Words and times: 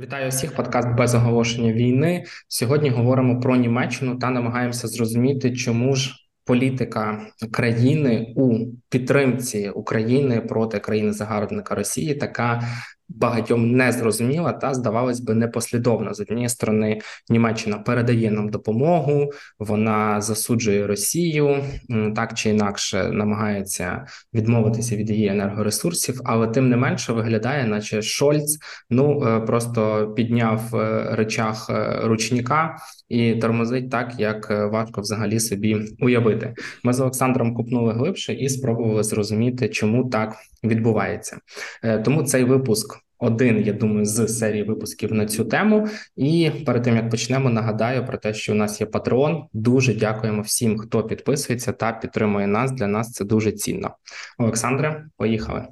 Вітаю 0.00 0.30
всіх, 0.30 0.54
подкаст 0.54 0.88
без 0.88 1.14
оголошення 1.14 1.72
війни. 1.72 2.24
Сьогодні 2.48 2.90
говоримо 2.90 3.40
про 3.40 3.56
Німеччину 3.56 4.18
та 4.18 4.30
намагаємося 4.30 4.88
зрозуміти, 4.88 5.56
чому 5.56 5.96
ж 5.96 6.14
політика 6.44 7.26
країни 7.50 8.32
у 8.36 8.66
підтримці 8.88 9.70
України 9.74 10.40
проти 10.40 10.78
країни 10.78 11.12
загарбника 11.12 11.74
Росії 11.74 12.14
така 12.14 12.62
багатьом 13.16 13.72
не 13.72 13.92
зрозуміла 13.92 14.52
та 14.52 14.74
здавалось 14.74 15.20
би 15.20 15.34
непослідовна. 15.34 16.14
З 16.14 16.20
однієї 16.20 16.48
сторони, 16.48 17.00
Німеччина 17.28 17.78
передає 17.78 18.30
нам 18.30 18.48
допомогу, 18.48 19.32
вона 19.58 20.20
засуджує 20.20 20.86
Росію 20.86 21.64
так 22.16 22.34
чи 22.34 22.50
інакше 22.50 23.10
намагається 23.12 24.06
відмовитися 24.34 24.96
від 24.96 25.10
її 25.10 25.28
енергоресурсів, 25.28 26.20
але 26.24 26.46
тим 26.46 26.68
не 26.68 26.76
менше 26.76 27.12
виглядає, 27.12 27.66
наче 27.66 28.02
Шольц 28.02 28.58
ну 28.90 29.24
е, 29.24 29.40
просто 29.40 30.12
підняв 30.16 30.76
е, 30.76 31.08
речах 31.16 31.66
е, 31.70 32.00
ручника 32.04 32.76
і 33.10 33.34
тормозить 33.34 33.90
так, 33.90 34.14
як 34.18 34.50
важко 34.50 35.00
взагалі 35.00 35.40
собі 35.40 35.76
уявити. 36.00 36.54
Ми 36.84 36.92
з 36.92 37.00
Олександром 37.00 37.54
купнули 37.54 37.92
глибше 37.92 38.34
і 38.34 38.48
спробували 38.48 39.02
зрозуміти, 39.02 39.68
чому 39.68 40.08
так 40.08 40.36
відбувається. 40.64 41.38
Тому 42.04 42.22
цей 42.22 42.44
випуск 42.44 42.98
один, 43.20 43.62
я 43.66 43.72
думаю, 43.72 44.04
з 44.04 44.28
серії 44.28 44.62
випусків 44.62 45.12
на 45.12 45.26
цю 45.26 45.44
тему. 45.44 45.88
І 46.16 46.50
перед 46.66 46.82
тим 46.82 46.96
як 46.96 47.10
почнемо, 47.10 47.50
нагадаю 47.50 48.06
про 48.06 48.18
те, 48.18 48.34
що 48.34 48.52
у 48.52 48.56
нас 48.56 48.80
є 48.80 48.86
патрон. 48.86 49.44
Дуже 49.52 49.94
дякуємо 49.94 50.42
всім, 50.42 50.78
хто 50.78 51.02
підписується 51.02 51.72
та 51.72 51.92
підтримує 51.92 52.46
нас. 52.46 52.72
Для 52.72 52.86
нас 52.86 53.12
це 53.12 53.24
дуже 53.24 53.52
цінно. 53.52 53.96
Олександре, 54.38 55.04
поїхали. 55.16 55.66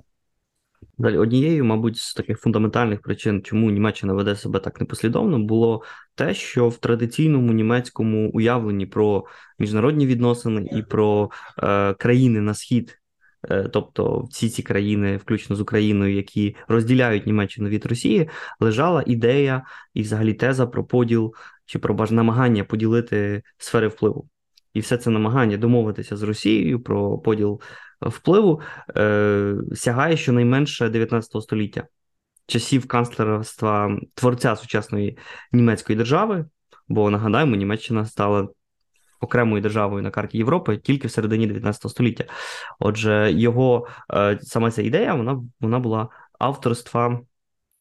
Далі 0.99 1.19
однією, 1.19 1.65
мабуть, 1.65 1.99
з 1.99 2.15
таких 2.15 2.41
фундаментальних 2.41 3.03
причин, 3.03 3.43
чому 3.43 3.71
Німеччина 3.71 4.13
веде 4.13 4.37
себе 4.37 4.61
так 4.61 4.81
непослідовно, 4.81 5.39
було 5.39 5.83
те, 6.15 6.35
що 6.35 6.69
в 6.69 6.77
традиційному 6.77 7.53
німецькому 7.53 8.31
уявленні 8.31 8.87
про 8.87 9.25
міжнародні 9.59 10.07
відносини 10.07 10.69
і 10.73 10.83
про 10.83 11.31
е, 11.63 11.95
країни 11.95 12.41
на 12.41 12.55
схід 12.55 12.99
Е, 13.51 13.69
тобто 13.73 14.21
всі 14.31 14.51
ці 14.51 14.63
країни, 14.63 15.17
включно 15.17 15.57
з 15.57 15.61
Україною, 15.61 16.15
які 16.15 16.57
розділяють 16.69 17.27
Німеччину 17.27 17.69
від 17.69 17.87
Росії, 17.87 18.29
лежала 18.61 19.05
ідея 19.07 19.63
і, 19.95 20.03
взагалі, 20.03 20.35
теза 20.35 20.67
про 20.67 20.85
поділ 20.85 21.35
чи 21.67 21.79
про 21.79 22.07
намагання 22.11 22.65
поділити 22.65 23.43
сфери 23.59 23.89
впливу. 23.89 24.29
І 24.75 24.81
все 24.81 24.97
це 24.97 25.11
намагання 25.11 25.57
домовитися 25.57 26.17
з 26.17 26.23
Росією 26.23 26.83
про 26.83 27.19
поділ 27.19 27.61
впливу 28.01 28.61
е, 28.97 29.55
сягає 29.75 30.17
щонайменше 30.17 30.89
19 30.89 31.43
століття, 31.43 31.87
часів 32.47 32.89
канцлерства 32.89 33.99
творця 34.15 34.57
сучасної 34.57 35.19
німецької 35.53 35.97
держави. 35.97 36.45
Бо 36.89 37.11
нагадаємо, 37.11 37.57
Німеччина 37.57 38.07
стала 38.07 38.49
окремою 39.21 39.63
державою 39.63 40.03
на 40.03 40.11
карті 40.11 40.39
Європи 40.39 40.77
тільки 40.77 41.09
в 41.09 41.11
середині 41.11 41.47
19 41.47 41.91
століття. 41.91 42.25
Отже, 42.79 43.33
його 43.33 43.87
е, 44.15 44.39
саме 44.43 44.71
ця 44.71 44.83
ідея 44.83 45.15
вона 45.15 45.43
вона 45.61 45.79
була 45.79 46.09
авторства 46.39 47.21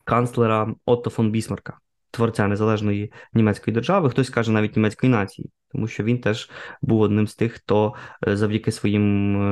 канцлера 0.04 0.76
Отто 0.86 1.10
фон 1.10 1.32
Бісмарка, 1.32 1.78
творця 2.12 2.48
незалежної 2.48 3.14
німецької 3.34 3.74
держави. 3.74 4.10
Хтось 4.10 4.30
каже 4.30 4.52
навіть 4.52 4.76
німецької 4.76 5.12
нації, 5.12 5.50
тому 5.72 5.88
що 5.88 6.04
він 6.04 6.22
теж 6.22 6.50
був 6.82 7.02
одним 7.02 7.28
з 7.28 7.36
тих, 7.36 7.54
хто 7.54 7.94
е, 8.28 8.38
завдяки 8.38 8.72
своїм 8.72 9.36
е, 9.36 9.48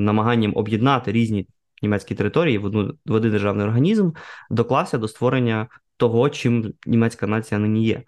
намаганням 0.00 0.52
об'єднати 0.56 1.12
різні 1.12 1.46
німецькі 1.82 2.14
території 2.14 2.58
в 2.58 2.64
одну 2.64 2.94
в 3.06 3.12
один 3.12 3.30
державний 3.30 3.66
організм, 3.66 4.10
доклався 4.50 4.98
до 4.98 5.08
створення 5.08 5.68
того, 5.96 6.30
чим 6.30 6.72
німецька 6.86 7.26
нація 7.26 7.60
нині 7.60 7.84
є. 7.84 8.02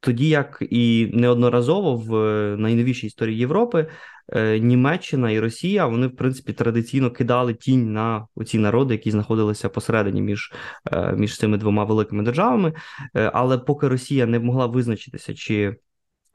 Тоді 0.00 0.28
як 0.28 0.62
і 0.70 1.10
неодноразово 1.12 1.96
в 1.96 2.12
найновішій 2.56 3.06
історії 3.06 3.38
Європи 3.38 3.86
е, 4.32 4.58
Німеччина 4.58 5.30
і 5.30 5.40
Росія 5.40 5.86
вони 5.86 6.06
в 6.06 6.16
принципі 6.16 6.52
традиційно 6.52 7.10
кидали 7.10 7.54
тінь 7.54 7.92
на 7.92 8.26
ці 8.46 8.58
народи, 8.58 8.94
які 8.94 9.10
знаходилися 9.10 9.68
посередині 9.68 10.22
між 10.22 10.52
е, 10.92 11.12
між 11.12 11.38
цими 11.38 11.56
двома 11.56 11.84
великими 11.84 12.22
державами. 12.22 12.72
Е, 13.16 13.30
але 13.34 13.58
поки 13.58 13.88
Росія 13.88 14.26
не 14.26 14.38
могла 14.38 14.66
визначитися, 14.66 15.34
чи 15.34 15.76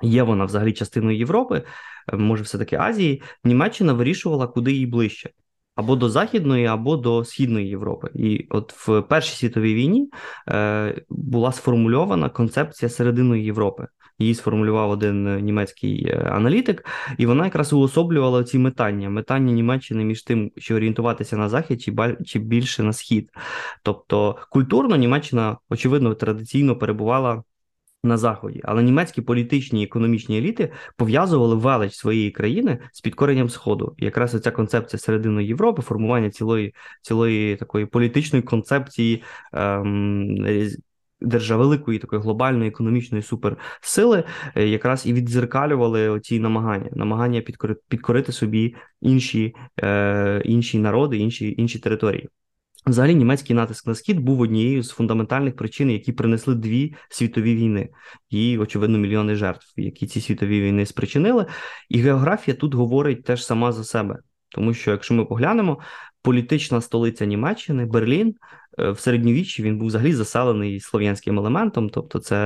є 0.03 0.23
вона 0.23 0.45
взагалі 0.45 0.73
частиною 0.73 1.17
Європи, 1.17 1.63
може, 2.13 2.43
все 2.43 2.57
таки 2.57 2.75
Азії, 2.75 3.21
Німеччина 3.43 3.93
вирішувала, 3.93 4.47
куди 4.47 4.71
їй 4.71 4.85
ближче 4.85 5.29
або 5.75 5.95
до 5.95 6.09
Західної, 6.09 6.65
або 6.65 6.97
до 6.97 7.25
Східної 7.25 7.67
Європи. 7.67 8.09
І 8.15 8.47
от 8.49 8.87
в 8.87 9.01
Першій 9.01 9.35
світовій 9.35 9.73
війні 9.73 10.09
е, 10.49 11.01
була 11.09 11.51
сформульована 11.51 12.29
концепція 12.29 12.89
серединої 12.89 13.43
Європи. 13.43 13.87
Її 14.19 14.35
сформулював 14.35 14.89
один 14.89 15.45
німецький 15.45 16.07
е, 16.07 16.17
аналітик, 16.17 16.85
і 17.17 17.25
вона 17.25 17.45
якраз 17.45 17.73
уособлювала 17.73 18.43
ці 18.43 18.59
метання: 18.59 19.09
метання 19.09 19.53
Німеччини 19.53 20.03
між 20.03 20.23
тим, 20.23 20.51
що 20.57 20.75
орієнтуватися 20.75 21.37
на 21.37 21.49
захід, 21.49 21.81
чи 21.81 21.93
чи 22.25 22.39
більше 22.39 22.83
на 22.83 22.93
схід. 22.93 23.29
Тобто 23.83 24.37
культурно 24.49 24.95
Німеччина, 24.95 25.57
очевидно, 25.69 26.15
традиційно 26.15 26.75
перебувала 26.75 27.43
на 28.03 28.17
заході, 28.17 28.61
але 28.63 28.83
німецькі 28.83 29.21
політичні 29.21 29.81
і 29.81 29.85
економічні 29.85 30.37
еліти 30.37 30.71
пов'язували 30.97 31.55
велич 31.55 31.93
своєї 31.93 32.31
країни 32.31 32.79
з 32.91 33.01
підкоренням 33.01 33.49
сходу. 33.49 33.95
І 33.97 34.05
якраз 34.05 34.41
ця 34.41 34.51
концепція 34.51 34.99
середини 34.99 35.43
Європи, 35.43 35.81
формування 35.81 36.29
цілої 36.29 36.75
цілої 37.01 37.55
такої 37.55 37.85
політичної 37.85 38.43
концепції. 38.43 39.23
Ем, 39.53 40.37
Держа 41.25 41.57
великої 41.57 41.99
такої 41.99 42.21
глобальної 42.21 42.69
економічної 42.69 43.23
суперсили 43.23 44.23
е, 44.55 44.67
якраз 44.67 45.05
і 45.05 45.13
віддзеркалювали 45.13 46.19
ці 46.19 46.39
намагання, 46.39 46.89
намагання 46.91 47.41
підкорити, 47.41 47.81
підкорити 47.87 48.31
собі 48.31 48.75
інші 49.01 49.55
е, 49.83 50.41
інші 50.45 50.79
народи, 50.79 51.17
інші 51.17 51.55
інші 51.57 51.79
території. 51.79 52.29
Взагалі, 52.85 53.15
німецький 53.15 53.55
натиск 53.55 53.87
на 53.87 53.95
схід 53.95 54.19
був 54.19 54.39
однією 54.39 54.83
з 54.83 54.89
фундаментальних 54.89 55.55
причин, 55.55 55.91
які 55.91 56.11
принесли 56.11 56.55
дві 56.55 56.95
світові 57.09 57.55
війни, 57.55 57.89
і, 58.29 58.57
очевидно, 58.57 58.97
мільйони 58.97 59.35
жертв, 59.35 59.73
які 59.77 60.07
ці 60.07 60.21
світові 60.21 60.61
війни 60.61 60.85
спричинили. 60.85 61.45
І 61.89 61.99
географія 61.99 62.57
тут 62.57 62.73
говорить 62.73 63.23
теж 63.23 63.45
сама 63.45 63.71
за 63.71 63.83
себе, 63.83 64.19
тому 64.49 64.73
що, 64.73 64.91
якщо 64.91 65.13
ми 65.13 65.25
поглянемо, 65.25 65.79
політична 66.21 66.81
столиця 66.81 67.25
Німеччини, 67.25 67.85
Берлін. 67.85 68.35
Е, 68.79 68.91
в 68.91 68.99
середньовіччі 68.99 69.63
він 69.63 69.77
був 69.77 69.87
взагалі 69.87 70.13
заселений 70.13 70.79
слов'янським 70.79 71.39
елементом, 71.39 71.89
тобто 71.89 72.19
це 72.19 72.37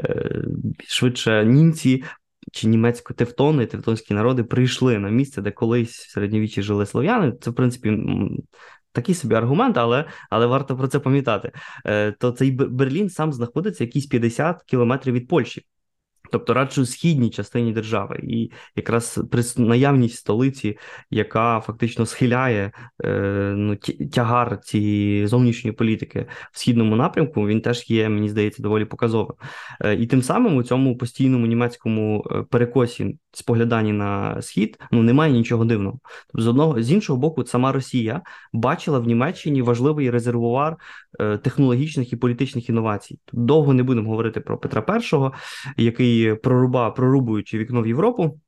е, 0.00 0.44
швидше 0.88 1.44
німці 1.44 2.04
чи 2.52 2.68
німецько-тевтони, 2.68 3.66
тевтонські 3.66 4.14
народи 4.14 4.44
прийшли 4.44 4.98
на 4.98 5.10
місце, 5.10 5.42
де 5.42 5.50
колись 5.50 5.98
в 5.98 6.10
середньовіччі 6.10 6.62
жили 6.62 6.86
слов'яни. 6.86 7.32
Це, 7.40 7.50
в 7.50 7.54
принципі, 7.54 7.98
Такий 8.92 9.14
собі 9.14 9.34
аргумент, 9.34 9.76
але 9.76 10.04
але 10.30 10.46
варто 10.46 10.76
про 10.76 10.88
це 10.88 10.98
пам'ятати. 10.98 11.52
Е, 11.86 12.12
То 12.12 12.32
цей 12.32 12.50
Берлін 12.50 13.10
сам 13.10 13.32
знаходиться 13.32 13.84
якісь 13.84 14.06
50 14.06 14.62
кілометрів 14.62 15.14
від 15.14 15.28
Польщі 15.28 15.66
тобто 16.32 16.54
радше 16.54 16.80
у 16.80 16.86
східній 16.86 17.30
частині 17.30 17.72
держави, 17.72 18.20
і 18.22 18.50
якраз 18.76 19.20
при 19.30 19.42
наявність 19.56 20.16
столиці, 20.16 20.78
яка 21.10 21.60
фактично 21.60 22.06
схиляє 22.06 22.72
е, 23.04 23.10
ну, 23.56 23.76
тягар 24.12 24.60
цієї 24.60 25.26
зовнішньої 25.26 25.72
політики 25.72 26.26
в 26.52 26.58
східному 26.58 26.96
напрямку, 26.96 27.46
він 27.46 27.60
теж 27.60 27.90
є, 27.90 28.08
мені 28.08 28.28
здається, 28.28 28.62
доволі 28.62 28.84
показовим. 28.84 29.34
Е, 29.80 29.94
і 29.94 30.06
тим 30.06 30.22
самим 30.22 30.56
у 30.56 30.62
цьому 30.62 30.96
постійному 30.96 31.46
німецькому 31.46 32.26
е, 32.30 32.42
перекосі 32.50 33.18
спогляданні 33.32 33.92
на 33.92 34.42
схід 34.42 34.78
ну 34.92 35.02
немає 35.02 35.32
нічого 35.32 35.64
дивного. 35.64 35.98
Тобто, 36.26 36.42
з 36.42 36.46
одного 36.46 36.82
з 36.82 36.92
іншого 36.92 37.18
боку, 37.18 37.44
сама 37.44 37.72
Росія 37.72 38.22
бачила 38.52 38.98
в 38.98 39.06
Німеччині 39.06 39.62
важливий 39.62 40.10
резервуар 40.10 40.76
е, 41.20 41.38
технологічних 41.38 42.12
і 42.12 42.16
політичних 42.16 42.68
інновацій. 42.68 43.18
Тут 43.24 43.44
довго 43.44 43.74
не 43.74 43.82
будемо 43.82 44.10
говорити 44.10 44.40
про 44.40 44.58
Петра 44.58 45.00
І, 45.76 45.84
який 45.84 46.19
проруба, 46.42 46.90
прорубуючи 46.90 47.58
вікно 47.58 47.82
в 47.82 47.86
Європу, 47.86 48.40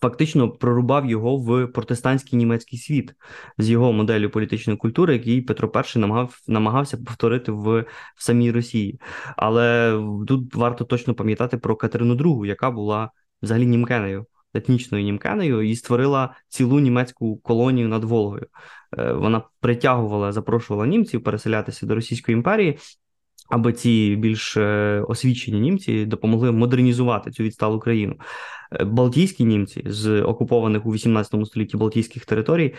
фактично 0.00 0.50
прорубав 0.50 1.06
його 1.06 1.36
в 1.36 1.66
протестантський 1.66 2.38
німецький 2.38 2.78
світ 2.78 3.14
з 3.58 3.70
його 3.70 3.92
моделлю 3.92 4.30
політичної 4.30 4.76
культури, 4.76 5.12
який 5.12 5.42
Петро 5.42 5.72
І 5.96 5.98
намагав, 5.98 6.38
намагався 6.48 6.96
повторити 6.96 7.52
в, 7.52 7.80
в 8.16 8.24
самій 8.24 8.50
Росії. 8.50 9.00
Але 9.36 9.98
тут 10.26 10.54
варто 10.54 10.84
точно 10.84 11.14
пам'ятати 11.14 11.58
про 11.58 11.76
Катерину 11.76 12.14
II, 12.14 12.46
яка 12.46 12.70
була 12.70 13.10
взагалі 13.42 13.66
німкенею. 13.66 14.26
Етнічною 14.54 15.04
німкенею 15.04 15.62
і 15.62 15.76
створила 15.76 16.34
цілу 16.48 16.80
німецьку 16.80 17.36
колонію 17.36 17.88
над 17.88 18.04
Волгою. 18.04 18.46
Е, 18.98 19.12
вона 19.12 19.42
притягувала, 19.60 20.32
запрошувала 20.32 20.86
німців 20.86 21.24
переселятися 21.24 21.86
до 21.86 21.94
Російської 21.94 22.36
імперії, 22.36 22.78
аби 23.50 23.72
ці 23.72 24.16
більш 24.16 24.56
е, 24.56 25.04
освічені 25.08 25.60
німці 25.60 26.06
допомогли 26.06 26.52
модернізувати 26.52 27.30
цю 27.30 27.42
відсталу 27.42 27.80
країну. 27.80 28.14
Балтійські 28.86 29.44
німці 29.44 29.82
з 29.86 30.22
окупованих 30.22 30.86
у 30.86 30.92
18 30.92 31.46
столітті 31.46 31.76
Балтійських 31.76 32.24
територій 32.24 32.74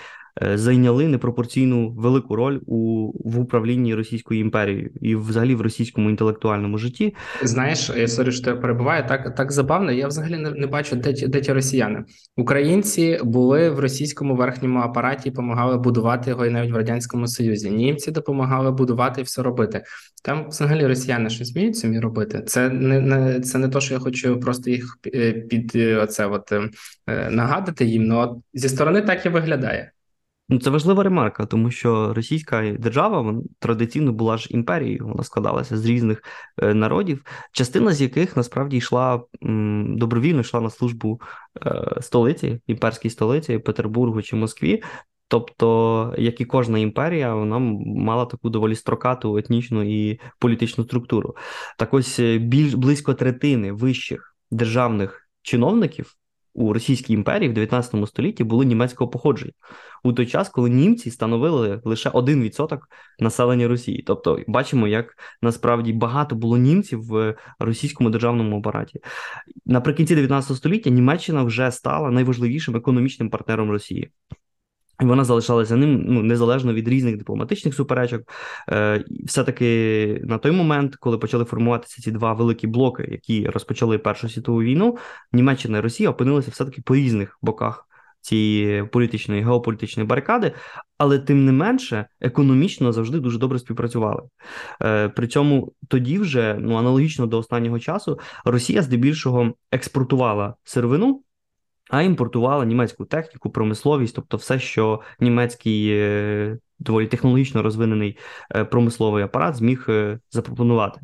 зайняли 0.53 1.07
непропорційну 1.07 1.89
велику 1.89 2.35
роль 2.35 2.59
у 2.65 3.11
в 3.29 3.39
управлінні 3.39 3.95
Російською 3.95 4.39
імперією 4.39 4.89
і, 5.01 5.15
взагалі, 5.15 5.55
в 5.55 5.61
російському 5.61 6.09
інтелектуальному 6.09 6.77
житті. 6.77 7.15
Знаєш, 7.43 7.91
я 7.97 8.07
sorry, 8.07 8.31
що 8.31 8.49
я 8.49 8.55
перебиваю 8.55 9.05
так 9.07 9.35
так 9.35 9.51
забавно. 9.51 9.91
Я 9.91 10.07
взагалі 10.07 10.37
не, 10.37 10.51
не 10.51 10.67
бачу, 10.67 10.95
де 10.95 11.13
де 11.27 11.41
ті 11.41 11.53
росіяни. 11.53 12.03
Українці 12.37 13.19
були 13.23 13.69
в 13.69 13.79
російському 13.79 14.35
верхньому 14.35 14.79
апараті, 14.79 15.29
допомагали 15.29 15.77
будувати 15.77 16.29
його 16.29 16.45
і 16.45 16.49
навіть 16.49 16.71
в 16.71 16.75
радянському 16.75 17.27
союзі. 17.27 17.71
Німці 17.71 18.11
допомагали 18.11 18.71
будувати 18.71 19.21
і 19.21 19.23
все 19.23 19.41
робити. 19.41 19.83
Там 20.23 20.49
взагалі 20.49 20.87
росіяни 20.87 21.29
щось 21.29 21.53
вміють 21.53 21.77
самі 21.77 21.99
робити. 21.99 22.43
Це 22.45 22.69
не 22.69 22.99
не 22.99 23.39
це 23.39 23.57
не 23.57 23.69
то, 23.69 23.81
що 23.81 23.93
я 23.93 23.99
хочу 23.99 24.39
просто 24.39 24.69
їх 24.69 24.97
е, 25.15 25.31
під 25.31 25.71
е, 25.75 25.80
оце 25.95 26.25
от 26.25 26.51
е, 26.51 26.69
нагадати 27.29 27.85
їм. 27.85 28.03
Ну 28.03 28.43
зі 28.53 28.69
сторони 28.69 29.01
так 29.01 29.25
і 29.25 29.29
виглядає. 29.29 29.91
Ну, 30.51 30.59
це 30.59 30.69
важлива 30.69 31.03
ремарка, 31.03 31.45
тому 31.45 31.71
що 31.71 32.13
російська 32.13 32.75
держава 32.79 33.35
традиційно 33.59 34.11
була 34.11 34.37
ж 34.37 34.47
імперією, 34.49 35.07
вона 35.07 35.23
складалася 35.23 35.77
з 35.77 35.85
різних 35.85 36.23
е, 36.61 36.73
народів, 36.73 37.25
частина 37.51 37.93
з 37.93 38.01
яких 38.01 38.37
насправді 38.37 38.77
йшла 38.77 39.23
добровільно 39.87 40.39
йшла 40.39 40.61
на 40.61 40.69
службу 40.69 41.21
е, 41.65 42.01
столиці, 42.01 42.59
імперській 42.67 43.09
столиці, 43.09 43.57
Петербургу 43.57 44.21
чи 44.21 44.35
Москві. 44.35 44.83
Тобто, 45.27 46.15
як 46.17 46.41
і 46.41 46.45
кожна 46.45 46.79
імперія, 46.79 47.35
вона 47.35 47.59
мала 47.85 48.25
таку 48.25 48.49
доволі 48.49 48.75
строкату 48.75 49.37
етнічну 49.37 49.83
і 49.83 50.19
політичну 50.39 50.83
структуру. 50.83 51.35
Так 51.77 51.93
ось 51.93 52.19
е, 52.19 52.37
більш 52.37 52.73
близько 52.73 53.13
третини 53.13 53.71
вищих 53.71 54.35
державних 54.51 55.30
чиновників 55.41 56.15
у 56.53 56.73
Російській 56.73 57.13
імперії 57.13 57.49
в 57.49 57.53
19 57.53 58.07
столітті 58.07 58.43
були 58.43 58.65
німецького 58.65 59.09
походження 59.09 59.51
у 60.03 60.13
той 60.13 60.27
час, 60.27 60.49
коли 60.49 60.69
німці 60.69 61.11
становили 61.11 61.81
лише 61.83 62.09
1% 62.09 62.79
населення 63.19 63.67
Росії. 63.67 64.03
Тобто, 64.07 64.39
бачимо, 64.47 64.87
як 64.87 65.15
насправді 65.41 65.93
багато 65.93 66.35
було 66.35 66.57
німців 66.57 67.01
в 67.03 67.35
російському 67.59 68.09
державному 68.09 68.57
апараті. 68.57 68.99
Наприкінці 69.65 70.15
19 70.15 70.57
століття 70.57 70.89
Німеччина 70.89 71.43
вже 71.43 71.71
стала 71.71 72.11
найважливішим 72.11 72.75
економічним 72.75 73.29
партнером 73.29 73.71
Росії. 73.71 74.11
І 75.01 75.05
вона 75.05 75.23
залишалася 75.23 75.75
ним 75.75 76.03
ну 76.07 76.23
незалежно 76.23 76.73
від 76.73 76.87
різних 76.87 77.17
дипломатичних 77.17 77.75
суперечок. 77.75 78.21
Е, 78.69 79.03
Все-таки 79.25 80.21
на 80.23 80.37
той 80.37 80.51
момент, 80.51 80.95
коли 80.95 81.17
почали 81.17 81.45
формуватися 81.45 82.01
ці 82.01 82.11
два 82.11 82.33
великі 82.33 82.67
блоки, 82.67 83.07
які 83.11 83.47
розпочали 83.47 83.97
Першу 83.97 84.29
світову 84.29 84.61
війну, 84.61 84.97
Німеччина 85.31 85.77
і 85.77 85.81
Росія 85.81 86.09
опинилися 86.09 86.51
все-таки 86.51 86.81
по 86.81 86.95
різних 86.95 87.39
боках 87.41 87.87
цієї 88.21 88.83
політичної 88.83 89.41
геополітичної 89.41 90.07
барикади, 90.07 90.51
але 90.97 91.19
тим 91.19 91.45
не 91.45 91.51
менше 91.51 92.07
економічно 92.21 92.91
завжди 92.91 93.19
дуже 93.19 93.39
добре 93.39 93.59
співпрацювали. 93.59 94.21
Е, 94.81 95.09
При 95.09 95.27
цьому 95.27 95.73
тоді 95.87 96.19
вже 96.19 96.57
ну 96.59 96.75
аналогічно 96.75 97.27
до 97.27 97.37
останнього 97.37 97.79
часу 97.79 98.19
Росія 98.45 98.81
здебільшого 98.81 99.53
експортувала 99.71 100.55
сировину 100.63 101.23
а 101.91 102.01
імпортувала 102.01 102.65
німецьку 102.65 103.05
техніку, 103.05 103.49
промисловість, 103.49 104.15
тобто 104.15 104.37
все, 104.37 104.59
що 104.59 105.01
німецький 105.19 105.89
е, 105.91 106.57
доволі 106.79 107.07
технологічно 107.07 107.61
розвинений 107.61 108.17
е, 108.55 108.65
промисловий 108.65 109.23
апарат 109.23 109.55
зміг 109.55 109.85
е, 109.89 110.19
запропонувати. 110.29 111.01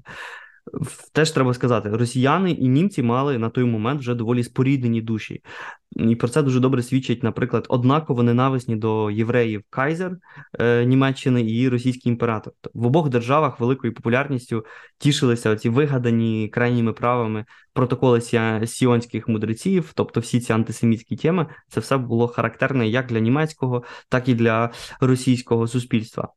Теж 1.14 1.32
треба 1.32 1.54
сказати, 1.54 1.90
росіяни 1.90 2.52
і 2.52 2.68
німці 2.68 3.04
мали 3.04 3.38
на 3.38 3.50
той 3.50 3.64
момент 3.64 4.00
вже 4.00 4.16
доволі 4.16 4.44
споріднені 4.44 5.02
душі, 5.02 5.42
і 5.92 6.16
про 6.16 6.28
це 6.28 6.44
дуже 6.44 6.60
добре 6.60 6.84
свідчить, 6.84 7.24
наприклад, 7.24 7.66
однаково 7.70 8.24
ненависні 8.24 8.76
до 8.76 9.12
євреїв 9.12 9.64
Кайзер 9.70 10.18
е, 10.60 10.86
Німеччини 10.86 11.52
і 11.52 11.70
російський 11.70 12.12
імператор. 12.12 12.54
В 12.74 12.86
обох 12.86 13.10
державах 13.10 13.60
великою 13.60 13.94
популярністю 13.94 14.66
тішилися 14.98 15.56
ці 15.56 15.70
вигадані 15.70 16.50
крайніми 16.50 16.94
правами 16.94 17.46
протоколи 17.74 18.22
сіонських 18.66 19.28
мудреців, 19.28 19.92
тобто 19.96 20.20
всі 20.20 20.40
ці 20.40 20.54
антисемітські 20.54 21.16
теми, 21.16 21.46
це 21.70 21.80
все 21.80 21.98
було 21.98 22.28
характерне 22.28 22.88
як 22.88 23.08
для 23.08 23.20
німецького, 23.20 23.84
так 24.10 24.30
і 24.30 24.36
для 24.36 24.72
російського 25.02 25.68
суспільства. 25.68 26.30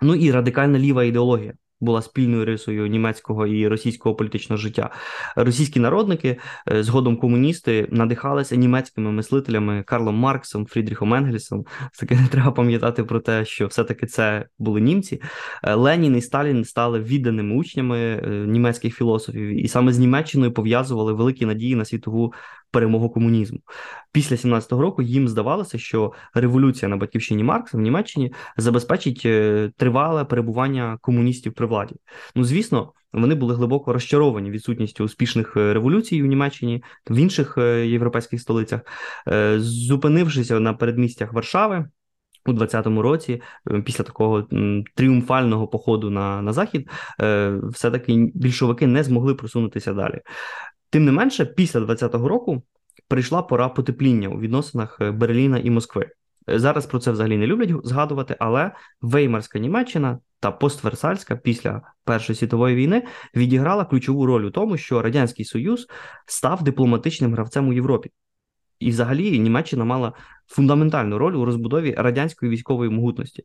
Ну 0.00 0.14
і 0.14 0.30
радикальна 0.30 0.78
ліва 0.78 1.04
ідеологія 1.04 1.54
була 1.82 2.02
спільною 2.02 2.44
рисою 2.44 2.86
німецького 2.86 3.46
і 3.46 3.68
російського 3.68 4.14
політичного 4.14 4.56
життя. 4.56 4.90
Російські 5.36 5.80
народники, 5.80 6.36
е, 6.72 6.82
згодом 6.82 7.16
комуністи, 7.16 7.88
надихалися 7.90 8.56
німецькими 8.56 9.12
мислителями 9.12 9.82
Карлом 9.82 10.14
Марксом, 10.14 10.66
Фрідріхом 10.66 11.14
Енгельсом. 11.14 11.64
Таки 11.98 12.14
не 12.14 12.26
треба 12.26 12.50
пам'ятати 12.50 13.04
про 13.04 13.20
те, 13.20 13.44
що 13.44 13.66
все-таки 13.66 14.06
це 14.06 14.46
були 14.58 14.80
німці. 14.80 15.22
Е, 15.64 15.74
Ленін 15.74 16.16
і 16.16 16.20
Сталін 16.20 16.64
стали 16.64 17.00
відданими 17.00 17.54
учнями 17.54 17.98
е, 17.98 18.28
німецьких 18.46 18.96
філософів, 18.96 19.64
і 19.64 19.68
саме 19.68 19.92
з 19.92 19.98
Німеччиною 19.98 20.52
пов'язували 20.52 21.12
великі 21.12 21.46
надії 21.46 21.76
на 21.76 21.84
світову 21.84 22.32
перемогу 22.72 23.10
комунізму. 23.10 23.58
Після 24.12 24.36
17-го 24.36 24.82
року 24.82 25.02
їм 25.02 25.28
здавалося, 25.28 25.78
що 25.78 26.12
революція 26.34 26.88
на 26.88 26.96
батьківщині 26.96 27.44
Маркса 27.44 27.78
в 27.78 27.80
Німеччині 27.80 28.32
забезпечить 28.56 29.22
е, 29.24 29.70
тривале 29.76 30.24
перебування 30.24 30.98
комуністів 31.00 31.52
при 31.52 31.66
владі. 31.66 31.94
Ну 32.34 32.44
звісно, 32.44 32.92
вони 33.12 33.34
були 33.34 33.54
глибоко 33.54 33.92
розчаровані 33.92 34.50
відсутністю 34.50 35.04
успішних 35.04 35.56
е, 35.56 35.74
революцій 35.74 36.22
у 36.22 36.26
Німеччині 36.26 36.84
в 37.10 37.16
інших 37.16 37.58
е, 37.58 37.86
європейських 37.86 38.40
столицях, 38.40 38.80
зупинившися 39.56 40.60
на 40.60 40.74
передмістях 40.74 41.32
Варшави. 41.32 41.88
У 42.46 42.52
20-му 42.52 43.02
році, 43.02 43.42
після 43.84 44.04
такого 44.04 44.48
тріумфального 44.94 45.68
походу 45.68 46.10
на 46.10 46.42
на 46.42 46.52
захід, 46.52 46.90
все 47.62 47.90
таки 47.90 48.30
більшовики 48.34 48.86
не 48.86 49.02
змогли 49.02 49.34
просунутися 49.34 49.92
далі. 49.94 50.20
Тим 50.92 51.04
не 51.04 51.12
менше, 51.12 51.44
після 51.44 51.80
20-го 51.80 52.28
року 52.28 52.62
прийшла 53.08 53.42
пора 53.42 53.68
потепління 53.68 54.28
у 54.28 54.40
відносинах 54.40 54.98
е, 55.00 55.10
Берліна 55.10 55.58
і 55.58 55.70
Москви. 55.70 56.10
Е, 56.48 56.58
зараз 56.58 56.86
про 56.86 56.98
це 56.98 57.10
взагалі 57.10 57.36
не 57.36 57.46
люблять 57.46 57.70
згадувати, 57.84 58.36
але 58.38 58.72
Веймарська 59.00 59.58
Німеччина 59.58 60.18
та 60.40 60.50
постверсальська 60.50 61.36
після 61.36 61.82
Першої 62.04 62.36
світової 62.36 62.76
війни 62.76 63.02
відіграла 63.36 63.84
ключову 63.84 64.26
роль 64.26 64.44
у 64.44 64.50
тому, 64.50 64.76
що 64.76 65.02
Радянський 65.02 65.44
Союз 65.44 65.86
став 66.26 66.62
дипломатичним 66.62 67.32
гравцем 67.32 67.68
у 67.68 67.72
Європі. 67.72 68.10
І, 68.78 68.90
взагалі, 68.90 69.38
Німеччина 69.38 69.84
мала 69.84 70.12
фундаментальну 70.46 71.18
роль 71.18 71.34
у 71.34 71.44
розбудові 71.44 71.94
радянської 71.98 72.52
військової 72.52 72.90
могутності. 72.90 73.44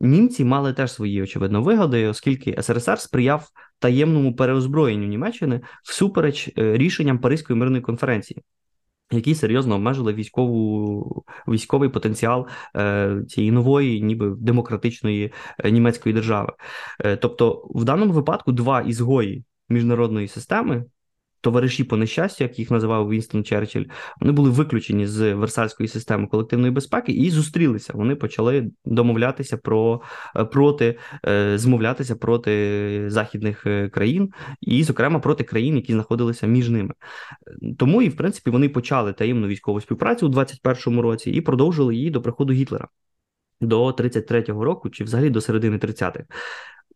Німці 0.00 0.44
мали 0.44 0.72
теж 0.72 0.92
свої 0.92 1.22
очевидно 1.22 1.62
вигоди, 1.62 2.06
оскільки 2.06 2.62
СРСР 2.62 2.98
сприяв 2.98 3.48
таємному 3.78 4.36
переозброєнню 4.36 5.06
Німеччини 5.06 5.60
всупереч 5.84 6.50
е, 6.58 6.78
рішенням 6.78 7.18
Паризької 7.18 7.58
мирної 7.58 7.82
конференції. 7.82 8.42
Які 9.10 9.34
серйозно 9.34 9.74
обмежили 9.74 10.14
військову 10.14 11.24
військовий 11.48 11.88
потенціал 11.88 12.46
е, 12.76 13.22
цієї 13.28 13.52
нової, 13.52 14.02
ніби 14.02 14.34
демократичної 14.38 15.32
е, 15.58 15.70
німецької 15.70 16.14
держави, 16.14 16.52
е, 17.04 17.16
тобто 17.16 17.68
в 17.74 17.84
даному 17.84 18.12
випадку 18.12 18.52
два 18.52 18.80
ізгої 18.80 19.44
міжнародної 19.68 20.28
системи 20.28 20.84
товариші 21.40 21.84
по 21.84 21.96
нещастю, 21.96 22.44
як 22.44 22.58
їх 22.58 22.70
називав 22.70 23.10
Вінстон 23.10 23.44
Черчилль, 23.44 23.84
вони 24.20 24.32
були 24.32 24.50
виключені 24.50 25.06
з 25.06 25.34
Версальської 25.34 25.88
системи 25.88 26.26
колективної 26.26 26.72
безпеки 26.72 27.12
і 27.12 27.30
зустрілися. 27.30 27.92
Вони 27.96 28.16
почали 28.16 28.70
домовлятися 28.84 29.56
про 29.56 30.02
е, 30.36 30.44
проти 30.44 30.98
е, 31.26 31.58
змовлятися 31.58 32.16
проти 32.16 33.04
західних 33.10 33.66
е, 33.66 33.88
країн, 33.88 34.32
і, 34.60 34.84
зокрема, 34.84 35.18
проти 35.18 35.44
країн, 35.44 35.76
які 35.76 35.92
знаходилися 35.92 36.46
між 36.46 36.68
ними. 36.68 36.94
Тому 37.78 38.02
і 38.02 38.08
в 38.08 38.16
принципі 38.16 38.50
вони 38.50 38.68
почали 38.68 39.12
таємну 39.12 39.46
військову 39.46 39.80
співпрацю 39.80 40.26
у 40.26 40.30
21-му 40.30 41.02
році 41.02 41.30
і 41.30 41.40
продовжили 41.40 41.94
її 41.94 42.10
до 42.10 42.22
приходу 42.22 42.52
Гітлера 42.52 42.88
до 43.60 43.90
33-го 43.90 44.64
року, 44.64 44.90
чи 44.90 45.04
взагалі 45.04 45.30
до 45.30 45.40
середини 45.40 45.76
30-х. 45.76 46.24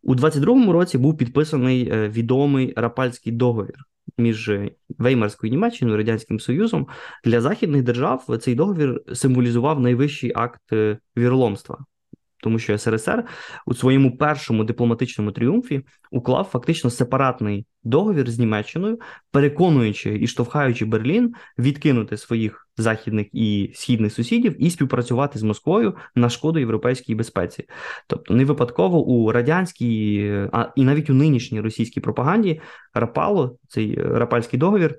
У 0.02 0.14
22-му 0.14 0.72
році 0.72 0.98
був 0.98 1.16
підписаний 1.16 2.08
відомий 2.08 2.72
Рапальський 2.76 3.32
договір, 3.32 3.76
між 4.18 4.50
Веймарською 4.88 5.50
Німеччиною 5.50 5.96
Радянським 5.96 6.40
Союзом 6.40 6.88
для 7.24 7.40
західних 7.40 7.82
держав 7.82 8.38
цей 8.40 8.54
договір 8.54 9.02
символізував 9.14 9.80
найвищий 9.80 10.32
акт 10.34 10.72
вірломства. 10.72 10.94
віроломства 11.18 11.91
тому 12.42 12.58
що 12.58 12.78
СРСР 12.78 13.24
у 13.66 13.74
своєму 13.74 14.16
першому 14.16 14.64
дипломатичному 14.64 15.32
тріумфі 15.32 15.82
уклав 16.10 16.44
фактично 16.44 16.90
сепаратний 16.90 17.66
договір 17.84 18.30
з 18.30 18.38
Німеччиною, 18.38 18.98
переконуючи 19.30 20.18
і 20.18 20.26
штовхаючи 20.26 20.84
Берлін 20.84 21.34
відкинути 21.58 22.16
своїх 22.16 22.68
західних 22.76 23.26
і 23.32 23.72
східних 23.74 24.12
сусідів 24.12 24.62
і 24.62 24.70
співпрацювати 24.70 25.38
з 25.38 25.42
Москвою 25.42 25.96
на 26.14 26.28
шкоду 26.28 26.58
європейській 26.58 27.14
безпеці. 27.14 27.64
Тобто 28.06 28.34
не 28.34 28.44
випадково 28.44 29.04
у 29.04 29.32
радянській, 29.32 30.30
а 30.52 30.72
і 30.76 30.84
навіть 30.84 31.10
у 31.10 31.14
нинішній 31.14 31.60
російській 31.60 32.00
пропаганді 32.00 32.60
Рапало, 32.94 33.56
цей 33.68 33.94
рапальський 33.94 34.58
договір. 34.58 34.98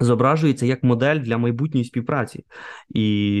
зображується 0.00 0.66
як 0.66 0.82
модель 0.82 1.18
для 1.18 1.38
майбутньої 1.38 1.84
співпраці 1.84 2.44
і, 2.88 3.38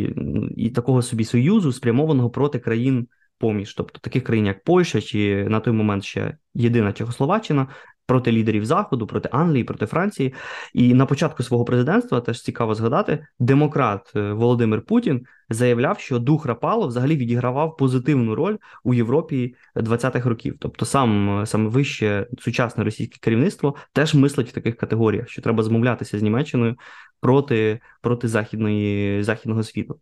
і 0.56 0.70
такого 0.70 1.02
собі 1.02 1.24
союзу, 1.24 1.72
спрямованого 1.72 2.30
проти 2.30 2.58
країн 2.58 3.08
поміж, 3.40 3.74
тобто 3.74 3.98
таких 3.98 4.24
країн, 4.24 4.46
як 4.46 4.64
Польща, 4.64 5.00
чи 5.00 5.44
на 5.48 5.60
той 5.60 5.72
момент 5.72 6.04
ще 6.04 6.36
єдина 6.54 6.92
Чехословаччина, 6.92 7.66
проти 8.06 8.32
лідерів 8.32 8.64
Заходу, 8.64 9.06
проти 9.06 9.28
Англії, 9.32 9.64
проти 9.64 9.86
Франції. 9.86 10.34
І 10.74 10.94
на 10.94 11.06
початку 11.06 11.42
свого 11.42 11.64
президентства 11.64 12.20
теж 12.20 12.42
цікаво 12.42 12.74
згадати, 12.74 13.26
демократ 13.38 14.12
е, 14.16 14.32
Володимир 14.32 14.82
Путін 14.82 15.26
заявляв, 15.48 15.98
що 15.98 16.18
дух 16.18 16.46
Рапало 16.46 16.86
взагалі 16.86 17.16
відігравав 17.16 17.76
позитивну 17.76 18.34
роль 18.34 18.56
у 18.84 18.94
Європі 18.94 19.54
20-х 19.76 20.28
років. 20.28 20.56
Тобто, 20.60 20.84
сам 20.84 21.42
саме 21.46 21.68
вище 21.68 22.26
сучасне 22.38 22.84
російське 22.84 23.18
керівництво 23.20 23.74
теж 23.92 24.14
мислить 24.14 24.48
в 24.48 24.52
таких 24.52 24.76
категоріях, 24.76 25.28
що 25.28 25.42
треба 25.42 25.62
змовлятися 25.62 26.18
з 26.18 26.22
Німеччиною 26.22 26.76
проти 27.20 27.80
проти 28.02 28.28
західної 28.28 29.22
західного 29.22 29.62
світу. 29.62 30.00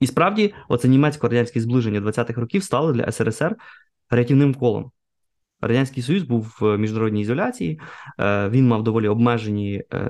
І 0.00 0.06
справді, 0.06 0.54
оце 0.68 0.88
німецько-радянське 0.88 1.60
зближення 1.60 2.00
20-х 2.00 2.40
років 2.40 2.62
стало 2.62 2.92
для 2.92 3.12
СРСР 3.12 3.56
рятівним 4.10 4.54
колом. 4.54 4.90
Радянський 5.60 6.02
Союз 6.02 6.22
був 6.22 6.56
в 6.60 6.78
міжнародній 6.78 7.20
ізоляції, 7.20 7.80
е, 8.20 8.48
він 8.48 8.68
мав 8.68 8.82
доволі 8.82 9.08
обмежені 9.08 9.82
е, 9.94 10.08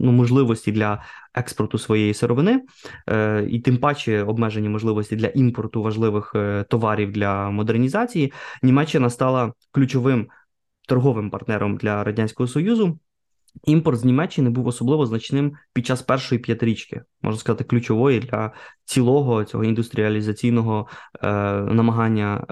ну, 0.00 0.12
можливості 0.12 0.72
для 0.72 1.02
експорту 1.34 1.78
своєї 1.78 2.14
сировини, 2.14 2.62
е, 3.08 3.46
і 3.50 3.60
тим 3.60 3.76
паче 3.76 4.22
обмежені 4.22 4.68
можливості 4.68 5.16
для 5.16 5.26
імпорту 5.26 5.82
важливих 5.82 6.34
товарів 6.68 7.12
для 7.12 7.50
модернізації. 7.50 8.32
Німеччина 8.62 9.10
стала 9.10 9.52
ключовим 9.72 10.28
торговим 10.88 11.30
партнером 11.30 11.76
для 11.76 12.04
радянського 12.04 12.46
союзу. 12.46 12.98
Імпорт 13.64 13.98
з 13.98 14.04
Німеччини 14.04 14.50
був 14.50 14.66
особливо 14.66 15.06
значним 15.06 15.52
під 15.72 15.86
час 15.86 16.02
першої 16.02 16.38
п'ятирічки, 16.38 17.02
можна 17.22 17.40
сказати, 17.40 17.64
ключової 17.64 18.20
для 18.20 18.52
цілого 18.84 19.44
цього 19.44 19.64
індустріалізаційного 19.64 20.86
е, 21.22 21.28
намагання 21.60 22.46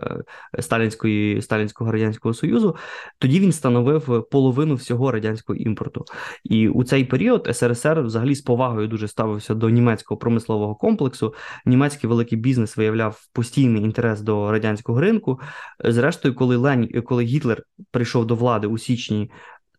е, 0.54 0.62
сталінської 0.62 1.42
сталінського 1.42 1.92
радянського 1.92 2.34
союзу. 2.34 2.76
Тоді 3.18 3.40
він 3.40 3.52
становив 3.52 4.28
половину 4.30 4.74
всього 4.74 5.12
радянського 5.12 5.56
імпорту, 5.56 6.04
і 6.44 6.68
у 6.68 6.84
цей 6.84 7.04
період 7.04 7.48
СРСР 7.52 8.00
взагалі 8.00 8.34
з 8.34 8.40
повагою 8.40 8.88
дуже 8.88 9.08
ставився 9.08 9.54
до 9.54 9.70
німецького 9.70 10.18
промислового 10.18 10.74
комплексу. 10.74 11.34
Німецький 11.66 12.10
великий 12.10 12.38
бізнес 12.38 12.76
виявляв 12.76 13.20
постійний 13.32 13.82
інтерес 13.82 14.20
до 14.20 14.52
радянського 14.52 15.00
ринку. 15.00 15.40
Зрештою, 15.84 16.34
коли 16.34 16.56
Лень, 16.56 17.02
коли 17.04 17.24
Гітлер 17.24 17.62
прийшов 17.90 18.26
до 18.26 18.34
влади 18.34 18.66
у 18.66 18.78
січні 18.78 19.30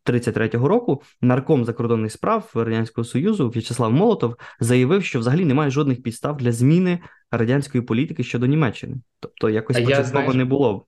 33-го 0.05 0.67
року 0.67 1.01
нарком 1.21 1.65
закордонних 1.65 2.11
справ 2.11 2.51
Радянського 2.53 3.05
Союзу 3.05 3.49
В'ячеслав 3.49 3.91
Молотов 3.91 4.35
заявив, 4.59 5.03
що 5.03 5.19
взагалі 5.19 5.45
немає 5.45 5.71
жодних 5.71 6.03
підстав 6.03 6.37
для 6.37 6.51
зміни 6.51 6.99
радянської 7.31 7.81
політики 7.83 8.23
щодо 8.23 8.45
Німеччини. 8.45 8.95
Тобто, 9.19 9.49
якось 9.49 9.79
початково 9.79 10.33
не 10.33 10.45
було. 10.45 10.85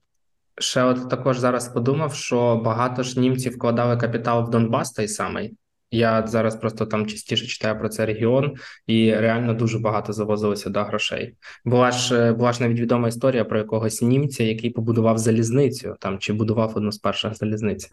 Ще 0.60 0.82
от 0.82 1.10
також 1.10 1.38
зараз 1.38 1.68
подумав, 1.68 2.14
що 2.14 2.56
багато 2.56 3.02
ж 3.02 3.20
німців 3.20 3.52
вкладали 3.52 3.96
капітал 3.96 4.46
в 4.46 4.50
Донбас 4.50 4.92
той 4.92 5.08
самий. 5.08 5.56
Я 5.90 6.26
зараз 6.26 6.56
просто 6.56 6.86
там 6.86 7.06
частіше 7.06 7.46
читаю 7.46 7.78
про 7.78 7.88
цей 7.88 8.06
регіон, 8.06 8.54
і 8.86 9.14
реально 9.14 9.54
дуже 9.54 9.78
багато 9.78 10.12
завозили 10.12 10.56
сюди 10.56 10.80
грошей. 10.80 11.34
Була 11.64 11.90
ж 11.90 12.32
була 12.32 12.52
ж 12.52 12.62
навіть 12.62 12.80
відома 12.80 13.08
історія 13.08 13.44
про 13.44 13.58
якогось 13.58 14.02
німця, 14.02 14.44
який 14.44 14.70
побудував 14.70 15.18
залізницю 15.18 15.96
там 16.00 16.18
чи 16.18 16.32
будував 16.32 16.72
одну 16.76 16.92
з 16.92 16.98
перших 16.98 17.34
залізниць. 17.34 17.90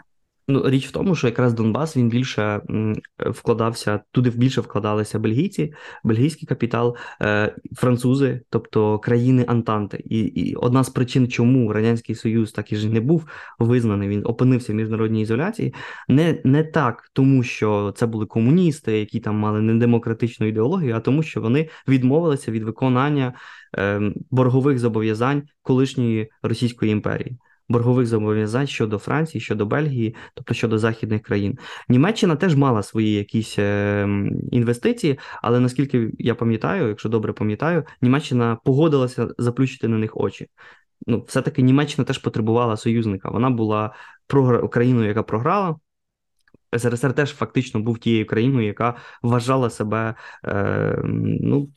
Ну, 0.48 0.70
річ 0.70 0.88
в 0.88 0.92
тому, 0.92 1.16
що 1.16 1.28
якраз 1.28 1.54
Донбас 1.54 1.98
він 1.98 2.10
більше 2.10 2.62
вкладався, 3.20 4.00
туди 4.12 4.30
більше 4.30 4.62
вкладалися 4.62 5.20
бельгійці, 5.20 5.74
бельгійський 6.04 6.48
капітал, 6.48 6.98
е, 7.22 7.56
французи, 7.76 8.42
тобто 8.50 9.00
країни 9.00 9.46
Антанти. 9.48 10.04
І 10.06 10.20
і 10.20 10.56
одна 10.56 10.84
з 10.84 10.90
причин, 10.90 11.28
чому 11.28 11.74
Радянський 11.74 12.16
Союз 12.16 12.52
так 12.52 12.72
і 12.72 12.76
ж 12.76 12.90
не 12.90 13.00
був 13.00 13.26
визнаний, 13.60 14.10
він 14.10 14.22
опинився 14.26 14.74
в 14.74 14.76
міжнародній 14.76 15.22
ізоляції, 15.22 15.74
не 16.08 16.42
не 16.44 16.64
так, 16.64 17.10
тому 17.14 17.44
що 17.44 17.94
це 17.96 18.06
були 18.06 18.26
комуністи, 18.26 19.00
які 19.00 19.20
там 19.20 19.36
мали 19.36 19.62
недемократичну 19.62 20.48
ідеологію, 20.48 20.96
а 20.96 21.00
тому, 21.00 21.24
що 21.24 21.42
вони 21.42 21.70
відмовилися 21.88 22.52
від 22.52 22.64
виконання 22.64 23.34
е, 23.78 24.02
боргових 24.32 24.80
зобов'язань 24.80 25.44
колишньої 25.62 26.30
Російської 26.44 26.92
імперії 26.92 27.38
боргових 27.70 28.08
зобов'язань 28.08 28.68
щодо 28.68 28.98
Франції, 28.98 29.42
щодо 29.42 29.66
Бельгії, 29.66 30.16
тобто 30.34 30.54
щодо 30.54 30.78
західних 30.78 31.22
країн. 31.22 31.58
Німеччина 31.90 32.36
теж 32.36 32.56
мала 32.56 32.84
свої 32.84 33.14
якісь 33.14 33.60
е, 33.60 34.08
інвестиції, 34.52 35.20
але 35.42 35.60
наскільки 35.60 36.12
я 36.20 36.36
пам'ятаю, 36.36 36.88
якщо 36.88 37.10
добре 37.10 37.34
пам'ятаю, 37.34 37.84
Німеччина 38.02 38.58
погодилася 38.64 39.28
заплющити 39.38 39.88
на 39.88 39.98
них 39.98 40.18
очі. 40.18 40.48
Ну, 41.08 41.24
все-таки 41.28 41.62
Німеччина 41.62 42.06
теж 42.06 42.18
потребувала 42.18 42.78
союзника. 42.78 43.30
Вона 43.30 43.50
була 43.50 43.94
країною, 44.70 45.08
яка 45.08 45.24
програла. 45.24 45.76
СРСР 46.80 47.14
теж 47.14 47.34
фактично 47.34 47.80
був 47.80 48.00
тією 48.00 48.26
країною, 48.26 48.68
яка 48.68 48.96
вважала 49.22 49.70
себе 49.70 50.16
е, 50.46 51.02
ну, 51.04 51.70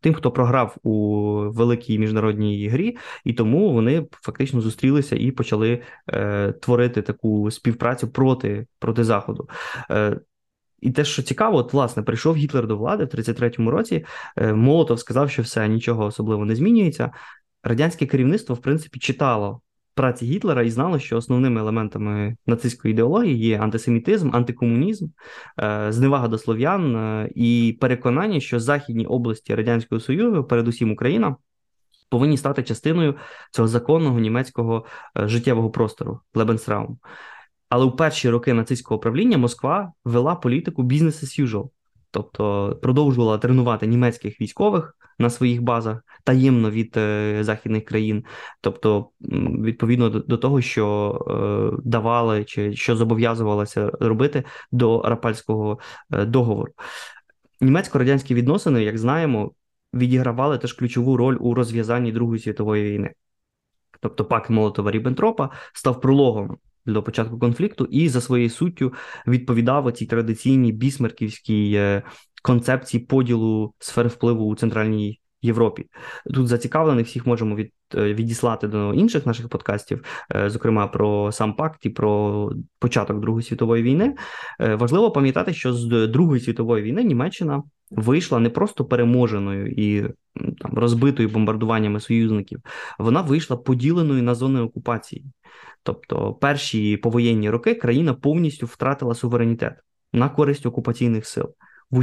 тим, 0.00 0.14
хто 0.14 0.30
програв 0.30 0.76
у 0.82 1.18
великій 1.50 1.98
міжнародній 1.98 2.68
грі, 2.68 2.96
і 3.24 3.32
тому 3.32 3.72
вони 3.72 4.06
фактично 4.12 4.60
зустрілися 4.60 5.16
і 5.16 5.30
почали 5.30 5.82
е, 6.08 6.52
творити 6.52 7.02
таку 7.02 7.50
співпрацю 7.50 8.08
проти 8.08 8.66
проти 8.78 9.04
Заходу. 9.04 9.48
Е, 9.90 10.20
і 10.80 10.90
те, 10.90 11.04
що 11.04 11.22
цікаво, 11.22 11.56
от, 11.56 11.72
власне, 11.72 12.02
прийшов 12.02 12.36
Гітлер 12.36 12.66
до 12.66 12.76
влади 12.76 13.04
в 13.04 13.08
33-му 13.08 13.70
році. 13.70 14.04
Е, 14.36 14.52
Молотов 14.52 14.98
сказав, 14.98 15.30
що 15.30 15.42
все 15.42 15.68
нічого 15.68 16.04
особливо 16.04 16.44
не 16.44 16.56
змінюється. 16.56 17.10
Радянське 17.62 18.06
керівництво, 18.06 18.54
в 18.54 18.58
принципі, 18.58 18.98
читало 18.98 19.60
праці 19.94 20.26
Гітлера 20.26 20.62
і 20.62 20.70
знали, 20.70 21.00
що 21.00 21.16
основними 21.16 21.60
елементами 21.60 22.36
нацистської 22.46 22.92
ідеології 22.92 23.38
є 23.38 23.58
антисемітизм, 23.58 24.30
антикомунізм, 24.36 25.06
е, 25.60 25.86
зневага 25.92 26.28
до 26.28 26.38
слов'ян 26.38 26.96
е, 26.96 27.30
і 27.34 27.78
переконання, 27.80 28.40
що 28.40 28.60
західні 28.60 29.06
області 29.06 29.54
радянського 29.54 30.00
союзу, 30.00 30.44
передусім 30.44 30.92
Україна, 30.92 31.36
повинні 32.10 32.36
стати 32.36 32.62
частиною 32.62 33.14
цього 33.50 33.68
законного 33.68 34.18
німецького 34.18 34.84
е, 35.18 35.28
життєвого 35.28 35.70
простору 35.70 36.20
Lebensraum. 36.34 36.96
Але 37.68 37.84
у 37.84 37.90
перші 37.90 38.30
роки 38.30 38.52
нацистського 38.52 39.00
правління 39.00 39.38
Москва 39.38 39.92
вела 40.04 40.34
політику 40.34 40.82
«business 40.82 41.24
as 41.24 41.46
usual», 41.46 41.68
тобто 42.10 42.78
продовжувала 42.82 43.38
тренувати 43.38 43.86
німецьких 43.86 44.40
військових 44.40 44.96
на 45.18 45.30
своїх 45.30 45.62
базах 45.62 46.04
таємно 46.24 46.70
від 46.70 46.96
е, 46.96 47.38
західних 47.44 47.84
країн, 47.84 48.24
тобто 48.60 49.10
відповідно 49.60 50.10
до, 50.10 50.38
того, 50.38 50.60
що 50.60 51.18
е, 51.74 51.80
давали 51.84 52.44
чи 52.44 52.76
що 52.76 52.96
зобов'язувалося 52.96 53.90
робити 54.00 54.44
до 54.72 55.02
Рапальського 55.02 55.78
е, 56.12 56.24
договору. 56.24 56.72
Німецько-радянські 57.60 58.34
відносини, 58.34 58.82
як 58.84 58.98
знаємо, 58.98 59.52
відігравали 59.94 60.58
теж 60.58 60.72
ключову 60.72 61.16
роль 61.16 61.36
у 61.40 61.54
розв'язанні 61.54 62.12
Другої 62.12 62.40
світової 62.40 62.92
війни. 62.92 63.12
Тобто 64.00 64.24
пакт 64.24 64.50
Молотова 64.50 64.90
Ріббентропа 64.90 65.50
став 65.72 66.00
прологом 66.00 66.58
до 66.86 67.02
початку 67.02 67.38
конфлікту 67.38 67.84
і 67.84 68.08
за 68.08 68.20
своєю 68.20 68.50
суттю 68.50 68.92
відповідав 69.26 69.92
цій 69.92 70.06
традиційній 70.06 70.72
бісмерківській 70.72 71.72
е, 71.74 72.02
концепції 72.42 73.04
поділу 73.04 73.74
сфер 73.78 74.08
впливу 74.08 74.46
у 74.46 74.56
центральній 74.56 75.20
Європі. 75.42 75.86
Тут 76.34 76.48
зацікавлених 76.48 77.06
всіх 77.06 77.26
можемо 77.26 77.56
від, 77.56 77.72
е, 77.94 78.14
відіслати 78.14 78.68
до 78.68 78.94
інших 78.94 79.26
наших 79.26 79.48
подкастів, 79.48 80.04
е, 80.34 80.50
зокрема 80.50 80.86
про 80.86 81.32
сам 81.32 81.54
пакт 81.54 81.86
і 81.86 81.90
про 81.90 82.50
початок 82.78 83.20
Другої 83.20 83.42
світової 83.44 83.82
війни. 83.82 84.14
Важливо 84.58 85.10
пам'ятати, 85.10 85.54
що 85.54 85.72
з 85.72 86.06
Другої 86.06 86.40
світової 86.40 86.82
війни 86.82 87.04
Німеччина 87.04 87.62
вийшла 87.90 88.38
не 88.38 88.50
просто 88.50 88.84
переможеною 88.84 89.66
і 89.66 90.02
там 90.34 90.74
розбитою 90.74 91.28
бомбардуваннями 91.28 92.00
союзників, 92.00 92.60
вона 92.98 93.20
вийшла 93.20 93.56
поділеною 93.56 94.22
на 94.22 94.34
зони 94.34 94.60
окупації. 94.60 95.24
Тобто, 95.82 96.34
перші 96.34 96.96
повоєнні 96.96 97.50
роки 97.50 97.74
країна 97.74 98.14
повністю 98.14 98.66
втратила 98.66 99.14
суверенітет 99.14 99.74
на 100.12 100.28
користь 100.28 100.66
окупаційних 100.66 101.26
сил. 101.26 101.54
В 101.90 101.98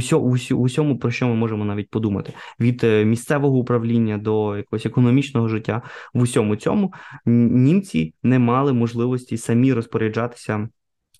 усьому, 0.54 0.98
про 0.98 1.10
що 1.10 1.28
ми 1.28 1.34
можемо 1.34 1.64
навіть 1.64 1.90
подумати, 1.90 2.32
від 2.60 2.84
е, 2.84 3.04
місцевого 3.04 3.58
управління 3.58 4.18
до 4.18 4.56
якогось 4.56 4.86
економічного 4.86 5.48
життя, 5.48 5.82
в 6.14 6.20
усьому 6.20 6.56
цьому 6.56 6.92
німці 7.26 8.14
не 8.22 8.38
мали 8.38 8.72
можливості 8.72 9.36
самі 9.36 9.72
розпоряджатися 9.72 10.68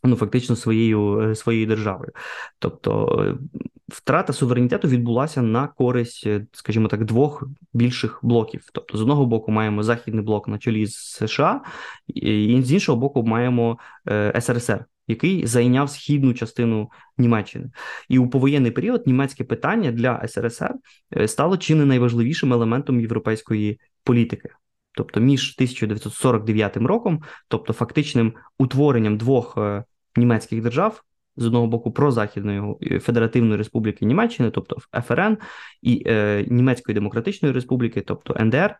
ну, 0.05 0.17
фактично 0.17 0.57
своєю 0.57 1.21
е, 1.21 1.35
своєю 1.35 1.67
державою. 1.67 2.13
Тобто 2.59 3.19
е, 3.23 3.39
втрата 3.91 4.33
суверенітету 4.33 4.89
відбулася 4.89 5.43
на 5.43 5.69
користь, 5.69 6.27
е, 6.27 6.47
скажімо 6.53 6.89
так, 6.89 7.05
двох 7.05 7.45
більших 7.73 8.21
блоків. 8.23 8.65
Тобто, 8.73 8.99
з 8.99 9.01
одного 9.01 9.27
боку, 9.27 9.53
маємо 9.53 9.83
західний 9.83 10.25
блок 10.25 10.49
на 10.49 10.59
чолі 10.59 10.87
з 10.87 10.97
США, 10.97 11.61
і 12.07 12.63
з 12.63 12.73
іншого 12.73 12.99
боку, 12.99 13.23
маємо 13.23 13.79
СРСР, 14.41 14.85
який 15.07 15.47
зайняв 15.47 15.91
східну 15.91 16.35
частину 16.35 16.91
Німеччини, 17.19 17.71
і 18.09 18.19
у 18.19 18.31
повоєнний 18.31 18.71
період 18.71 19.07
німецьке 19.07 19.45
питання 19.45 19.93
для 19.93 20.29
СРСР 20.29 20.75
е, 21.17 21.29
стало 21.29 21.57
чи 21.57 21.75
не 21.75 21.85
найважливішим 21.85 22.53
елементом 22.53 23.01
європейської 23.01 23.81
політики. 24.05 24.49
Тобто 24.93 25.21
між 25.21 25.55
1949 25.57 26.77
роком, 26.77 27.23
тобто 27.49 27.73
фактичним 27.73 28.35
утворенням 28.59 29.17
двох 29.17 29.59
е, 29.59 29.85
німецьких 30.17 30.63
держав. 30.63 31.03
З 31.37 31.47
одного 31.47 31.67
боку 31.67 31.93
прозахідної 31.93 32.77
Федеративної 33.01 33.57
Республіки 33.57 34.07
Німеччини, 34.07 34.51
тобто 34.51 34.77
ФРН, 35.03 35.39
і 35.83 36.03
е, 36.07 36.45
Німецької 36.49 36.95
Демократичної 36.95 37.55
Республіки, 37.55 38.01
тобто 38.01 38.37
НДР, 38.41 38.77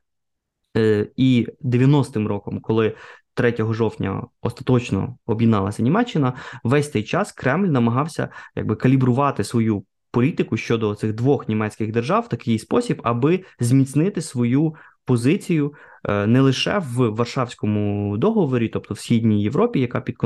е, 0.77 1.07
і 1.17 1.49
90-м 1.65 2.29
роком, 2.29 2.61
коли 2.61 2.95
3 3.35 3.55
жовтня 3.71 4.27
остаточно 4.43 5.19
об'єдналася 5.27 5.83
Німеччина, 5.83 6.33
весь 6.65 6.91
цей 6.91 7.03
час 7.03 7.33
Кремль 7.33 7.69
намагався 7.69 8.29
якби 8.57 8.77
калібрувати 8.77 9.45
свою 9.45 9.85
політику 10.11 10.57
щодо 10.57 10.95
цих 10.95 11.13
двох 11.13 11.49
німецьких 11.49 11.93
держав 11.93 12.23
в 12.23 12.29
такий 12.29 12.59
спосіб, 12.59 13.01
аби 13.05 13.45
зміцнити 13.61 14.21
свою 14.21 14.75
позицію 15.05 15.75
не 16.09 16.41
лише 16.41 16.79
в 16.79 17.09
Варшавському 17.09 18.17
договорі, 18.17 18.69
тобто 18.69 18.95
в 18.95 18.99
східній 18.99 19.43
Європі, 19.43 19.81
яка 19.81 20.01
під 20.01 20.17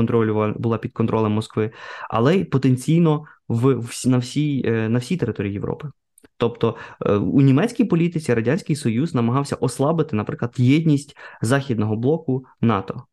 була 0.57 0.77
під 0.77 0.93
контролем 0.93 1.31
Москви, 1.31 1.71
але 2.09 2.35
й 2.35 2.43
потенційно 2.43 3.25
в 3.47 3.81
на 4.05 4.17
всій 4.17 4.63
е, 4.65 4.89
на 4.89 4.99
всій 4.99 5.17
території 5.17 5.53
Європи. 5.53 5.89
Тобто 6.37 6.75
е, 7.01 7.13
у 7.13 7.41
німецькій 7.41 7.85
політиці 7.85 8.33
Радянський 8.33 8.75
Союз 8.75 9.15
намагався 9.15 9.55
ослабити, 9.55 10.15
наприклад, 10.15 10.53
єдність 10.57 11.17
західного 11.41 11.95
блоку 11.95 12.45
НАТО, 12.61 13.03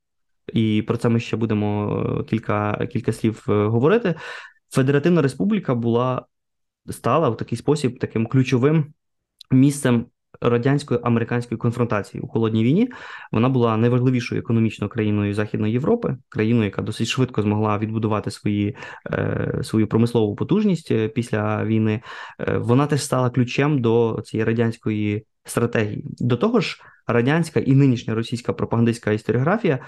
і 0.53 0.83
про 0.87 0.97
це 0.97 1.09
ми 1.09 1.21
ще 1.21 1.37
будемо 1.37 2.25
кілька 2.29 2.87
кілька 2.87 3.13
слів 3.13 3.45
говорити. 3.47 4.15
Федеративна 4.71 5.23
Республіка 5.23 5.75
була 5.75 6.27
стала 6.91 7.29
в 7.29 7.37
такий 7.37 7.59
спосіб 7.59 7.99
таким 7.99 8.27
ключовим 8.27 8.95
місцем 9.51 10.07
радянської 10.41 11.01
американської 11.03 11.59
конфронтації 11.59 12.21
у 12.21 12.29
холодній 12.29 12.65
війні. 12.65 12.91
Вона 13.33 13.49
була 13.49 13.77
найважливішою 13.77 14.41
економічною 14.41 14.91
країною 14.91 15.35
Західної 15.35 15.73
Європи, 15.73 16.17
країною, 16.29 16.65
яка 16.65 16.83
досить 16.83 17.09
швидко 17.09 17.43
змогла 17.43 17.79
відбудувати 17.79 18.31
свої, 18.31 18.77
е, 19.13 19.61
свою 19.63 19.87
промислову 19.87 20.35
потужність 20.35 20.91
е, 20.91 21.09
після 21.09 21.65
війни. 21.65 22.01
Е, 22.41 22.59
вона 22.59 22.87
теж 22.87 23.03
стала 23.03 23.31
ключем 23.31 23.81
до 23.81 24.23
цієї 24.25 24.45
радянської 24.45 25.27
стратегії. 25.45 26.05
До 26.19 26.37
того 26.37 26.61
ж, 26.61 26.81
радянська 27.07 27.61
і 27.61 27.73
нинішня 27.73 28.15
російська 28.15 28.53
пропагандистська 28.53 29.13
історіографія. 29.13 29.79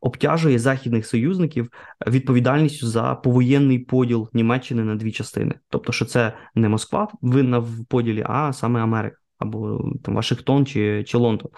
Обтяжує 0.00 0.58
західних 0.58 1.06
союзників 1.06 1.68
відповідальністю 2.06 2.86
за 2.86 3.14
повоєнний 3.14 3.78
поділ 3.78 4.30
Німеччини 4.32 4.84
на 4.84 4.94
дві 4.94 5.12
частини, 5.12 5.54
тобто, 5.68 5.92
що 5.92 6.04
це 6.04 6.32
не 6.54 6.68
Москва 6.68 7.08
винна 7.22 7.58
в 7.58 7.84
поділі, 7.88 8.24
а 8.28 8.52
саме 8.52 8.80
Америка 8.80 9.16
або 9.44 9.92
там 10.04 10.14
Вашингтон 10.14 10.66
чи 10.66 11.04
чи 11.04 11.18
Лондон. 11.18 11.50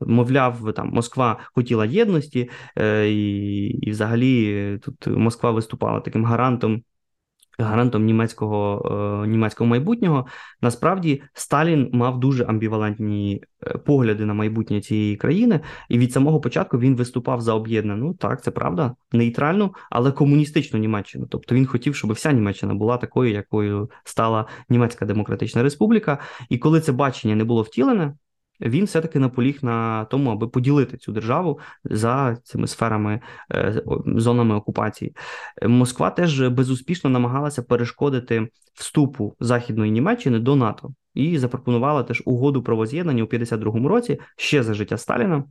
Мовляв, 0.00 0.72
там 0.76 0.88
Москва 0.88 1.38
хотіла 1.54 1.86
єдності, 1.86 2.50
е, 2.78 3.10
і, 3.10 3.66
і 3.66 3.90
взагалі 3.90 4.78
тут 4.82 5.06
Москва 5.06 5.50
виступала 5.50 6.00
таким 6.00 6.24
гарантом 6.24 6.82
гарантом 7.58 8.04
німецького 8.04 9.22
е, 9.24 9.26
німецького 9.26 9.68
майбутнього. 9.68 10.26
Насправді 10.60 11.22
Сталін 11.32 11.90
мав 11.92 12.20
дуже 12.20 12.44
амбівалентні 12.44 13.42
е, 13.66 13.78
погляди 13.78 14.24
на 14.24 14.34
майбутнє 14.34 14.80
цієї 14.80 15.16
країни, 15.16 15.60
і 15.88 15.98
від 15.98 16.12
самого 16.12 16.40
початку 16.40 16.78
він 16.78 16.96
виступав 16.96 17.40
за 17.40 17.54
об'єднану, 17.54 18.14
так 18.14 18.42
це 18.42 18.50
правда, 18.50 18.94
нейтральну, 19.12 19.74
але 19.90 20.12
комуністичну 20.12 20.78
Німеччину. 20.78 21.26
Тобто 21.30 21.54
він 21.54 21.66
хотів, 21.66 21.96
щоб 21.96 22.12
вся 22.12 22.32
Німеччина 22.32 22.74
була 22.74 22.96
такою, 22.96 23.32
якою 23.32 23.90
стала 24.04 24.46
Німецька 24.68 25.06
Демократична 25.06 25.62
Республіка. 25.62 26.18
І 26.48 26.58
коли 26.58 26.80
це 26.80 26.92
бачення 26.92 27.34
не 27.34 27.44
було 27.44 27.62
втілене, 27.62 28.14
він 28.60 28.84
все-таки 28.84 29.18
наполіг 29.18 29.58
на 29.62 30.04
тому, 30.04 30.30
аби 30.30 30.48
поділити 30.48 30.96
цю 30.96 31.12
державу 31.12 31.58
за 31.84 32.36
цими 32.44 32.66
сферами, 32.66 33.20
е, 33.52 33.82
зонами 34.06 34.54
окупації. 34.54 35.16
Москва 35.62 36.10
теж 36.10 36.48
безуспішно 36.48 37.10
намагалася 37.10 37.62
перешкодити 37.62 38.48
вступу 38.74 39.36
Західної 39.40 39.90
Німеччини 39.90 40.38
до 40.38 40.56
НАТО 40.56 40.94
і 41.14 41.38
запропонувала 41.38 42.02
теж 42.02 42.22
угоду 42.26 42.62
про 42.62 42.76
воз'єднання 42.76 43.22
у 43.22 43.26
52-му 43.26 43.88
році 43.88 44.20
ще 44.36 44.62
за 44.62 44.74
життя 44.74 44.98
Сталіна 44.98 45.44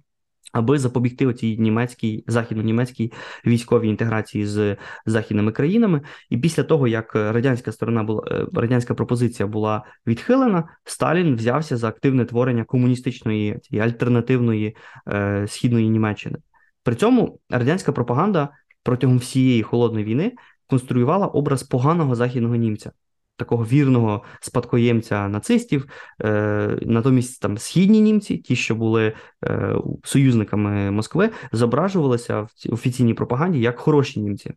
аби 0.54 0.80
запобігти 0.80 1.28
оцій 1.28 1.58
німецькій 1.58 2.24
західно-німецькій 2.28 3.14
військовій 3.46 3.88
інтеграції 3.88 4.46
з 4.46 4.78
західними 5.06 5.52
країнами. 5.52 6.02
І 6.30 6.38
після 6.38 6.64
того, 6.64 6.88
як 6.88 7.16
радянська 7.16 7.72
сторона 7.72 8.04
була 8.04 8.24
е, 8.32 8.46
радянська 8.54 8.94
пропозиція 8.94 9.48
була 9.48 9.84
відхилена, 10.08 10.64
Сталін 10.86 11.36
взявся 11.36 11.78
за 11.78 11.88
активне 11.88 12.26
творення 12.26 12.64
комуністичної 12.64 13.60
альтернативної 13.80 14.76
е, 15.08 15.46
східної 15.48 15.90
Німеччини. 15.90 16.38
При 16.84 16.96
цьому 16.96 17.40
радянська 17.50 17.92
пропаганда 17.92 18.50
протягом 18.84 19.18
всієї 19.18 19.64
холодної 19.64 20.06
війни 20.06 20.32
конструювала 20.68 21.28
образ 21.28 21.64
поганого 21.64 22.16
західного 22.16 22.56
німця 22.56 22.92
такого 23.38 23.66
вірного 23.66 24.24
спадкоємця 24.42 25.28
нацистів. 25.28 25.88
Е, 26.22 26.80
Натомість 26.82 27.42
там 27.42 27.58
східні 27.58 28.02
німці, 28.02 28.38
ті, 28.38 28.56
що 28.56 28.76
були 28.76 29.14
е, 29.46 29.76
союзниками 30.04 30.92
Москви, 30.92 31.30
зображувалися 31.52 32.42
в 32.42 32.50
офіційній 32.70 33.14
пропаганді 33.14 33.60
як 33.60 33.80
хороші 33.80 34.20
німці. 34.20 34.54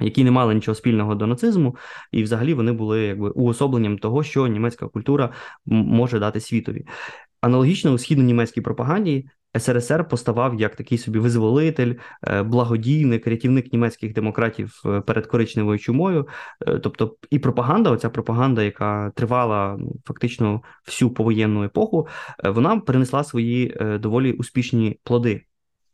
Які 0.00 0.24
не 0.24 0.30
мали 0.30 0.54
нічого 0.54 0.74
спільного 0.74 1.14
до 1.14 1.26
нацизму, 1.26 1.76
і 2.12 2.22
взагалі 2.22 2.54
вони 2.54 2.72
були 2.72 3.02
якби 3.02 3.30
уособленням 3.30 3.98
того, 3.98 4.22
що 4.22 4.46
німецька 4.46 4.88
культура 4.88 5.32
може 5.66 6.18
дати 6.18 6.40
світові. 6.40 6.86
Аналогічно 7.40 7.90
у 7.90 7.98
східно-німецькій 7.98 8.60
пропаганді 8.60 9.28
СРСР 9.58 10.08
поставав 10.08 10.60
як 10.60 10.76
такий 10.76 10.98
собі 10.98 11.18
визволитель, 11.18 11.94
е, 12.22 12.42
благодійник, 12.42 13.26
рятівник 13.26 13.72
німецьких 13.72 14.12
демократів 14.12 14.82
е, 14.86 15.00
перед 15.00 15.26
коричневою 15.26 15.78
чумою. 15.78 16.28
Е, 16.66 16.78
тобто 16.78 17.16
і 17.30 17.38
пропаганда, 17.38 17.90
оця 17.90 18.10
пропаганда, 18.10 18.62
яка 18.62 19.10
тривала 19.10 19.76
ну, 19.78 19.92
фактично 20.04 20.62
всю 20.86 21.10
повоєнну 21.10 21.64
епоху, 21.64 22.08
вона 22.44 22.78
перенесла 22.80 23.24
свої 23.24 23.76
доволі 24.00 24.32
успішні 24.32 24.98
плоди. 25.04 25.44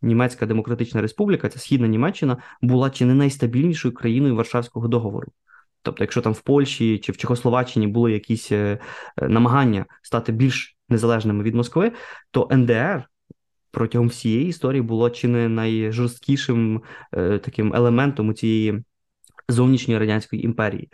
Німецька 0.03 0.47
Демократична 0.47 1.03
Республіка, 1.03 1.49
ця 1.49 1.59
східна 1.59 1.87
Німеччина, 1.87 2.37
була 2.63 2.91
чи 2.91 3.05
не 3.05 3.15
найстабільнішою 3.15 3.95
країною 3.95 4.37
Варшавського 4.37 4.89
договору. 4.89 5.33
Тобто, 5.83 6.05
якщо 6.05 6.21
там 6.21 6.33
в 6.33 6.41
Польщі 6.41 6.99
чи 6.99 7.13
в 7.13 7.17
Чехословаччині 7.17 7.87
були 7.87 8.13
якісь 8.13 8.53
намагання 9.23 9.87
стати 10.03 10.33
більш 10.33 10.77
незалежними 10.89 11.45
від 11.45 11.55
Москви, 11.55 11.93
то 12.31 12.49
НДР 12.53 13.10
протягом 13.71 14.09
всієї 14.09 14.47
історії 14.47 14.83
було 14.83 15.11
чи 15.11 15.29
не 15.29 15.49
найжорсткішим 15.49 16.83
е, 17.13 17.39
таким 17.39 17.75
елементом 17.75 18.29
у 18.29 18.33
цієї 18.33 18.85
зовнішньої 19.49 20.01
радянської 20.01 20.45
імперії. 20.45 20.89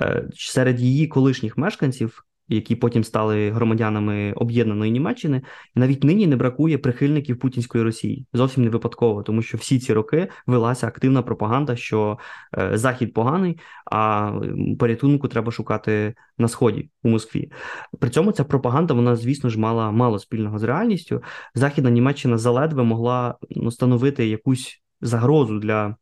Е, 0.00 0.28
серед 0.34 0.80
її 0.80 1.06
колишніх 1.06 1.56
мешканців 1.56 2.24
які 2.48 2.76
потім 2.76 3.04
стали 3.04 3.50
громадянами 3.50 4.32
об'єднаної 4.32 4.92
Німеччини, 4.92 5.42
навіть 5.74 6.04
нині 6.04 6.26
не 6.26 6.36
бракує 6.36 6.78
прихильників 6.78 7.38
путінської 7.38 7.84
Росії 7.84 8.26
зовсім 8.32 8.64
не 8.64 8.70
випадково, 8.70 9.22
тому 9.22 9.42
що 9.42 9.58
всі 9.58 9.78
ці 9.78 9.92
роки 9.92 10.28
велася 10.46 10.86
активна 10.86 11.22
пропаганда, 11.22 11.76
що 11.76 12.18
е, 12.58 12.70
захід 12.78 13.12
поганий, 13.12 13.58
а 13.92 14.32
порятунку 14.78 15.28
треба 15.28 15.52
шукати 15.52 16.14
на 16.38 16.48
сході 16.48 16.90
у 17.02 17.08
Москві. 17.08 17.52
При 17.98 18.10
цьому 18.10 18.32
ця 18.32 18.44
пропаганда, 18.44 18.94
вона, 18.94 19.16
звісно 19.16 19.50
ж, 19.50 19.60
мала 19.60 19.90
мало 19.90 20.18
спільного 20.18 20.58
з 20.58 20.62
реальністю. 20.62 21.22
Західна 21.54 21.90
Німеччина 21.90 22.38
заледве 22.38 22.82
могла 22.82 23.34
ну, 23.50 23.70
становити 23.70 24.26
якусь 24.26 24.82
загрозу 25.00 25.58
для 25.58 25.96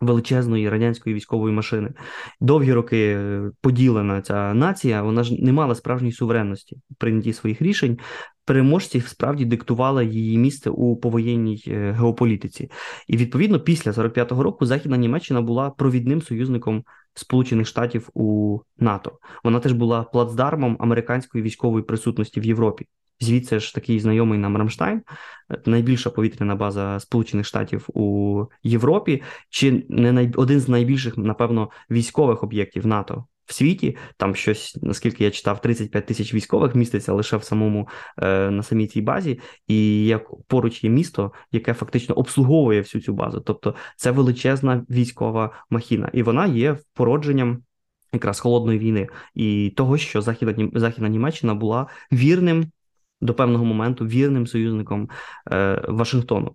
величезної 0.00 0.68
радянської 0.68 1.14
військової 1.14 1.54
машини. 1.54 1.90
Довгі 2.40 2.72
роки 2.72 3.16
е, 3.18 3.50
поділена 3.60 4.22
ця 4.22 4.54
нація, 4.54 5.02
вона 5.02 5.22
ж 5.22 5.34
не 5.44 5.52
мала 5.52 5.74
справжньої 5.74 6.12
суверенності 6.12 6.76
в 6.90 6.94
прийнятті 6.94 7.32
своїх 7.32 7.62
рішень. 7.62 7.98
Переможці 8.44 9.00
справді 9.00 9.44
диктували 9.44 10.06
її 10.06 10.38
місце 10.38 10.70
у 10.70 10.96
повоєнній 10.96 11.64
е, 11.66 11.92
геополітиці, 11.92 12.70
і 13.08 13.16
відповідно 13.16 13.60
після 13.60 13.90
45-го 13.90 14.42
року 14.42 14.66
Західна 14.66 14.96
Німеччина 14.96 15.42
була 15.42 15.70
провідним 15.70 16.22
союзником 16.22 16.84
Сполучених 17.14 17.66
Штатів 17.66 18.08
у 18.14 18.58
НАТО. 18.78 19.18
Вона 19.44 19.60
теж 19.60 19.72
була 19.72 20.02
плацдармом 20.02 20.76
американської 20.80 21.44
військової 21.44 21.84
присутності 21.84 22.40
в 22.40 22.44
Європі. 22.44 22.86
Звідси 23.20 23.60
ж 23.60 23.74
такий 23.74 24.00
знайомий 24.00 24.38
нам 24.38 24.56
Рамштайн, 24.56 25.02
найбільша 25.66 26.10
повітряна 26.10 26.54
база 26.54 27.00
Сполучених 27.00 27.46
Штатів 27.46 27.86
у 27.94 28.44
Європі, 28.62 29.22
чи 29.50 29.86
не 29.88 30.12
най... 30.12 30.32
один 30.36 30.60
з 30.60 30.68
найбільших, 30.68 31.16
напевно, 31.16 31.70
військових 31.90 32.42
об'єктів 32.42 32.86
НАТО 32.86 33.26
в 33.48 33.52
світі. 33.54 33.96
Там 34.16 34.34
щось, 34.34 34.78
наскільки 34.82 35.24
я 35.24 35.30
читав, 35.30 35.60
35 35.60 36.06
тисяч 36.06 36.34
військових 36.34 36.74
міститься 36.74 37.12
лише 37.12 37.36
в 37.36 37.44
самому 37.44 37.88
е, 38.22 38.50
на 38.50 38.62
самій 38.62 38.86
цій 38.86 39.00
базі, 39.00 39.40
і 39.66 40.06
як 40.06 40.30
поруч 40.46 40.84
є 40.84 40.90
місто, 40.90 41.32
яке 41.52 41.74
фактично 41.74 42.14
обслуговує 42.14 42.80
всю 42.80 43.02
цю 43.02 43.12
базу. 43.12 43.40
Тобто 43.40 43.74
це 43.96 44.10
величезна 44.10 44.84
військова 44.90 45.50
махіна, 45.70 46.10
і 46.12 46.22
вона 46.22 46.46
є 46.46 46.76
породженням. 46.94 47.62
Якраз 48.12 48.40
холодної 48.40 48.78
війни 48.78 49.08
і 49.34 49.72
того, 49.76 49.98
що 49.98 50.22
західна 50.22 50.68
західна 50.74 51.08
Німеччина 51.08 51.54
була 51.54 51.86
вірним 52.12 52.66
до 53.20 53.34
певного 53.34 53.64
моменту 53.64 54.06
вірним 54.06 54.46
союзником 54.46 55.08
е, 55.52 55.84
Вашингтону. 55.88 56.52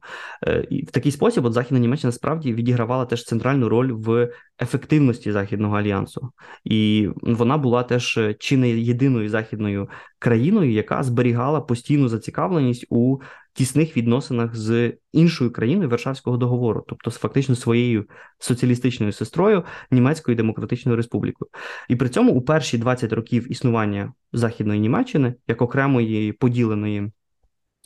Е, 0.48 0.68
І 0.70 0.86
в 0.86 0.92
такий 0.92 1.12
спосіб 1.12 1.46
от 1.46 1.54
Західна 1.54 1.80
Німеччина 1.80 2.12
справді 2.12 2.54
відігравала 2.54 3.06
теж 3.06 3.24
центральну 3.24 3.70
роль 3.70 3.92
в 3.92 4.30
ефективності 4.62 5.32
Західного 5.32 5.78
альянсу, 5.78 6.32
і 6.64 7.10
вона 7.22 7.58
була 7.58 7.84
теж 7.84 8.20
чи 8.40 8.58
не 8.58 8.70
єдиною 8.70 9.30
західною 9.30 9.90
країною, 10.20 10.72
яка 10.72 11.04
зберігала 11.04 11.62
постійну 11.62 12.08
зацікавленість 12.08 12.86
у 12.90 13.18
тісних 13.54 13.98
відносинах 13.98 14.56
з 14.56 14.94
іншою 15.12 15.52
країною 15.52 15.90
Варшавського 15.90 16.38
договору, 16.38 16.86
тобто 16.88 17.12
з 17.12 17.18
фактично 17.18 17.56
своєю 17.56 18.06
соціалістичною 18.40 19.12
сестрою 19.12 19.64
Німецькою 19.92 20.38
Демократичною 20.38 20.96
Республікою. 20.96 21.50
І 21.90 21.96
при 21.96 22.10
цьому 22.10 22.32
у 22.32 22.42
перші 22.42 22.78
20 22.78 23.14
років 23.14 23.52
існування 23.52 24.14
Західної 24.34 24.80
Німеччини 24.80 25.36
як 25.48 25.62
окремої 25.62 26.34
поділеної. 26.34 27.12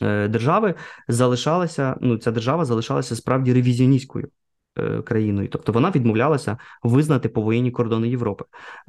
Е, 0.02 0.28
держави 0.28 0.74
залишалася, 1.08 1.96
ну 2.00 2.16
ця 2.16 2.30
держава 2.30 2.64
залишалася 2.64 3.16
справді 3.16 3.52
ревізіоністською. 3.52 4.28
Е, 4.78 5.02
країною, 5.02 5.48
тобто 5.48 5.72
вона 5.72 5.90
відмовлялася 5.90 6.56
визнати 6.82 7.28
повоєнні 7.28 7.70
кордони 7.70 8.08
Європи, 8.08 8.44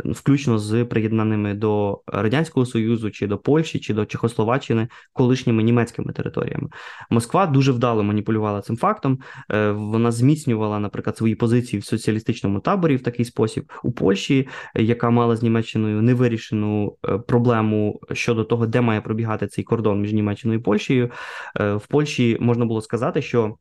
включно 0.06 0.60
з 0.60 0.86
приєднаними 0.86 1.54
до 1.54 2.02
радянського 2.08 2.66
союзу, 2.66 3.12
чи 3.12 3.28
до 3.28 3.38
Польщі, 3.38 3.80
чи 3.80 3.94
до 3.94 4.06
Чехословаччини 4.06 4.88
колишніми 5.14 5.64
німецькими 5.64 6.14
територіями. 6.14 6.70
Москва 7.10 7.46
дуже 7.46 7.72
вдало 7.72 8.04
маніпулювала 8.04 8.62
цим 8.62 8.78
фактом. 8.78 9.20
Е, 9.52 9.72
вона 9.72 10.12
зміцнювала, 10.12 10.80
наприклад, 10.80 11.18
свої 11.18 11.36
позиції 11.36 11.80
в 11.80 11.86
соціалістичному 11.86 12.60
таборі 12.60 12.96
в 12.96 13.04
такий 13.04 13.26
спосіб 13.26 13.72
у 13.84 13.92
Польщі, 13.92 14.48
яка 14.76 15.10
мала 15.10 15.36
з 15.36 15.44
Німеччиною 15.44 16.02
невирішену 16.02 16.98
е, 17.10 17.18
проблему 17.18 18.00
щодо 18.14 18.44
того, 18.44 18.68
де 18.68 18.82
має 18.82 19.02
пробігати 19.02 19.48
цей 19.48 19.64
кордон 19.64 20.02
між 20.02 20.14
Німеччиною 20.14 20.60
і 20.60 20.64
Польщею. 20.64 21.12
В 21.56 21.88
Польщі 21.90 22.38
можна 22.40 22.66
було 22.66 22.82
сказати, 22.82 23.22
що 23.22 23.56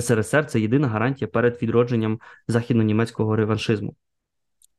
СРСР 0.00 0.46
це 0.46 0.60
єдина 0.60 0.88
гарантія 0.88 1.28
перед 1.28 1.62
відродженням 1.62 2.20
західно-німецького 2.48 3.36
реваншизму. 3.36 3.96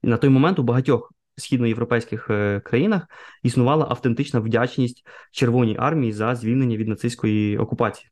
На 0.04 0.18
той 0.18 0.30
момент 0.30 0.60
у 0.60 0.64
багатьох 0.64 1.14
східноєвропейських 1.38 2.30
е, 2.30 2.60
країнах 2.60 3.08
існувала 3.44 3.86
автентична 3.90 4.40
вдячність 4.40 5.08
Червоній 5.32 5.76
армії 5.80 6.14
за 6.14 6.36
звільнення 6.36 6.78
від 6.78 6.88
нацистської 6.88 7.58
окупації. 7.58 8.10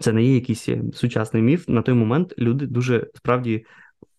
Це 0.00 0.12
не 0.12 0.24
є 0.24 0.34
якийсь 0.34 0.68
е, 0.68 0.82
сучасний 0.94 1.42
міф. 1.42 1.68
На 1.68 1.82
той 1.82 1.94
момент 1.94 2.34
люди 2.38 2.66
дуже 2.66 3.06
справді 3.14 3.64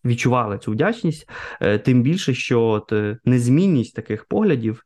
відчували 0.04 0.58
цю 0.58 0.72
вдячність, 0.72 1.30
е, 1.60 1.78
тим 1.78 2.02
більше, 2.02 2.34
що 2.34 2.86
незмінність 3.24 3.94
таких 3.94 4.24
поглядів 4.24 4.84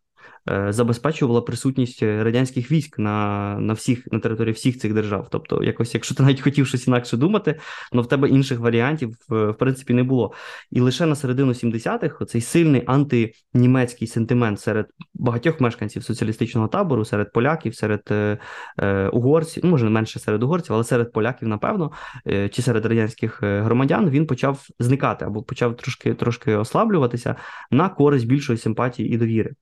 забезпечувала 0.68 1.40
присутність 1.40 2.02
радянських 2.02 2.72
військ 2.72 2.98
на 2.98 3.57
на 3.61 3.72
всіх 3.72 4.12
на 4.12 4.18
території 4.18 4.52
всіх 4.52 4.78
цих 4.78 4.94
держав. 4.94 5.28
Тобто, 5.31 5.64
якось, 5.64 5.94
якщо 5.94 6.14
ти 6.14 6.22
навіть 6.22 6.40
хотів 6.40 6.66
щось 6.66 6.87
інакше 6.87 7.16
думати, 7.16 7.59
але 7.92 8.02
в 8.02 8.07
тебе 8.07 8.28
інших 8.28 8.59
варіантів 8.59 9.16
е, 9.33 9.46
в 9.46 9.55
принципі 9.55 9.94
не 9.94 10.02
було. 10.02 10.33
І 10.70 10.81
лише 10.81 11.07
на 11.07 11.14
середину 11.14 11.52
70-х 11.52 12.24
цей 12.24 12.40
сильний 12.40 12.83
антинімецький 12.87 14.09
сентимент 14.09 14.61
серед 14.61 14.87
багатьох 15.14 15.61
мешканців 15.61 16.05
соціалістичного 16.05 16.68
табору, 16.68 17.05
серед 17.05 17.33
поляків, 17.33 17.74
серед 17.74 18.02
е, 18.11 18.38
е, 18.78 19.09
угорців, 19.09 19.64
ну 19.64 19.70
може 19.70 19.90
менше 19.90 20.18
серед 20.18 20.42
угорців, 20.42 20.74
але 20.74 20.85
серед 20.85 21.12
поляків, 21.12 21.48
напевно, 21.48 21.92
е, 22.26 22.48
чи 22.48 22.62
серед 22.62 22.87
радянських 22.87 23.42
громадян 23.42 24.11
він 24.11 24.26
почав 24.26 24.66
зникати 24.78 25.24
або 25.24 25.42
почав 25.42 25.76
трошки 25.76 26.14
трошки 26.14 26.55
ослаблюватися 26.55 27.37
на 27.70 27.88
користь 27.88 28.26
більшої 28.26 28.59
симпатії 28.59 29.14
і 29.14 29.18
довіри. 29.18 29.55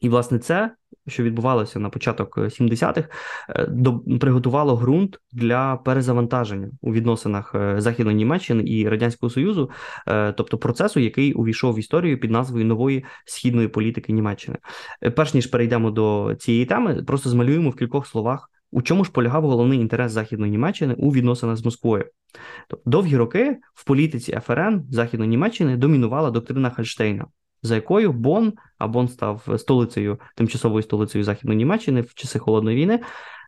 І, 0.00 0.08
власне, 0.08 0.38
це, 0.38 0.70
що 1.06 1.22
відбувалося 1.22 1.78
на 1.78 1.90
початок 1.90 2.38
70-х, 2.38 3.08
е, 3.48 3.66
до 3.66 3.98
приготувало 3.98 4.76
ґрунт 4.76 5.18
для 5.32 5.76
перезавантаження 5.76 6.70
у 6.80 6.92
відносинах 6.92 7.54
е, 7.54 7.80
Західної 7.80 8.16
Німеччини 8.16 8.62
і 8.66 8.88
Радянського 8.88 9.30
Союзу, 9.30 9.70
е, 10.08 10.32
тобто 10.32 10.58
процесу, 10.58 11.00
який 11.00 11.32
увійшов 11.32 11.74
в 11.74 11.78
історію 11.78 12.20
під 12.20 12.30
назвою 12.30 12.64
нової 12.64 13.04
східної 13.24 13.68
політики 13.68 14.12
Німеччини. 14.12 14.56
Перш 15.16 15.34
ніж 15.34 15.46
перейдемо 15.46 15.90
до 15.90 16.36
цієї 16.38 16.66
теми, 16.66 17.02
просто 17.02 17.30
змалюємо 17.30 17.70
в 17.70 17.76
кількох 17.76 18.06
словах. 18.06 18.50
У 18.70 18.82
чому 18.82 19.04
ж 19.04 19.12
полягав 19.12 19.42
головний 19.42 19.80
інтерес 19.80 20.12
Західної 20.12 20.50
Німеччини 20.50 20.94
у 20.98 21.12
відносинах 21.12 21.56
з 21.56 21.64
Москвою? 21.64 22.04
Тобто 22.68 22.90
довгі 22.90 23.16
роки 23.16 23.56
в 23.74 23.84
політиці 23.84 24.40
ФРН 24.46 24.84
Західної 24.90 25.30
Німеччини 25.30 25.76
домінувала 25.76 26.30
доктрина 26.30 26.70
Хальштейна, 26.70 27.26
за 27.62 27.74
якою 27.74 28.12
Бон, 28.12 28.52
а 28.78 28.88
Бон 28.88 29.08
став 29.08 29.48
столицею, 29.58 30.20
тимчасовою 30.34 30.82
столицею 30.82 31.24
Західної 31.24 31.56
Німеччини 31.56 32.00
в 32.00 32.14
часи 32.14 32.38
холодної 32.38 32.76
війни, 32.76 33.00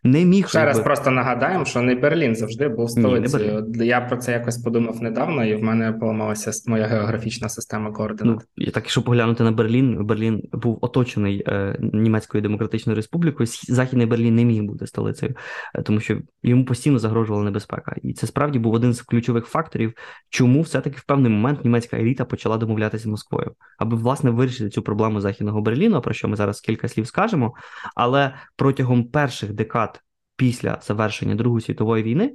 не 0.04 0.24
міг 0.24 0.48
ще 0.48 0.64
раз 0.64 0.80
просто 0.80 1.10
нагадаємо, 1.10 1.64
що 1.64 1.82
не 1.82 1.94
Берлін 1.94 2.36
завжди 2.36 2.68
був 2.68 2.90
столицею. 2.90 3.66
Ні, 3.68 3.86
Я 3.86 4.00
про 4.00 4.16
це 4.16 4.32
якось 4.32 4.58
подумав 4.58 5.02
недавно, 5.02 5.44
і 5.44 5.54
в 5.54 5.62
мене 5.62 5.92
поламалася 5.92 6.70
моя 6.70 6.86
географічна 6.86 7.48
система 7.48 7.92
координат. 7.92 8.46
Ну, 8.56 8.64
так, 8.64 8.84
якщо 8.84 9.02
поглянути 9.02 9.44
на 9.44 9.52
Берлін, 9.52 10.06
Берлін 10.06 10.42
був 10.52 10.78
оточений 10.80 11.44
е, 11.46 11.76
німецькою 11.80 12.42
демократичною 12.42 12.96
республікою. 12.96 13.46
Західний 13.68 14.06
Берлін 14.06 14.34
не 14.34 14.44
міг 14.44 14.62
бути 14.62 14.86
столицею, 14.86 15.34
е, 15.74 15.82
тому 15.82 16.00
що 16.00 16.18
йому 16.42 16.64
постійно 16.64 16.98
загрожувала 16.98 17.44
небезпека, 17.44 17.96
і 18.02 18.12
це 18.12 18.26
справді 18.26 18.58
був 18.58 18.74
один 18.74 18.92
з 18.92 19.02
ключових 19.02 19.46
факторів, 19.46 19.92
чому 20.30 20.62
все-таки 20.62 20.96
в 20.96 21.04
певний 21.04 21.32
момент 21.32 21.64
німецька 21.64 21.96
еліта 21.96 22.24
почала 22.24 22.56
домовлятися 22.56 23.04
з 23.04 23.06
Москвою, 23.06 23.52
аби 23.78 23.96
власне 23.96 24.30
вирішити 24.30 24.70
цю 24.70 24.82
проблему 24.82 25.20
західного 25.20 25.60
Берліну, 25.60 26.00
про 26.00 26.14
що 26.14 26.28
ми 26.28 26.36
зараз 26.36 26.60
кілька 26.60 26.88
слів 26.88 27.06
скажемо. 27.06 27.54
Але 27.94 28.34
протягом 28.56 29.04
перших 29.04 29.52
декад 29.52 29.89
після 30.40 30.78
завершення 30.82 31.34
Другої 31.34 31.62
світової 31.62 32.02
війни 32.02 32.34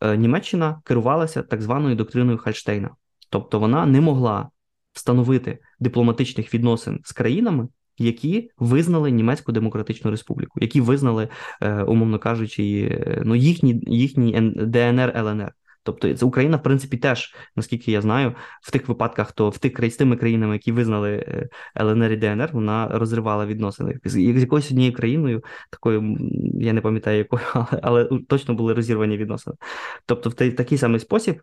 е, 0.00 0.16
Німеччина 0.16 0.80
керувалася 0.84 1.42
так 1.42 1.62
званою 1.62 1.96
доктриною 1.96 2.38
Хальштейна, 2.38 2.90
тобто 3.30 3.60
вона 3.60 3.86
не 3.86 4.00
могла 4.00 4.48
встановити 4.92 5.58
дипломатичних 5.80 6.54
відносин 6.54 7.00
з 7.04 7.12
країнами. 7.12 7.68
Які 8.00 8.50
визнали 8.58 9.10
Німецьку 9.10 9.52
Демократичну 9.52 10.10
Республіку, 10.10 10.60
які 10.60 10.80
визнали, 10.80 11.28
е, 11.62 11.82
умовно 11.82 12.18
кажучи, 12.18 12.88
е, 12.90 13.22
ну 13.24 13.34
їхні 13.34 13.82
їхні 13.86 14.52
ДНР 14.56 15.12
ЛНР. 15.16 15.52
Тобто 15.88 16.14
це 16.14 16.26
Україна, 16.26 16.56
в 16.56 16.62
принципі, 16.62 16.96
теж, 16.96 17.34
наскільки 17.56 17.92
я 17.92 18.00
знаю, 18.00 18.34
в 18.62 18.70
тих 18.70 18.88
випадках, 18.88 19.32
то 19.32 19.50
в 19.50 19.58
тих 19.58 19.92
з 19.92 19.96
тими 19.96 20.16
країнами, 20.16 20.52
які 20.52 20.72
визнали 20.72 21.12
е, 21.12 21.48
ЛНР 21.80 22.12
і 22.12 22.16
ДНР, 22.16 22.50
вона 22.52 22.88
розривала 22.88 23.46
відносини 23.46 23.98
з 24.04 24.18
якоюсь 24.18 24.70
однією 24.70 24.94
країною, 24.94 25.42
такою 25.70 26.16
я 26.54 26.72
не 26.72 26.80
пам'ятаю 26.80 27.18
якою, 27.18 27.42
але, 27.54 27.66
але 27.82 28.08
точно 28.28 28.54
були 28.54 28.74
розірвані 28.74 29.16
відносини. 29.16 29.56
Тобто, 30.06 30.30
в 30.30 30.34
такий 30.34 30.78
самий 30.78 31.00
спосіб. 31.00 31.40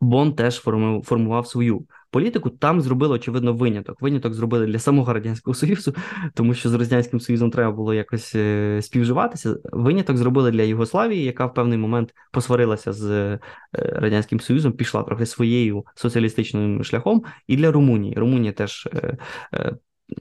Бон 0.00 0.34
теж 0.34 0.60
формував 1.04 1.46
свою 1.46 1.86
політику. 2.10 2.50
Там 2.50 2.80
зробили 2.80 3.14
очевидно 3.14 3.52
виняток. 3.52 4.02
Виняток 4.02 4.34
зробили 4.34 4.66
для 4.66 4.78
самого 4.78 5.12
радянського 5.12 5.54
союзу, 5.54 5.94
тому 6.34 6.54
що 6.54 6.68
з 6.68 6.74
радянським 6.74 7.20
союзом 7.20 7.50
треба 7.50 7.72
було 7.72 7.94
якось 7.94 8.34
е, 8.34 8.80
співживатися. 8.82 9.56
Виняток 9.72 10.16
зробили 10.16 10.50
для 10.50 10.62
Югославії, 10.62 11.24
яка 11.24 11.46
в 11.46 11.54
певний 11.54 11.78
момент 11.78 12.14
посварилася 12.32 12.92
з 12.92 13.10
е, 13.10 13.38
радянським 13.72 14.40
союзом, 14.40 14.72
пішла 14.72 15.02
трохи 15.02 15.26
своєю 15.26 15.84
соціалістичним 15.94 16.84
шляхом. 16.84 17.24
І 17.46 17.56
для 17.56 17.72
Румунії. 17.72 18.14
Румунія 18.16 18.52
теж. 18.52 18.88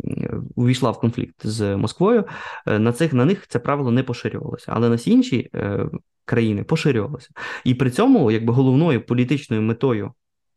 Е, 0.07 0.33
увійшла 0.55 0.91
в 0.91 0.99
конфлікт 0.99 1.47
з 1.47 1.77
Москвою. 1.77 2.23
На 2.65 2.93
цих 2.93 3.13
на 3.13 3.25
них 3.25 3.47
це 3.47 3.59
правило 3.59 3.91
не 3.91 4.03
поширювалося, 4.03 4.71
але 4.75 4.89
на 4.89 4.95
всі 4.95 5.11
інші 5.11 5.51
країни 6.25 6.63
поширювалося. 6.63 7.29
І 7.63 7.73
при 7.73 7.91
цьому, 7.91 8.31
якби 8.31 8.53
головною 8.53 9.05
політичною 9.05 9.61
метою 9.61 10.13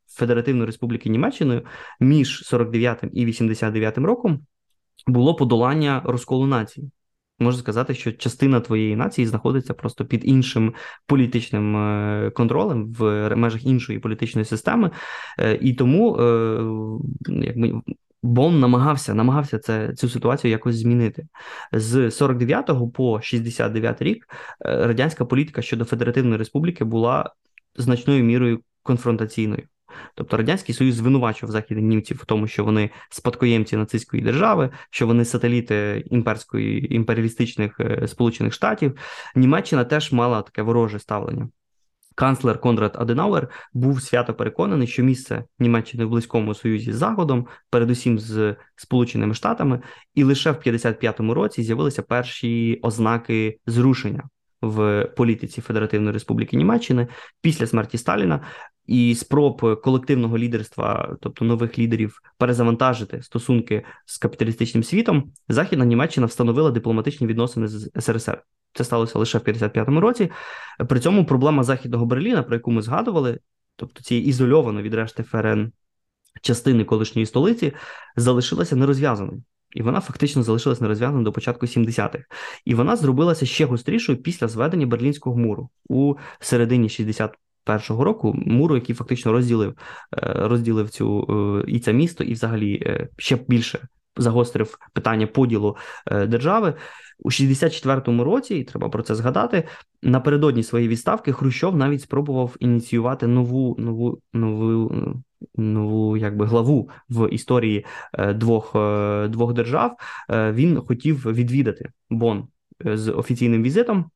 Федеративної 0.09 0.67
Республіки 0.67 1.09
Німеччиною 1.09 1.63
між 2.01 2.43
49 2.45 3.05
і 3.13 3.25
89 3.25 3.99
роком 3.99 4.41
було 5.07 5.35
подолання 5.35 6.03
розколу 6.05 6.47
нації. 6.47 6.91
Можна 7.41 7.61
сказати, 7.61 7.95
що 7.95 8.13
частина 8.13 8.61
твоєї 8.61 8.97
нації 8.97 9.27
знаходиться 9.27 9.75
просто 9.75 10.05
під 10.05 10.21
іншим 10.25 10.75
політичним 11.07 11.77
е, 11.77 12.31
контролем 12.31 12.93
в 12.93 13.35
межах 13.37 13.67
іншої 13.67 13.99
політичної 13.99 14.45
системи, 14.45 14.91
е, 15.39 15.59
і 15.63 15.75
тому 15.75 16.17
е, 16.17 16.61
якби 17.27 17.83
Бон 18.23 18.61
намагався 18.61 19.15
намагався 19.15 19.59
це, 19.59 19.95
цю 19.95 20.09
ситуацію 20.09 20.51
якось 20.51 20.77
змінити. 20.77 21.27
З 21.73 22.11
49 22.11 22.71
по 22.95 23.21
69 23.21 24.03
рік 24.03 24.27
радянська 24.61 25.25
політика 25.25 25.63
щодо 25.63 25.85
Федеративної 25.85 26.37
Республіки 26.39 26.85
була 26.85 27.33
значною 27.77 28.25
мірою 28.25 28.61
конфронтаційною. 28.83 29.63
Тобто 30.15 30.37
радянський 30.37 30.75
союз 30.75 30.95
звинувачував 30.95 31.53
західних 31.53 31.85
німців 31.85 32.17
в 32.17 32.25
тому, 32.25 32.47
що 32.47 32.65
вони 32.65 32.91
спадкоємці 33.11 33.77
нацистської 33.77 34.23
держави, 34.23 34.71
що 34.91 35.07
вони 35.07 35.25
сателіти 35.25 36.05
імперської 36.11 36.95
імперіалістичних 36.95 37.81
Сполучених 38.07 38.53
Штатів. 38.53 38.97
Німеччина 39.37 39.85
теж 39.85 40.13
мала 40.13 40.43
таке 40.43 40.63
вороже 40.63 40.99
ставлення. 40.99 41.49
Канцлер 42.19 42.61
Конрад 42.61 42.97
Аденауер 42.99 43.49
був 43.73 44.03
свято 44.03 44.35
переконаний, 44.35 44.87
що 44.87 45.03
місце 45.03 45.45
Німеччини 45.59 46.05
в 46.05 46.09
близькому 46.09 46.55
союзі 46.55 46.93
з 46.93 46.97
Заходом, 46.97 47.47
передусім 47.71 48.19
з 48.19 48.57
Сполученими 48.77 49.35
Штатами, 49.35 49.81
і 50.15 50.25
лише 50.25 50.51
в 50.51 50.55
55-му 50.55 51.35
році 51.35 51.63
з'явилися 51.63 52.03
перші 52.03 52.79
ознаки 52.83 53.59
зрушення 53.67 54.23
в 54.63 55.05
політиці 55.17 55.61
Федеративної 55.61 56.13
Республіки 56.13 56.57
Німеччини 56.57 57.09
після 57.41 57.67
смерті 57.67 57.99
Сталіна 57.99 58.41
і 58.89 59.15
спроб 59.15 59.83
колективного 59.83 60.39
лідерства, 60.39 61.17
тобто 61.21 61.45
нових 61.45 61.79
лідерів, 61.79 62.23
перезавантажити 62.39 63.23
стосунки 63.23 63.85
з 64.07 64.19
капіталістичним 64.19 64.85
світом. 64.85 65.33
Західна 65.49 65.85
Німеччина 65.85 66.27
встановила 66.27 66.71
дипломатичні 66.71 67.27
відносини 67.27 67.69
з 67.69 67.91
СРСР. 68.01 68.43
Це 68.75 68.85
сталося 68.85 69.19
лише 69.19 69.39
в 69.39 69.41
55-му 69.41 70.01
році. 70.01 70.31
При 70.89 71.01
цьому 71.01 71.25
проблема 71.25 71.63
західного 71.63 72.07
Берліна, 72.07 72.43
про 72.43 72.55
яку 72.55 72.71
ми 72.71 72.83
згадували, 72.83 73.39
тобто 73.77 74.03
цієї 74.03 74.27
ізольовано 74.27 74.83
від 74.83 74.95
решти 74.95 75.23
ФРН 75.23 75.73
частини 76.43 76.85
колишньої 76.85 77.27
столиці, 77.27 77.73
залишилася 78.17 78.77
нерозв'язаною. 78.77 79.43
І 79.71 79.83
вона 79.83 80.01
фактично 80.01 80.43
залишилась 80.43 80.81
нерозв'язаною 80.81 81.25
до 81.25 81.33
початку 81.33 81.67
70-х. 81.67 82.25
І 82.65 82.75
вона 82.75 82.97
зробилася 82.97 83.47
ще 83.47 83.65
гострішою 83.65 84.23
після 84.23 84.49
зведення 84.49 84.87
Берлінського 84.87 85.37
муру 85.37 85.71
у 85.89 86.15
середині 86.41 86.89
61-го 87.69 88.05
року, 88.05 88.35
муру, 88.47 88.75
який 88.75 88.95
фактично 88.95 89.33
розділив 89.33 89.75
е, 90.23 90.33
розділив 90.37 90.91
цю 90.91 91.27
е, 91.67 91.71
і 91.71 91.81
це 91.81 91.93
місто, 91.93 92.25
і 92.25 92.33
взагалі 92.33 92.83
е, 92.87 93.09
ще 93.17 93.39
більше 93.49 93.89
загострив 94.17 94.79
питання 94.93 95.27
поділу 95.27 95.77
держави. 96.27 96.75
У 97.19 97.31
64-му 97.31 98.25
році, 98.25 98.55
і 98.55 98.65
треба 98.65 98.89
про 98.89 99.03
це 99.03 99.15
згадати, 99.15 99.69
напередодні 100.03 100.63
своєї 100.63 100.89
відставки 100.89 101.33
Хрущов 101.33 101.77
навіть 101.77 102.03
спробував 102.03 102.57
ініціювати 102.61 103.27
нову 103.27 103.77
нову 103.79 104.19
нову 104.33 104.93
нову 105.57 106.17
якби 106.17 106.47
главу 106.47 106.91
в 107.09 107.29
історії 107.29 107.85
двох 108.35 108.73
двох 109.29 109.53
держав. 109.53 109.97
Він 110.31 110.81
хотів 110.81 111.27
відвідати 111.27 111.91
Бон 112.11 112.49
з 112.85 113.13
офіційним 113.13 113.63
візитом. 113.63 114.11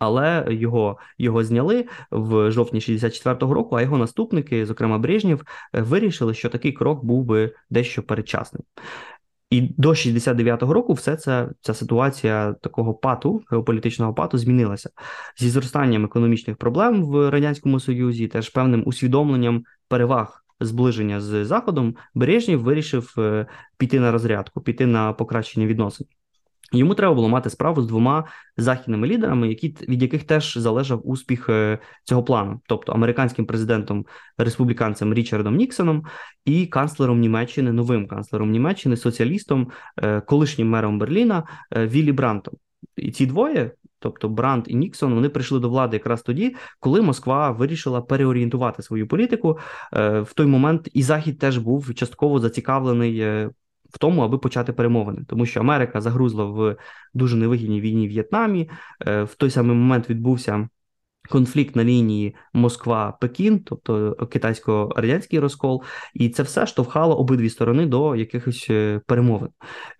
Але 0.00 0.46
його 0.50 0.98
його 1.18 1.44
зняли 1.44 1.86
в 2.10 2.50
жовтні 2.50 2.80
64-го 2.80 3.54
року. 3.54 3.76
А 3.76 3.82
його 3.82 3.98
наступники, 3.98 4.66
зокрема 4.66 4.98
Брежнєв, 4.98 5.42
вирішили, 5.72 6.34
що 6.34 6.48
такий 6.48 6.72
крок 6.72 7.04
був 7.04 7.24
би 7.24 7.54
дещо 7.70 8.02
передчасним. 8.02 8.62
І 9.50 9.60
до 9.60 9.88
69-го 9.88 10.72
року 10.72 10.92
все 10.92 11.16
це 11.16 11.48
ця 11.60 11.74
ситуація 11.74 12.52
такого 12.52 12.94
пату, 12.94 13.42
геополітичного 13.50 14.14
пату 14.14 14.38
змінилася 14.38 14.90
зі 15.38 15.50
зростанням 15.50 16.04
економічних 16.04 16.56
проблем 16.56 17.04
в 17.04 17.30
радянському 17.30 17.80
союзі, 17.80 18.28
теж 18.28 18.48
певним 18.48 18.82
усвідомленням 18.86 19.64
переваг 19.88 20.44
зближення 20.60 21.20
з 21.20 21.44
заходом. 21.44 21.96
Бережнів 22.14 22.62
вирішив 22.62 23.14
е, 23.18 23.46
піти 23.78 24.00
на 24.00 24.12
розрядку, 24.12 24.60
піти 24.60 24.86
на 24.86 25.12
покращення 25.12 25.66
відносин. 25.66 26.06
Йому 26.72 26.94
треба 26.94 27.14
було 27.14 27.28
мати 27.28 27.50
справу 27.50 27.82
з 27.82 27.86
двома 27.86 28.24
західними 28.56 29.06
лідерами, 29.06 29.48
які 29.48 29.76
від 29.88 30.02
яких 30.02 30.24
теж 30.24 30.56
залежав 30.56 31.08
успіх 31.08 31.48
е, 31.48 31.78
цього 32.04 32.22
плану, 32.22 32.60
тобто 32.66 32.92
американським 32.92 33.46
президентом 33.46 34.06
республіканцем 34.38 35.14
Річардом 35.14 35.56
Ніксоном 35.56 36.04
і 36.44 36.66
канцлером 36.66 37.20
Німеччини, 37.20 37.72
новим 37.72 38.06
канцлером 38.06 38.50
Німеччини, 38.50 38.96
соціалістом, 38.96 39.70
е, 39.96 40.20
колишнім 40.20 40.68
мером 40.68 40.98
Берліна 40.98 41.44
е, 41.76 41.86
Віллі 41.86 42.12
Брантом. 42.12 42.54
І 42.96 43.10
ці 43.12 43.26
двоє. 43.26 43.70
Тобто 44.02 44.28
Бранд 44.28 44.64
і 44.66 44.74
Ніксон 44.74 45.14
вони 45.14 45.28
прийшли 45.28 45.60
до 45.60 45.68
влади 45.68 45.96
якраз 45.96 46.22
тоді, 46.22 46.56
коли 46.78 47.02
Москва 47.02 47.50
вирішила 47.50 48.00
переорієнтувати 48.00 48.82
свою 48.82 49.08
політику. 49.08 49.58
В 49.92 50.28
той 50.34 50.46
момент 50.46 50.88
і 50.92 51.02
Захід 51.02 51.38
теж 51.38 51.58
був 51.58 51.94
частково 51.94 52.38
зацікавлений 52.38 53.22
в 53.92 53.98
тому, 53.98 54.22
аби 54.22 54.38
почати 54.38 54.72
перемовини, 54.72 55.24
тому 55.28 55.46
що 55.46 55.60
Америка 55.60 56.00
загрузла 56.00 56.44
в 56.44 56.76
дуже 57.14 57.36
невигідній 57.36 57.80
війні 57.80 58.06
в 58.06 58.10
В'єтнамі. 58.10 58.70
Е, 59.06 59.22
в 59.22 59.34
той 59.34 59.50
самий 59.50 59.76
момент 59.76 60.10
відбувся. 60.10 60.68
Конфлікт 61.28 61.76
на 61.76 61.84
лінії 61.84 62.34
Москва-Пекін, 62.54 63.58
тобто 63.58 64.16
китайсько-радянський 64.30 65.40
розкол, 65.40 65.82
і 66.14 66.28
це 66.28 66.42
все 66.42 66.66
штовхало 66.66 67.16
обидві 67.16 67.50
сторони 67.50 67.86
до 67.86 68.16
якихось 68.16 68.66
е, 68.70 69.00
перемовин. 69.06 69.48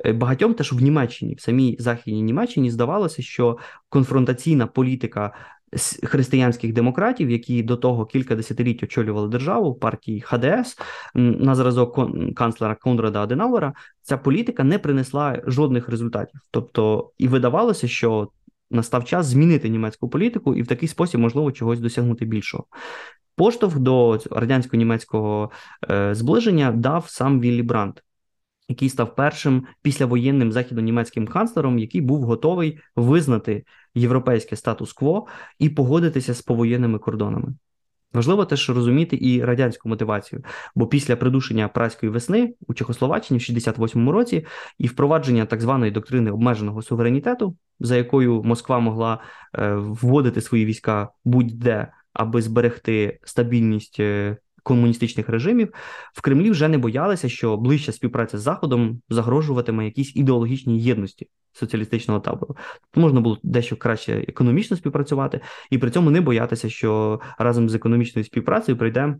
Е, 0.06 0.12
багатьом 0.12 0.54
теж 0.54 0.72
в 0.72 0.82
Німеччині, 0.82 1.34
в 1.34 1.40
самій 1.40 1.76
західній 1.78 2.22
Німеччині, 2.22 2.70
здавалося, 2.70 3.22
що 3.22 3.58
конфронтаційна 3.88 4.66
політика 4.66 5.32
християнських 6.02 6.72
демократів, 6.72 7.30
які 7.30 7.62
до 7.62 7.76
того 7.76 8.06
кілька 8.06 8.36
десятиліть 8.36 8.82
очолювали 8.82 9.28
державу 9.28 9.74
партії 9.74 10.20
ХДС 10.20 10.78
на 11.14 11.54
зразок 11.54 12.10
канцлера 12.34 12.74
Конрада 12.74 13.22
Аденауера, 13.22 13.72
ця 14.02 14.18
політика 14.18 14.64
не 14.64 14.78
принесла 14.78 15.42
жодних 15.46 15.88
результатів. 15.88 16.40
Тобто, 16.50 17.10
і 17.18 17.28
видавалося, 17.28 17.88
що 17.88 18.28
настав 18.70 19.04
час 19.04 19.26
змінити 19.26 19.68
німецьку 19.68 20.08
політику 20.08 20.54
і 20.54 20.62
в 20.62 20.66
такий 20.66 20.88
спосіб 20.88 21.20
можливо 21.20 21.52
чогось 21.52 21.80
досягнути 21.80 22.24
більшого. 22.24 22.64
Поштовх 23.36 23.78
до 23.78 24.12
радянсько-німецького 24.30 25.50
е, 25.90 26.14
зближення 26.14 26.72
дав 26.72 27.08
сам 27.08 27.40
Віллі 27.40 27.62
Брандт, 27.62 28.02
який 28.68 28.88
став 28.88 29.14
першим 29.14 29.66
післявоєнним 29.82 30.52
західно-німецьким 30.52 31.26
канцлером, 31.26 31.78
який 31.78 32.00
був 32.00 32.22
готовий 32.22 32.78
визнати 32.96 33.64
європейське 33.94 34.56
статус-кво 34.56 35.26
і 35.58 35.68
погодитися 35.68 36.34
з 36.34 36.42
повоєнними 36.42 36.98
кордонами. 36.98 37.54
Важливо 38.12 38.44
теж 38.44 38.70
розуміти 38.70 39.18
і 39.20 39.44
радянську 39.44 39.88
мотивацію, 39.88 40.44
бо 40.74 40.86
після 40.86 41.16
придушення 41.16 41.68
праської 41.68 42.12
весни 42.12 42.54
у 42.66 42.74
Чехословаччині 42.74 43.38
в 43.38 43.42
68-му 43.42 44.12
році 44.12 44.46
і 44.78 44.86
впровадження 44.86 45.46
так 45.46 45.60
званої 45.60 45.90
доктрини 45.90 46.30
обмеженого 46.30 46.82
суверенітету, 46.82 47.56
за 47.80 47.96
якою 47.96 48.42
Москва 48.42 48.78
могла 48.78 49.18
е, 49.54 49.74
вводити 49.74 50.40
свої 50.40 50.64
війська 50.64 51.08
будь-де, 51.24 51.92
аби 52.12 52.42
зберегти 52.42 53.18
стабільність 53.24 54.00
е, 54.00 54.36
комуністичних 54.62 55.28
режимів 55.28 55.74
в 56.14 56.20
Кремлі 56.20 56.50
вже 56.50 56.68
не 56.68 56.78
боялися, 56.78 57.28
що 57.28 57.56
ближча 57.56 57.92
співпраця 57.92 58.38
з 58.38 58.42
Заходом 58.42 59.00
загрожуватиме 59.08 59.84
якійсь 59.84 60.16
ідеологічній 60.16 60.80
єдності 60.80 61.28
соціалістичного 61.52 62.20
табору. 62.20 62.56
Тут 62.90 63.02
можна 63.02 63.20
було 63.20 63.38
дещо 63.42 63.76
краще 63.76 64.24
економічно 64.28 64.76
співпрацювати, 64.76 65.40
і 65.70 65.78
при 65.78 65.90
цьому 65.90 66.10
не 66.10 66.20
боятися, 66.20 66.68
що 66.70 67.20
разом 67.38 67.68
з 67.68 67.74
економічною 67.74 68.24
співпрацею 68.24 68.78
прийде 68.78 69.16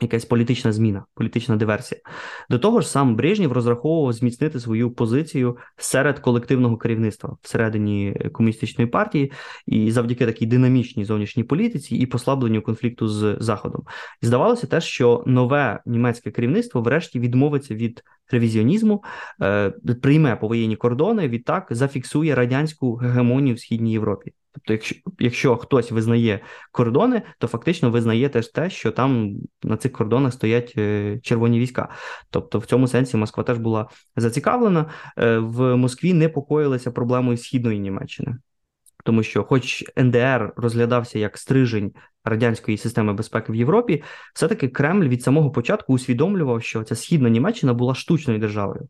якась 0.00 0.24
політична 0.24 0.72
зміна, 0.72 1.04
політична 1.14 1.56
диверсія. 1.56 2.00
До 2.50 2.58
того 2.58 2.80
ж, 2.80 2.88
сам 2.88 3.16
Брежнєв 3.16 3.52
розраховував 3.52 4.12
зміцнити 4.12 4.60
свою 4.60 4.90
позицію 4.90 5.56
серед 5.76 6.18
колективного 6.18 6.76
керівництва 6.76 7.36
всередині 7.42 8.16
комуністичної 8.32 8.90
партії, 8.90 9.32
і 9.66 9.90
завдяки 9.90 10.26
такій 10.26 10.46
динамічній 10.46 11.04
зовнішній 11.04 11.44
політиці 11.44 11.96
і 11.96 12.06
послабленню 12.06 12.62
конфлікту 12.62 13.08
з 13.08 13.36
Заходом. 13.40 13.82
І 14.22 14.26
здавалося 14.26 14.66
теж, 14.66 14.84
що 14.84 15.24
нове 15.26 15.80
німецьке 15.86 16.30
керівництво, 16.30 16.80
врешті, 16.82 17.20
відмовиться 17.20 17.74
від 17.74 18.02
ревізіонізму, 18.30 19.04
е, 19.42 19.70
прийме 20.02 20.36
повоєнні 20.36 20.76
кордони, 20.76 21.28
відтак 21.28 21.66
зафіксує 21.70 22.34
радянську 22.34 22.94
гегемонію 22.94 23.54
в 23.54 23.58
східній 23.58 23.92
Європі. 23.92 24.32
Тобто, 24.52 24.72
якщо 24.72 24.96
якщо 25.18 25.56
хтось 25.56 25.90
визнає 25.90 26.40
кордони, 26.72 27.22
то 27.38 27.46
фактично 27.46 27.90
визнає 27.90 28.28
теж 28.28 28.48
те, 28.48 28.70
що 28.70 28.90
там 28.90 29.36
на 29.62 29.76
цих 29.76 29.92
кордонах 29.92 30.32
стоять 30.32 30.74
е, 30.78 31.18
червоні 31.22 31.60
війська. 31.60 31.88
Тобто, 32.30 32.58
в 32.58 32.66
цьому 32.66 32.88
сенсі 32.88 33.16
Москва 33.16 33.44
теж 33.44 33.58
була 33.58 33.88
зацікавлена. 34.16 34.90
Е, 35.18 35.38
в 35.38 35.76
Москві 35.76 36.12
непокоїлися 36.12 36.90
проблемою 36.90 37.36
східної 37.36 37.78
Німеччини, 37.78 38.36
тому 39.02 39.22
що, 39.22 39.44
хоч 39.44 39.84
НДР 39.96 40.52
розглядався 40.56 41.18
як 41.18 41.38
стрижень 41.38 41.92
радянської 42.24 42.78
системи 42.78 43.12
безпеки 43.12 43.52
в 43.52 43.54
Європі, 43.54 44.02
все 44.34 44.48
таки 44.48 44.68
Кремль 44.68 45.08
від 45.08 45.22
самого 45.22 45.50
початку 45.50 45.92
усвідомлював, 45.92 46.62
що 46.62 46.82
ця 46.82 46.96
східна 46.96 47.28
Німеччина 47.28 47.74
була 47.74 47.94
штучною 47.94 48.38
державою. 48.38 48.88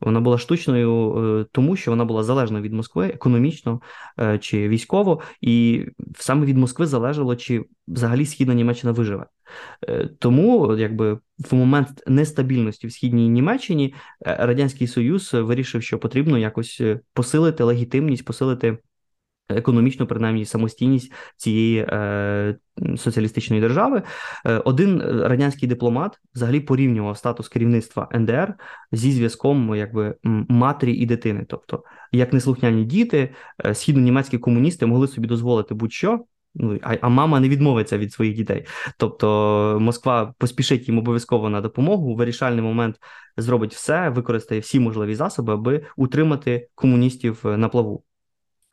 Вона 0.00 0.20
була 0.20 0.38
штучною, 0.38 1.16
е, 1.40 1.46
тому 1.52 1.76
що 1.76 1.90
вона 1.90 2.04
була 2.04 2.22
залежна 2.22 2.60
від 2.60 2.72
Москви 2.72 3.06
економічно 3.06 3.80
е, 4.20 4.38
чи 4.38 4.68
військово, 4.68 5.20
і 5.40 5.84
саме 6.16 6.46
від 6.46 6.56
Москви 6.56 6.86
залежало, 6.86 7.36
чи 7.36 7.64
взагалі 7.88 8.26
східна 8.26 8.54
Німеччина 8.54 8.92
виживе. 8.92 9.26
Е, 9.88 10.08
тому, 10.18 10.76
якби 10.76 11.18
в 11.50 11.54
момент 11.54 12.02
нестабільності 12.06 12.86
в 12.86 12.92
східній 12.92 13.28
Німеччині 13.28 13.94
радянський 14.20 14.86
союз 14.86 15.34
вирішив, 15.34 15.82
що 15.82 15.98
потрібно 15.98 16.38
якось 16.38 16.82
посилити 17.14 17.64
легітимність, 17.64 18.24
посилити 18.24 18.78
економічну, 19.48 20.06
принаймні, 20.06 20.44
самостійність 20.44 21.12
цієї 21.36 21.78
е, 21.78 22.56
соціалістичної 22.96 23.62
держави. 23.62 24.02
Е, 24.46 24.58
один 24.58 25.02
радянський 25.02 25.68
дипломат 25.68 26.20
взагалі 26.34 26.60
порівнював 26.60 27.18
статус 27.18 27.48
керівництва 27.48 28.08
НДР 28.14 28.54
зі 28.92 29.12
зв'язком 29.12 29.74
якби 29.74 30.14
матері 30.48 30.92
і 30.92 31.06
дитини. 31.06 31.44
Тобто, 31.48 31.84
як 32.12 32.32
неслухняні 32.32 32.84
діти, 32.84 33.34
е, 33.64 33.74
східно-німецькі 33.74 34.38
комуністи 34.38 34.86
могли 34.86 35.08
собі 35.08 35.28
дозволити 35.28 35.74
будь-що. 35.74 36.24
Ну, 36.54 36.78
а, 36.82 36.96
а 37.00 37.08
мама 37.08 37.40
не 37.40 37.48
відмовиться 37.48 37.98
від 37.98 38.12
своїх 38.12 38.36
дітей. 38.36 38.66
Тобто 38.98 39.78
Москва 39.80 40.34
поспішить 40.38 40.88
їм 40.88 40.98
обов'язково 40.98 41.50
на 41.50 41.60
допомогу. 41.60 42.14
Вирішальний 42.14 42.62
момент 42.62 42.96
зробить 43.36 43.74
все, 43.74 44.08
використає 44.08 44.60
всі 44.60 44.80
можливі 44.80 45.14
засоби, 45.14 45.52
аби 45.52 45.86
утримати 45.96 46.68
комуністів 46.74 47.40
на 47.44 47.68
плаву. 47.68 48.04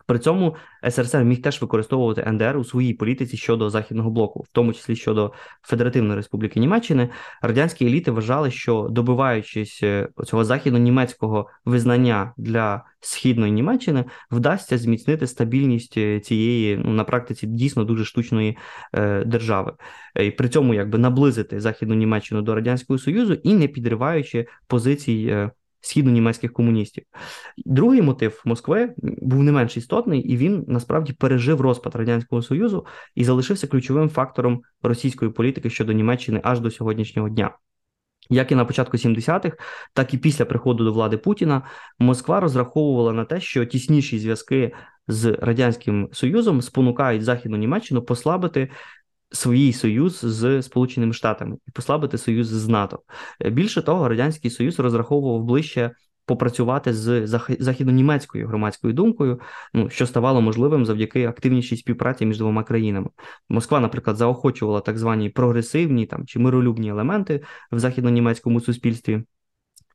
При 0.09 0.19
цьому 0.19 0.55
СРСР 0.89 1.23
міг 1.23 1.41
теж 1.41 1.61
використовувати 1.61 2.31
НДР 2.31 2.57
у 2.57 2.63
своїй 2.63 2.93
політиці 2.93 3.37
щодо 3.37 3.69
західного 3.69 4.09
блоку, 4.09 4.39
в 4.41 4.51
тому 4.51 4.73
числі 4.73 4.95
щодо 4.95 5.33
Федеративної 5.61 6.15
Республіки 6.15 6.59
Німеччини. 6.59 7.09
Радянські 7.41 7.85
еліти 7.85 8.11
вважали, 8.11 8.51
що 8.51 8.87
добиваючись 8.91 9.79
е, 9.83 10.09
цього 10.25 10.43
західно-німецького 10.43 11.47
визнання 11.65 12.33
для 12.37 12.83
східної 12.99 13.51
Німеччини, 13.51 14.05
вдасться 14.31 14.77
зміцнити 14.77 15.27
стабільність 15.27 15.97
е, 15.97 16.19
цієї 16.19 16.77
ну 16.77 16.91
на 16.91 17.03
практиці 17.03 17.47
дійсно 17.47 17.83
дуже 17.83 18.05
штучної 18.05 18.57
е, 18.93 19.25
держави, 19.25 19.73
і 20.19 20.31
при 20.31 20.49
цьому 20.49 20.73
якби 20.73 20.97
наблизити 20.97 21.59
західну 21.59 21.95
Німеччину 21.95 22.41
до 22.41 22.55
радянського 22.55 22.99
союзу 22.99 23.33
і 23.33 23.53
не 23.53 23.67
підриваючи 23.67 24.47
позицій. 24.67 25.27
Е, 25.31 25.51
східно-німецьких 25.81 26.51
комуністів. 26.51 27.03
Другий 27.65 28.01
мотив 28.01 28.41
Москви 28.45 28.93
був 28.97 29.43
не 29.43 29.51
менш 29.51 29.77
істотний, 29.77 30.21
і 30.21 30.37
він 30.37 30.65
насправді 30.67 31.13
пережив 31.13 31.61
розпад 31.61 31.95
радянського 31.95 32.41
союзу 32.41 32.85
і 33.15 33.23
залишився 33.23 33.67
ключовим 33.67 34.09
фактором 34.09 34.61
російської 34.83 35.31
політики 35.31 35.69
щодо 35.69 35.91
Німеччини 35.91 36.41
аж 36.43 36.59
до 36.59 36.71
сьогоднішнього 36.71 37.29
дня. 37.29 37.51
Як 38.29 38.51
і 38.51 38.55
на 38.55 38.65
початку 38.65 38.97
70-х, 38.97 39.57
так 39.93 40.13
і 40.13 40.17
після 40.17 40.45
приходу 40.45 40.83
до 40.83 40.93
влади 40.93 41.17
Путіна 41.17 41.61
Москва 41.99 42.39
розраховувала 42.39 43.13
на 43.13 43.25
те, 43.25 43.41
що 43.41 43.65
тісніші 43.65 44.19
зв'язки 44.19 44.71
з 45.07 45.37
радянським 45.41 46.09
союзом 46.11 46.61
спонукають 46.61 47.23
західну 47.23 47.57
Німеччину 47.57 48.01
послабити 48.01 48.71
свій 49.31 49.73
союз 49.73 50.19
з 50.19 50.61
Сполученими 50.61 51.13
Штатами 51.13 51.57
і 51.67 51.71
послабити 51.71 52.17
союз 52.17 52.47
з 52.47 52.67
НАТО. 52.67 52.99
Е, 53.45 53.49
більше 53.49 53.81
того, 53.81 54.09
радянський 54.09 54.51
союз 54.51 54.79
розраховував 54.79 55.43
ближче. 55.43 55.91
Попрацювати 56.25 56.93
з 56.93 57.27
західнонімецькою 57.59 58.47
громадською 58.47 58.93
думкою, 58.93 59.39
ну 59.73 59.89
що 59.89 60.05
ставало 60.05 60.41
можливим 60.41 60.85
завдяки 60.85 61.25
активнішій 61.25 61.77
співпраці 61.77 62.25
між 62.25 62.37
двома 62.37 62.63
країнами. 62.63 63.09
Москва, 63.49 63.79
наприклад, 63.79 64.17
заохочувала 64.17 64.81
так 64.81 64.97
звані 64.97 65.29
прогресивні 65.29 66.05
там 66.05 66.25
чи 66.25 66.39
миролюбні 66.39 66.89
елементи 66.89 67.43
в 67.71 67.79
західнонімецькому 67.79 68.61
суспільстві. 68.61 69.23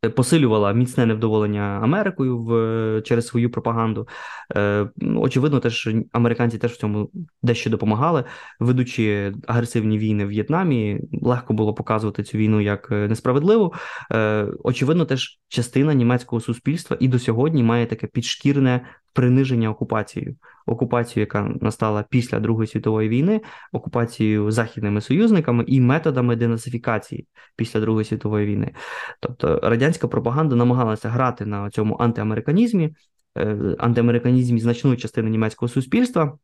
Е, 0.05 0.09
посилювала 0.11 0.73
міцне 0.73 1.07
невдоволення 1.07 1.81
Америкою 1.83 2.38
в 2.38 3.03
через 3.03 3.27
свою 3.27 3.51
пропаганду. 3.51 4.09
Е, 4.57 4.88
ну, 4.97 5.21
Очевидно, 5.21 5.61
теж 5.61 5.88
американці 6.12 6.59
теж 6.59 6.73
в 6.73 6.77
цьому 6.77 7.11
дещо 7.43 7.71
допомагали, 7.71 8.25
ведучи 8.61 9.33
агресивні 9.47 9.99
війни 9.99 10.25
в 10.25 10.29
В'єтнамі. 10.29 11.01
Легко 11.23 11.55
було 11.55 11.75
показувати 11.75 12.23
цю 12.23 12.38
війну 12.38 12.61
як 12.61 12.88
е, 12.90 13.09
несправедливу. 13.09 13.73
Е, 14.12 14.47
Очевидно, 14.64 15.05
теж 15.05 15.40
частина 15.49 15.95
німецького 15.95 16.40
суспільства 16.40 16.97
і 17.01 17.09
до 17.09 17.19
сьогодні 17.19 17.62
має 17.62 17.87
таке 17.87 18.07
підшкірне 18.07 18.87
приниження 19.12 19.71
окупацією, 19.71 20.37
окупацію, 20.66 21.20
яка 21.20 21.42
настала 21.61 22.05
після 22.11 22.40
Другої 22.40 22.66
світової 22.66 23.09
війни, 23.09 23.40
окупацією 23.72 24.50
західними 24.50 25.00
союзниками 25.00 25.64
і 25.66 25.81
методами 25.81 26.37
денацифікації 26.37 27.27
після 27.57 27.81
Другої 27.81 28.05
світової 28.05 28.46
війни. 28.46 28.72
Тобто 29.20 29.61
радянська 29.62 30.09
пропаганда 30.09 30.57
намагалася 30.57 31.09
грати 31.09 31.46
на 31.46 31.70
цьому 31.70 31.96
антиамериканізмі, 32.00 32.94
е, 33.38 33.77
антиамериканізмі 33.79 34.61
значної 34.61 34.96
частини 34.96 35.31
німецького 35.31 35.68
суспільства. 35.68 36.38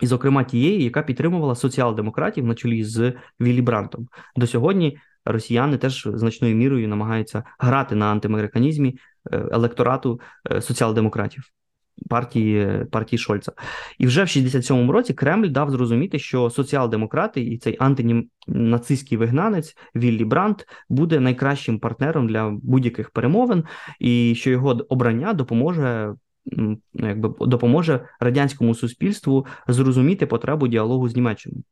І, 0.00 0.06
зокрема, 0.06 0.44
тієї, 0.44 0.84
яка 0.84 1.02
підтримувала 1.02 1.54
соціал-демократів 1.54 2.46
на 2.46 2.54
чолі 2.54 2.84
з 2.84 3.12
Віллі 3.40 3.62
Брантом. 3.62 4.08
До 4.36 4.46
сьогодні 4.46 4.98
росіяни 5.24 5.76
теж 5.76 6.08
значною 6.14 6.56
мірою 6.56 6.88
намагаються 6.88 7.44
грати 7.58 7.94
на 7.94 8.06
антиамериканізмі 8.06 8.98
е, 9.32 9.48
електорату 9.52 10.20
е, 10.50 10.62
соціал-демократів 10.62 11.42
партії 12.08 12.84
партії 12.90 13.18
Шольца. 13.18 13.52
І 13.98 14.06
вже 14.06 14.22
в 14.22 14.26
67-му 14.26 14.92
році 14.92 15.14
Кремль 15.14 15.48
дав 15.48 15.70
зрозуміти, 15.70 16.18
що 16.18 16.50
соціал-демократи 16.50 17.40
і 17.40 17.58
цей 17.58 17.76
антинацистський 17.80 19.18
вигнанець 19.18 19.76
Віллі 19.96 20.24
Брандт 20.24 20.66
буде 20.88 21.20
найкращим 21.20 21.78
партнером 21.78 22.28
для 22.28 22.50
будь-яких 22.62 23.10
перемовин, 23.10 23.64
і 24.00 24.34
що 24.36 24.50
його 24.50 24.86
обрання 24.88 25.32
допоможе. 25.32 26.14
Ну, 26.44 26.78
якби 26.94 27.34
допоможе 27.40 28.00
радянському 28.20 28.74
суспільству 28.74 29.46
зрозуміти 29.68 30.26
потребу 30.26 30.68
діалогу 30.68 31.08
з 31.08 31.16
Німеччиною 31.16 31.62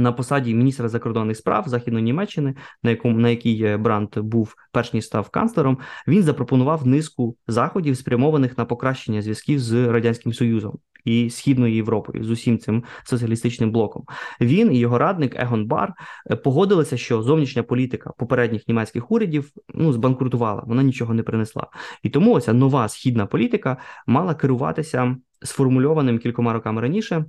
на 0.00 0.12
посаді 0.12 0.54
міністра 0.54 0.88
закордонних 0.88 1.36
справ 1.36 1.68
Західної 1.68 2.04
Німеччини, 2.04 2.54
на 2.82 2.90
якому 2.90 3.18
на 3.18 3.28
якій 3.28 3.64
е, 3.64 3.76
Брант 3.76 4.18
був 4.18 4.54
перш 4.72 4.92
ніж 4.92 5.04
став 5.04 5.28
канцлером, 5.28 5.78
він 6.08 6.22
запропонував 6.22 6.86
низку 6.86 7.36
заходів, 7.48 7.96
спрямованих 7.96 8.58
на 8.58 8.64
покращення 8.64 9.22
зв'язків 9.22 9.58
з 9.58 9.88
радянським 9.88 10.32
союзом 10.32 10.78
і 11.04 11.30
східною 11.30 11.74
Європою 11.74 12.24
з 12.24 12.30
усім 12.30 12.58
цим 12.58 12.84
соціалістичним 13.04 13.72
блоком. 13.72 14.04
Він 14.40 14.72
і 14.72 14.78
його 14.78 14.98
радник 14.98 15.34
Егон 15.36 15.66
Бар 15.66 15.92
е, 16.30 16.36
погодилися, 16.36 16.96
що 16.96 17.22
зовнішня 17.22 17.62
політика 17.62 18.12
попередніх 18.18 18.68
німецьких 18.68 19.10
урядів 19.10 19.50
ну 19.74 19.92
збанкрутувала, 19.92 20.62
вона 20.66 20.82
нічого 20.82 21.14
не 21.14 21.22
принесла, 21.22 21.66
і 22.02 22.10
тому 22.10 22.32
оця 22.32 22.52
нова 22.52 22.88
східна 22.88 23.26
політика 23.26 23.76
мала 24.06 24.34
керуватися 24.34 25.16
сформульованим 25.42 26.18
кількома 26.18 26.52
роками 26.52 26.82
раніше 26.82 27.24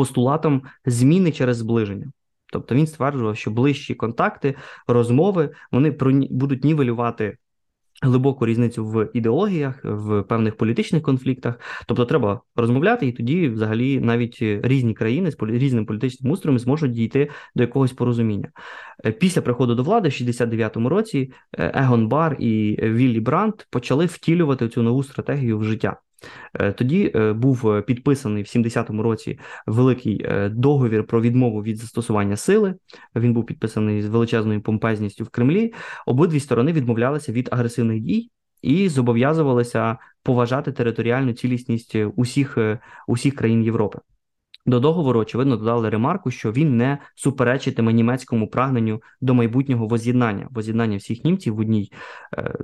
постулатом 0.00 0.62
зміни 0.86 1.32
через 1.32 1.56
зближення. 1.56 2.12
Тобто 2.52 2.74
він 2.74 2.86
стверджував, 2.86 3.36
що 3.36 3.50
ближчі 3.50 3.94
контакти, 3.94 4.54
розмови 4.86 5.50
вони 5.72 5.90
будуть 6.30 6.64
нівелювати 6.64 7.36
глибоку 8.02 8.46
різницю 8.46 8.86
в 8.86 9.08
ідеологіях, 9.14 9.80
в 9.84 10.22
певних 10.22 10.56
політичних 10.56 11.02
конфліктах. 11.02 11.60
Тобто, 11.86 12.04
треба 12.04 12.40
розмовляти, 12.56 13.06
і 13.06 13.12
тоді, 13.12 13.48
взагалі, 13.48 14.00
навіть 14.00 14.38
різні 14.42 14.94
країни 14.94 15.30
з 15.30 15.36
різним 15.40 15.86
політичним 15.86 16.32
устроєм 16.32 16.58
зможуть 16.58 16.92
дійти 16.92 17.30
до 17.54 17.62
якогось 17.62 17.92
порозуміння. 17.92 18.48
Е, 19.04 19.12
після 19.12 19.42
приходу 19.42 19.74
до 19.74 19.82
влади 19.82 20.08
в 20.08 20.12
69-му 20.12 20.88
році 20.88 21.32
е, 21.58 21.72
Егон 21.74 22.08
Бар 22.08 22.36
і 22.38 22.78
Віллі 22.82 23.20
Брандт 23.20 23.66
почали 23.70 24.06
втілювати 24.06 24.68
цю 24.68 24.82
нову 24.82 25.02
стратегію 25.02 25.58
в 25.58 25.64
життя. 25.64 25.96
Е, 26.54 26.72
тоді 26.72 27.12
е, 27.14 27.32
був 27.32 27.70
е, 27.70 27.82
підписаний 27.82 28.42
в 28.42 28.46
70-му 28.46 29.02
році 29.02 29.38
великий 29.66 30.26
договір 30.50 31.06
про 31.06 31.20
відмову 31.20 31.62
від 31.62 31.78
застосування 31.78 32.36
сили. 32.36 32.74
Він 33.16 33.32
був 33.32 33.46
підписаний 33.46 34.02
з 34.02 34.06
величезною 34.06 34.62
помпезністю 34.62 35.24
в 35.24 35.28
Кремлі. 35.28 35.72
Обидві 36.06 36.40
сторони 36.40 36.72
відмовлялися 36.72 37.32
від 37.32 37.48
агресивних 37.52 38.00
дій 38.00 38.30
і 38.62 38.88
зобов'язувалися 38.88 39.98
поважати 40.22 40.72
територіальну 40.72 41.32
цілісність 41.32 41.96
усіх, 42.16 42.58
усіх 43.08 43.34
країн 43.34 43.62
Європи. 43.62 43.98
До 44.66 44.80
договору, 44.80 45.20
очевидно, 45.20 45.56
додали 45.56 45.90
ремарку, 45.90 46.30
що 46.30 46.52
він 46.52 46.76
не 46.76 46.98
суперечитиме 47.14 47.92
німецькому 47.92 48.48
прагненню 48.48 49.02
до 49.20 49.34
майбутнього 49.34 49.86
воз'єднання, 49.86 50.48
воз'єднання 50.50 50.96
всіх 50.96 51.24
німців 51.24 51.54
в 51.54 51.58
одній 51.58 51.92
е, 52.38 52.54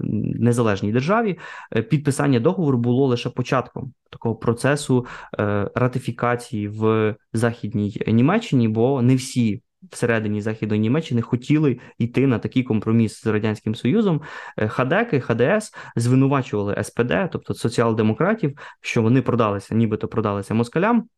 незалежній 0.40 0.92
державі. 0.92 1.38
Е, 1.76 1.82
підписання 1.82 2.40
договору 2.40 2.78
було 2.78 3.06
лише 3.06 3.30
початком 3.30 3.92
такого 4.10 4.34
процесу 4.34 5.06
е, 5.38 5.70
ратифікації 5.74 6.68
в 6.68 7.14
західній 7.32 8.02
Німеччині, 8.06 8.68
бо 8.68 9.02
не 9.02 9.16
всі. 9.16 9.62
Всередині 9.90 10.40
західної 10.40 10.80
Німеччини 10.80 11.22
хотіли 11.22 11.78
йти 11.98 12.26
на 12.26 12.38
такий 12.38 12.62
компроміс 12.62 13.22
з 13.22 13.26
радянським 13.26 13.74
союзом. 13.74 14.20
Е, 14.56 14.68
Хадеки, 14.68 15.20
ХДС 15.20 15.74
звинувачували 15.96 16.84
СПД, 16.84 17.12
тобто 17.32 17.54
соціал-демократів, 17.54 18.58
що 18.80 19.02
вони 19.02 19.22
продалися, 19.22 19.74
нібито 19.74 20.08
продалися 20.08 20.54
москалям 20.54 21.08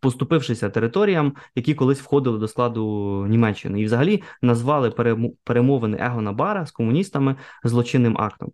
поступившися 0.00 0.70
територіям, 0.70 1.32
які 1.54 1.74
колись 1.74 2.00
входили 2.00 2.38
до 2.38 2.48
складу 2.48 3.26
Німеччини, 3.28 3.80
і 3.80 3.84
взагалі 3.84 4.22
назвали 4.42 4.90
перемовини 5.44 5.98
Егона 6.00 6.32
Бара 6.32 6.66
з 6.66 6.70
комуністами 6.70 7.36
злочинним 7.64 8.18
актом. 8.18 8.52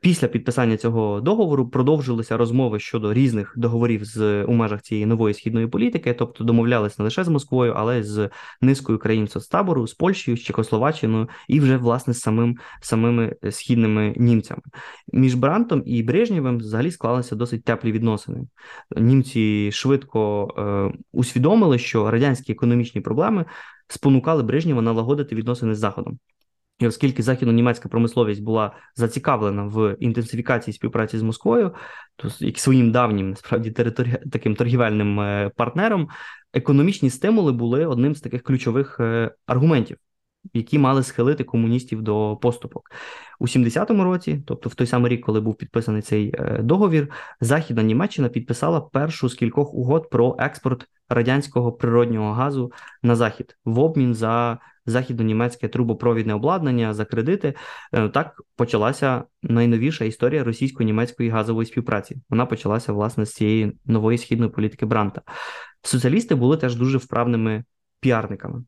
Після 0.00 0.28
підписання 0.28 0.76
цього 0.76 1.20
договору 1.20 1.68
продовжилися 1.68 2.36
розмови 2.36 2.80
щодо 2.80 3.14
різних 3.14 3.54
договорів 3.56 4.04
з 4.04 4.44
у 4.44 4.52
межах 4.52 4.82
цієї 4.82 5.06
нової 5.06 5.34
східної 5.34 5.66
політики, 5.66 6.14
тобто 6.18 6.44
домовлялися 6.44 6.96
не 6.98 7.04
лише 7.04 7.24
з 7.24 7.28
Москвою, 7.28 7.74
але 7.76 7.98
й 7.98 8.02
з 8.02 8.30
низкою 8.60 8.98
країн 8.98 9.28
соцтабору, 9.28 9.86
з 9.86 9.94
Польщею, 9.94 10.36
з 10.36 10.40
Чехословаччиною 10.40 11.28
і 11.48 11.60
вже 11.60 11.76
власне 11.76 12.14
з 12.14 12.20
самим 12.20 12.56
самими 12.80 13.36
східними 13.50 14.14
німцями. 14.16 14.62
Між 15.12 15.34
Брантом 15.34 15.82
і 15.86 16.02
Брежнєвим 16.02 16.58
взагалі 16.58 16.90
склалися 16.90 17.36
досить 17.36 17.64
теплі 17.64 17.92
відносини. 17.92 18.46
Німці 18.96 19.72
швидко 19.72 20.48
е, 20.58 20.98
усвідомили, 21.12 21.78
що 21.78 22.10
радянські 22.10 22.52
економічні 22.52 23.00
проблеми 23.00 23.44
спонукали 23.88 24.42
Брежнєва 24.42 24.82
налагодити 24.82 25.34
відносини 25.34 25.74
з 25.74 25.78
Заходом. 25.78 26.18
І 26.78 26.86
оскільки 26.86 27.22
західно-німецька 27.22 27.88
промисловість 27.88 28.42
була 28.42 28.72
зацікавлена 28.94 29.64
в 29.64 29.96
інтенсифікації 30.00 30.74
співпраці 30.74 31.18
з 31.18 31.22
Москвою, 31.22 31.74
то 32.16 32.28
як 32.38 32.58
своїм 32.58 32.92
давнім 32.92 33.30
насправді 33.30 33.70
територі... 33.70 34.16
таким 34.32 34.54
торгівельним 34.54 35.20
е, 35.20 35.50
партнером, 35.56 36.08
економічні 36.52 37.10
стимули 37.10 37.52
були 37.52 37.86
одним 37.86 38.14
з 38.14 38.20
таких 38.20 38.42
ключових 38.42 39.00
е, 39.00 39.30
аргументів 39.46 39.96
які 40.52 40.78
мали 40.78 41.02
схилити 41.02 41.44
комуністів 41.44 42.02
до 42.02 42.38
поступок. 42.42 42.90
У 43.38 43.46
70-му 43.46 44.04
році, 44.04 44.42
тобто 44.46 44.68
в 44.68 44.74
той 44.74 44.86
самий 44.86 45.12
рік, 45.12 45.24
коли 45.24 45.40
був 45.40 45.54
підписаний 45.54 46.02
цей 46.02 46.34
е, 46.34 46.58
договір, 46.62 47.10
Західна 47.40 47.82
Німеччина 47.82 48.28
підписала 48.28 48.80
першу 48.80 49.28
з 49.28 49.34
кількох 49.34 49.74
угод 49.74 50.10
про 50.10 50.36
експорт 50.38 50.86
радянського 51.08 51.72
природнього 51.72 52.32
газу 52.32 52.72
на 53.02 53.16
захід 53.16 53.56
в 53.64 53.78
обмін 53.78 54.14
за 54.14 54.58
західно-німецьке 54.88 55.68
трубопровідне 55.68 56.34
обладнання 56.34 56.94
за 56.94 57.04
кредити. 57.04 57.54
Е, 57.92 58.08
так 58.08 58.42
почалася 58.56 59.24
найновіша 59.42 60.04
історія 60.04 60.44
російсько-німецької 60.44 61.30
газової 61.30 61.66
співпраці. 61.66 62.16
Вона 62.30 62.46
почалася 62.46 62.92
власне 62.92 63.26
з 63.26 63.34
цієї 63.34 63.72
нової 63.84 64.18
східної 64.18 64.50
політики 64.50 64.86
Бранта. 64.86 65.22
Соціалісти 65.82 66.34
були 66.34 66.56
теж 66.56 66.76
дуже 66.76 66.98
вправними 66.98 67.64
піарниками. 68.00 68.64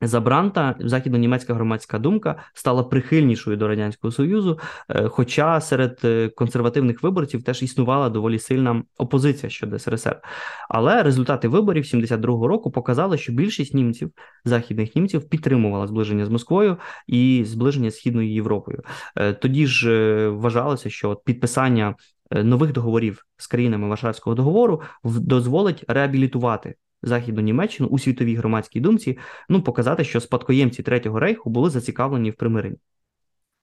За 0.00 0.20
Бранта 0.20 0.74
західно-німецька 0.80 1.54
громадська 1.54 1.98
думка 1.98 2.36
стала 2.54 2.84
прихильнішою 2.84 3.56
до 3.56 3.68
радянського 3.68 4.10
союзу, 4.12 4.58
е, 4.88 5.08
хоча 5.08 5.60
серед 5.60 6.00
е, 6.04 6.28
консервативних 6.28 7.02
виборців 7.02 7.42
теж 7.42 7.62
існувала 7.62 8.08
доволі 8.08 8.38
сильна 8.38 8.82
опозиція 8.98 9.50
щодо 9.50 9.78
СРСР. 9.78 10.20
Але 10.68 11.02
результати 11.02 11.48
виборів 11.48 11.84
72-го 11.84 12.48
року 12.48 12.70
показали, 12.70 13.18
що 13.18 13.32
більшість 13.32 13.74
німців, 13.74 14.10
західних 14.44 14.96
німців, 14.96 15.28
підтримувала 15.28 15.86
зближення 15.86 16.26
з 16.26 16.28
Москвою 16.28 16.76
і 17.06 17.44
зближення 17.46 17.90
з 17.90 17.96
східною 17.96 18.32
Європою. 18.32 18.82
Е, 19.16 19.32
тоді 19.32 19.66
ж 19.66 20.28
вважалося, 20.28 20.90
що 20.90 21.16
підписання 21.16 21.94
нових 22.30 22.72
договорів 22.72 23.26
з 23.36 23.46
країнами 23.46 23.88
Варшавського 23.88 24.36
договору 24.36 24.82
дозволить 25.04 25.84
реабілітувати 25.88 26.74
західну 27.06 27.42
Німеччину 27.42 27.88
у 27.88 27.98
світовій 27.98 28.34
громадській 28.34 28.80
думці, 28.80 29.18
ну 29.48 29.62
показати, 29.62 30.04
що 30.04 30.20
спадкоємці 30.20 30.82
Третього 30.82 31.20
рейху 31.20 31.50
були 31.50 31.70
зацікавлені 31.70 32.30
в 32.30 32.34
примиренні. 32.34 32.76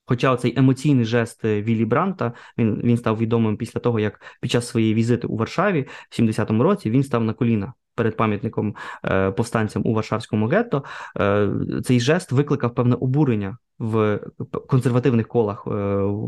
Хоча 0.06 0.38
цей 0.38 0.60
емоційний 0.60 1.06
жест 1.06 1.46
е, 1.46 1.62
Віллі 1.62 1.86
Бранта 1.86 2.34
він 2.58 2.82
він 2.84 2.98
став 2.98 3.18
відомим 3.18 3.58
після 3.58 3.80
того, 3.80 4.00
як 4.00 4.22
під 4.42 4.52
час 4.52 4.68
своєї 4.68 4.94
візити 4.94 5.28
у 5.28 5.38
Варшаві 5.38 5.88
в 6.10 6.22
70-му 6.22 6.64
році 6.64 6.90
він 6.90 7.04
став 7.04 7.24
на 7.24 7.34
коліна 7.34 7.74
перед 7.96 8.18
пам'ятником 8.18 8.76
е, 9.06 9.32
повстанцям 9.32 9.82
у 9.86 9.94
Варшавському 9.94 10.48
гетто. 10.48 10.84
Е, 11.20 11.50
цей 11.84 12.00
жест 12.00 12.32
викликав 12.32 12.76
певне 12.76 12.96
обурення 12.96 13.58
в 13.80 14.20
консервативних 14.68 15.28
колах 15.28 15.64
е, 15.68 15.72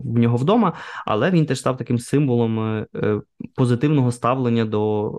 в 0.03 0.19
нього 0.19 0.37
вдома, 0.37 0.73
але 1.05 1.31
він 1.31 1.45
теж 1.45 1.59
став 1.59 1.77
таким 1.77 1.97
символом 1.97 2.85
позитивного 3.55 4.11
ставлення 4.11 4.65
до, 4.65 5.11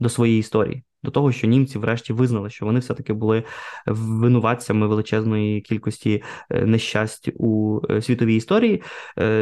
до 0.00 0.08
своєї 0.08 0.40
історії 0.40 0.82
до 1.02 1.10
того, 1.10 1.32
що 1.32 1.46
німці, 1.46 1.78
врешті, 1.78 2.12
визнали, 2.12 2.50
що 2.50 2.66
вони 2.66 2.80
все-таки 2.80 3.12
були 3.12 3.44
винуватцями 3.86 4.86
величезної 4.86 5.60
кількості 5.60 6.22
нещасть 6.50 7.30
у 7.34 7.80
світовій 8.00 8.36
історії 8.36 8.82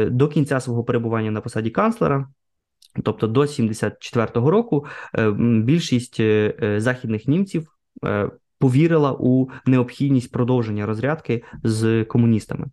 до 0.07 0.27
кінця 0.27 0.59
свого 0.59 0.83
перебування 0.83 1.31
на 1.31 1.41
посаді 1.41 1.69
канцлера. 1.69 2.27
Тобто 3.03 3.27
до 3.27 3.41
74-го 3.41 4.51
року 4.51 4.85
більшість 5.63 6.21
західних 6.77 7.27
німців 7.27 7.67
повірила 8.59 9.15
у 9.19 9.49
необхідність 9.65 10.31
продовження 10.31 10.85
розрядки 10.85 11.43
з 11.63 12.03
комуністами, 12.05 12.65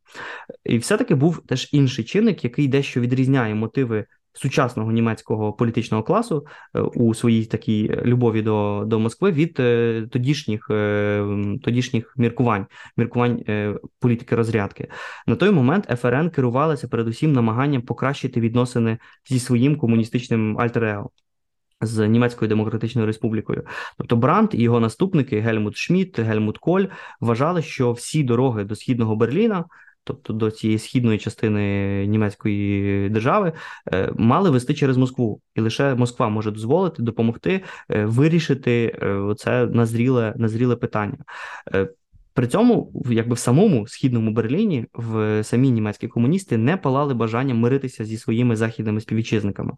і 0.65 0.79
все-таки 0.79 1.15
був 1.15 1.43
теж 1.47 1.69
інший 1.73 2.05
чинник, 2.05 2.45
який 2.45 2.69
дещо 2.69 3.01
відрізняє 3.01 3.55
мотиви 3.55 4.07
сучасного 4.33 4.93
німецького 4.93 5.53
політичного 5.53 6.03
класу 6.03 6.47
е, 6.75 6.81
у 6.81 7.15
своїй 7.15 7.45
такій 7.45 7.89
любові 8.05 8.43
до 8.43 8.85
до 8.87 8.99
Москви 8.99 9.33
від 9.33 9.61
е, 9.61 10.07
тодішніх 10.11 10.67
е, 10.71 11.25
тодішніх 11.63 12.15
міркувань, 12.17 12.67
міркувань 12.97 13.45
політики 14.01 14.37
розрядки. 14.37 14.89
На 15.27 15.37
той 15.37 15.51
момент 15.51 15.85
ФРН 16.01 16.31
керувалася 16.31 16.89
передусім 16.89 17.33
намаганням 17.33 17.83
покращити 17.83 18.41
відносини 18.41 18.99
зі 19.29 19.39
своїм 19.39 19.77
комуністичним 19.77 20.59
альтер-его. 20.59 21.11
З 21.85 22.09
Німецькою 22.09 22.49
Демократичною 22.49 23.07
Республікою, 23.07 23.63
тобто 23.99 24.17
Брандт 24.17 24.55
і 24.55 24.63
його 24.63 24.81
наступники 24.81 25.41
Гельмут 25.41 25.77
Шмідт, 25.77 26.21
Гельмут 26.21 26.59
Коль 26.59 26.85
вважали, 27.21 27.63
що 27.63 27.93
всі 27.93 28.25
дороги 28.25 28.65
до 28.65 28.77
східного 28.77 29.17
Берліна 29.17 29.65
тобто 30.05 30.33
до 30.33 30.51
цієї 30.51 30.79
східної 30.79 31.19
частини 31.19 32.07
німецької 32.07 33.09
держави, 33.09 33.53
е, 33.93 34.13
мали 34.17 34.51
вести 34.51 34.75
через 34.75 34.97
Москву, 34.97 35.41
і 35.55 35.61
лише 35.61 35.95
Москва 35.95 36.29
може 36.29 36.51
дозволити 36.51 37.03
допомогти 37.03 37.61
е, 37.91 38.05
вирішити 38.05 38.99
е, 39.03 39.35
це 39.37 39.67
назріле, 39.67 40.35
назріле 40.37 40.77
питання. 40.77 41.19
При 42.35 42.47
цьому, 42.47 42.93
якби 43.11 43.35
в 43.35 43.39
самому 43.39 43.87
східному 43.87 44.31
Берліні, 44.31 44.87
в 44.95 45.45
самі 45.45 45.71
німецькі 45.71 46.09
комуністи 46.09 46.57
не 46.57 46.77
палали 46.77 47.15
бажанням 47.15 47.59
миритися 47.59 48.05
зі 48.05 48.19
своїми 48.19 48.57
західними 48.57 49.01
співвітчизниками. 49.01 49.73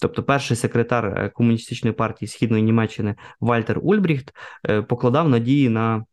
Тобто, 0.00 0.22
перший 0.22 0.56
секретар 0.56 1.32
комуністичної 1.32 1.94
партії 1.94 2.28
східної 2.28 2.62
Німеччини 2.62 3.14
Вальтер 3.40 3.80
Ульбріхт 3.82 4.34
покладав 4.88 5.28
надії 5.28 5.68
на 5.68 6.04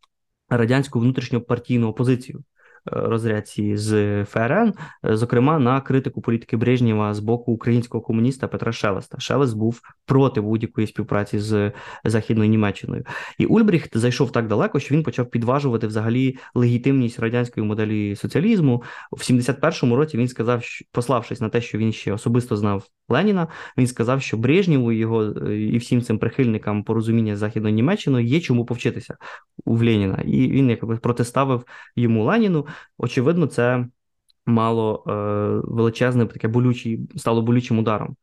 радянську 0.50 1.00
внутрішньопартійну 1.00 1.88
опозицію 1.88 2.44
розрядці 2.92 3.78
з 3.78 4.24
ФРН, 4.26 4.74
зокрема 5.04 5.60
на 5.60 5.82
критику 5.82 6.22
політики 6.22 6.58
Брежнєва 6.58 7.14
з 7.14 7.20
боку 7.20 7.52
українського 7.52 8.04
комуніста 8.04 8.48
Петра 8.48 8.72
Шелеста. 8.72 9.20
Шелест 9.20 9.58
був 9.58 9.82
проти 10.06 10.42
будь-якої 10.42 10.88
співпраці 10.88 11.40
з 11.40 11.72
західною 12.04 12.50
Німеччиною. 12.50 13.04
І 13.38 13.46
Ульбріхт 13.46 13.98
зайшов 13.98 14.32
так 14.32 14.48
далеко, 14.48 14.80
що 14.80 14.96
він 14.96 15.04
почав 15.04 15.30
підважувати 15.30 15.88
взагалі 15.88 16.38
легітимність 16.56 17.20
радянської 17.20 17.66
моделі 17.66 18.16
соціалізму. 18.16 18.84
В 19.12 19.20
71-му 19.20 19.96
році 19.96 20.18
він 20.18 20.28
сказав, 20.28 20.64
пославшись 20.92 21.42
на 21.42 21.50
те, 21.50 21.62
що 21.62 21.78
він 21.78 21.92
ще 21.92 22.14
особисто 22.14 22.58
знав 22.58 22.84
Леніна, 23.10 23.48
він 23.78 23.88
сказав, 23.88 24.22
що 24.22 24.38
Брежнєву 24.38 24.92
його 24.92 25.24
і 25.52 25.78
всім 25.78 26.02
цим 26.02 26.20
прихильникам 26.20 26.84
порозуміння 26.84 27.36
з 27.36 27.40
західною 27.40 27.76
Німеччиною 27.76 28.26
є 28.26 28.40
чому 28.40 28.66
повчитися 28.66 29.18
у 29.66 29.78
Леніна. 29.78 30.22
І 30.26 30.52
він 30.52 30.70
якби 30.70 30.98
протиставив 30.98 31.66
йому 31.96 32.24
Леніну. 32.24 32.68
Очевидно, 32.98 33.48
це 33.48 33.86
мало 34.46 35.04
е, 35.08 35.12
величезне 35.74 36.26
таке 36.26 36.48
болючий, 36.48 37.00
стало 37.16 37.42
болючим 37.42 37.80
ударом 37.80 38.16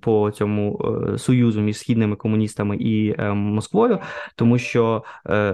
по 0.00 0.30
цьому 0.30 0.80
е, 1.14 1.18
союзу 1.18 1.60
між 1.60 1.78
східними 1.78 2.16
комуністами 2.16 2.76
і 2.76 3.14
е, 3.18 3.32
Москвою, 3.32 3.98
тому 4.34 4.58
що 4.58 5.04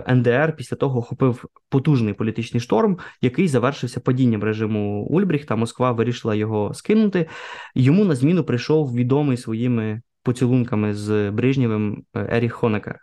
НДР 0.09 0.55
після 0.57 0.77
того 0.77 0.99
охопив 0.99 1.45
потужний 1.69 2.15
політичний 2.15 2.61
шторм, 2.61 2.99
який 3.21 3.49
завершився 3.49 4.01
падінням 4.01 4.45
режиму 4.45 5.07
Ульбріхта. 5.11 5.57
Москва 5.57 5.93
вирішила 5.93 6.35
його 6.35 6.75
скинути. 6.75 7.29
Йому 7.75 8.05
на 8.05 8.15
зміну 8.15 8.45
прийшов 8.45 8.95
відомий 8.95 9.37
своїми 9.37 10.03
поцілунками 10.23 10.95
з 10.95 11.31
Брижнєвим 11.31 12.05
Еріх 12.15 12.53
Хонекер. 12.53 12.99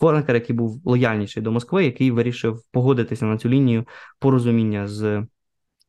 Хонекер, 0.00 0.34
який 0.34 0.56
був 0.56 0.82
лояльніший 0.84 1.42
до 1.42 1.52
Москви, 1.52 1.84
який 1.84 2.10
вирішив 2.10 2.62
погодитися 2.72 3.26
на 3.26 3.38
цю 3.38 3.48
лінію 3.48 3.84
порозуміння 4.18 4.88
з 4.88 5.26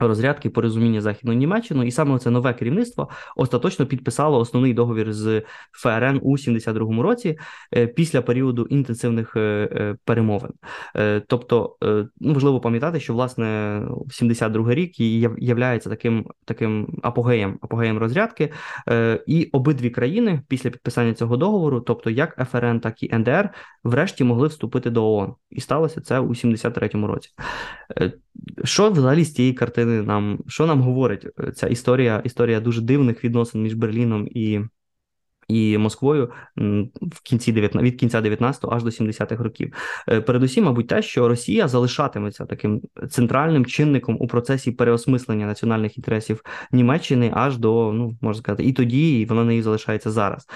розрядки 0.07 0.49
порозуміння 0.49 1.01
західною 1.01 1.39
Німеччиною, 1.39 1.87
і 1.87 1.91
саме 1.91 2.19
це 2.19 2.29
нове 2.29 2.53
керівництво 2.53 3.09
остаточно 3.35 3.85
підписало 3.85 4.39
основний 4.39 4.73
договір 4.73 5.13
з 5.13 5.41
ФРН 5.71 6.19
у 6.21 6.37
72-му 6.37 7.01
році 7.01 7.37
е, 7.75 7.87
після 7.87 8.21
періоду 8.21 8.65
інтенсивних 8.65 9.35
е, 9.35 9.39
е, 9.71 9.95
перемовин. 10.05 10.51
Тобто, 11.27 11.75
ну 12.19 12.33
важливо 12.33 12.59
пам'ятати, 12.59 12.99
що 12.99 13.13
власне 13.13 13.45
72-й 14.21 14.75
рік 14.75 14.99
являється 15.39 15.89
таким 15.89 16.25
таким 16.45 16.99
апогеєм 17.03 17.59
апогеєм 17.61 17.97
розрядки, 17.97 18.51
і 19.27 19.49
обидві 19.51 19.89
країни 19.89 20.41
після 20.47 20.69
підписання 20.69 21.13
цього 21.13 21.37
договору, 21.37 21.81
тобто 21.81 22.09
як 22.09 22.49
ФРН, 22.51 22.79
так 22.79 23.03
і 23.03 23.15
НДР, 23.15 23.49
врешті 23.83 24.23
могли 24.23 24.47
вступити 24.47 24.89
до 24.89 25.13
ООН, 25.13 25.33
і 25.49 25.61
сталося 25.61 26.01
це 26.01 26.19
у 26.19 26.29
73-му 26.29 27.07
році. 27.07 27.29
Що 28.63 28.91
взагалі 28.91 29.23
з 29.23 29.33
цієї 29.33 29.53
картини 29.53 30.01
нам 30.01 30.39
що 30.47 30.67
нам 30.67 30.81
говорить 30.81 31.27
ця 31.55 31.67
історія? 31.67 32.21
Історія 32.25 32.59
дуже 32.59 32.81
дивних 32.81 33.23
відносин 33.23 33.61
між 33.61 33.73
Берліном 33.73 34.27
і 34.27 34.61
і 35.51 35.77
Москвою 35.77 36.31
в 37.01 37.21
кінці 37.23 37.51
19, 37.51 37.91
від 37.91 37.99
кінця 37.99 38.21
19 38.21 38.65
аж 38.71 38.83
до 38.83 38.89
70-х 38.89 39.43
років. 39.43 39.73
Е, 40.09 40.21
передусім, 40.21 40.63
мабуть, 40.63 40.87
те, 40.87 41.01
що 41.01 41.27
Росія 41.27 41.67
залишатиметься 41.67 42.45
таким 42.45 42.81
центральним 43.09 43.65
чинником 43.65 44.17
у 44.19 44.27
процесі 44.27 44.71
переосмислення 44.71 45.45
національних 45.45 45.97
інтересів 45.97 46.41
Німеччини 46.71 47.31
аж 47.33 47.57
до 47.57 47.91
ну 47.93 48.17
можна 48.21 48.41
сказати, 48.41 48.63
і 48.63 48.73
тоді, 48.73 49.19
і 49.19 49.25
вона 49.25 49.43
нею 49.43 49.63
залишається 49.63 50.11
зараз. 50.11 50.47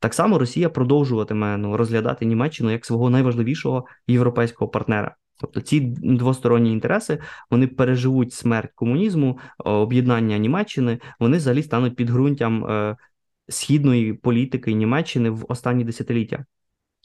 Так 0.00 0.14
само 0.14 0.38
Росія 0.38 0.68
продовжуватиме 0.68 1.56
ну 1.56 1.76
розглядати 1.76 2.24
Німеччину 2.24 2.70
як 2.70 2.86
свого 2.86 3.10
найважливішого 3.10 3.86
європейського 4.08 4.70
партнера. 4.70 5.16
Тобто 5.40 5.60
ці 5.60 5.80
двосторонні 6.00 6.72
інтереси 6.72 7.18
вони 7.50 7.66
переживуть 7.66 8.32
смерть 8.32 8.70
комунізму, 8.74 9.38
об'єднання 9.58 10.38
Німеччини, 10.38 10.98
вони 11.20 11.36
взагалі 11.36 11.62
стануть 11.62 11.96
підґрунтям 11.96 12.64
е, 12.64 12.96
східної 13.48 14.12
політики 14.12 14.72
Німеччини 14.72 15.30
в 15.30 15.46
останні 15.48 15.84
десятиліття. 15.84 16.44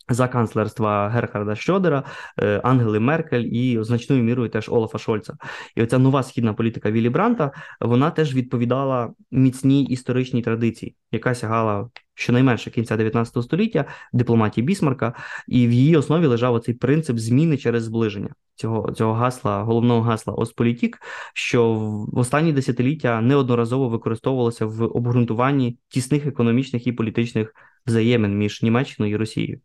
За 0.09 0.27
канцлерства 0.27 1.09
Герхарда 1.09 1.55
Щодера, 1.55 2.03
е, 2.39 2.61
Ангели 2.63 2.99
Меркель 2.99 3.43
і 3.43 3.83
значною 3.83 4.23
мірою 4.23 4.49
теж 4.49 4.69
Олафа 4.69 4.97
Шольца. 4.97 5.33
І 5.75 5.83
оця 5.83 5.97
нова 5.97 6.23
східна 6.23 6.53
політика 6.53 6.91
Віллі 6.91 7.09
Бранта 7.09 7.51
вона 7.81 8.11
теж 8.11 8.35
відповідала 8.35 9.13
міцній 9.31 9.83
історичній 9.83 10.41
традиції, 10.41 10.95
яка 11.11 11.35
сягала 11.35 11.89
щонайменше 12.13 12.71
кінця 12.71 12.97
19 12.97 13.43
століття 13.43 13.85
дипломатії 14.13 14.65
Бісмарка, 14.65 15.13
і 15.47 15.67
в 15.67 15.71
її 15.71 15.97
основі 15.97 16.25
лежав 16.25 16.53
оцей 16.53 16.73
принцип 16.73 17.17
зміни 17.17 17.57
через 17.57 17.83
зближення 17.83 18.29
цього 18.55 18.91
цього 18.91 19.13
гасла, 19.13 19.63
головного 19.63 20.01
гасла 20.01 20.33
Осполітік, 20.33 20.99
що 21.33 21.73
в 21.73 22.17
останні 22.17 22.53
десятиліття 22.53 23.21
неодноразово 23.21 23.89
використовувалося 23.89 24.65
в 24.65 24.83
обґрунтуванні 24.83 25.77
тісних 25.87 26.25
економічних 26.25 26.87
і 26.87 26.91
політичних 26.91 27.53
взаємин 27.85 28.37
між 28.37 28.61
Німеччиною 28.61 29.13
і 29.13 29.17
Росією. 29.17 29.61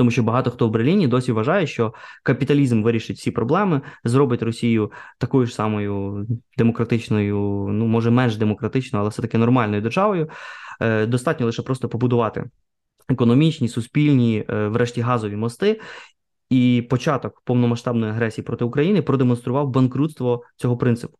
Тому 0.00 0.10
що 0.10 0.22
багато 0.22 0.50
хто 0.50 0.68
в 0.68 0.70
Берліні 0.70 1.08
досі 1.08 1.32
вважає, 1.32 1.66
що 1.66 1.94
капіталізм 2.22 2.82
вирішить 2.82 3.16
всі 3.16 3.30
проблеми, 3.30 3.80
зробить 4.04 4.42
Росію 4.42 4.92
такою 5.18 5.46
ж 5.46 5.54
самою 5.54 6.26
демократичною, 6.58 7.36
ну 7.72 7.86
може 7.86 8.10
менш 8.10 8.36
демократичною, 8.36 9.00
але 9.00 9.10
все 9.10 9.22
таки 9.22 9.38
нормальною 9.38 9.82
державою. 9.82 10.28
Е, 10.80 11.06
достатньо 11.06 11.46
лише 11.46 11.62
просто 11.62 11.88
побудувати 11.88 12.44
економічні, 13.08 13.68
суспільні, 13.68 14.44
е, 14.48 14.68
врешті 14.68 15.00
газові 15.00 15.36
мости. 15.36 15.80
І 16.50 16.86
початок 16.90 17.42
повномасштабної 17.44 18.12
агресії 18.12 18.44
проти 18.44 18.64
України 18.64 19.02
продемонстрував 19.02 19.70
банкрутство 19.70 20.42
цього 20.56 20.76
принципу 20.76 21.18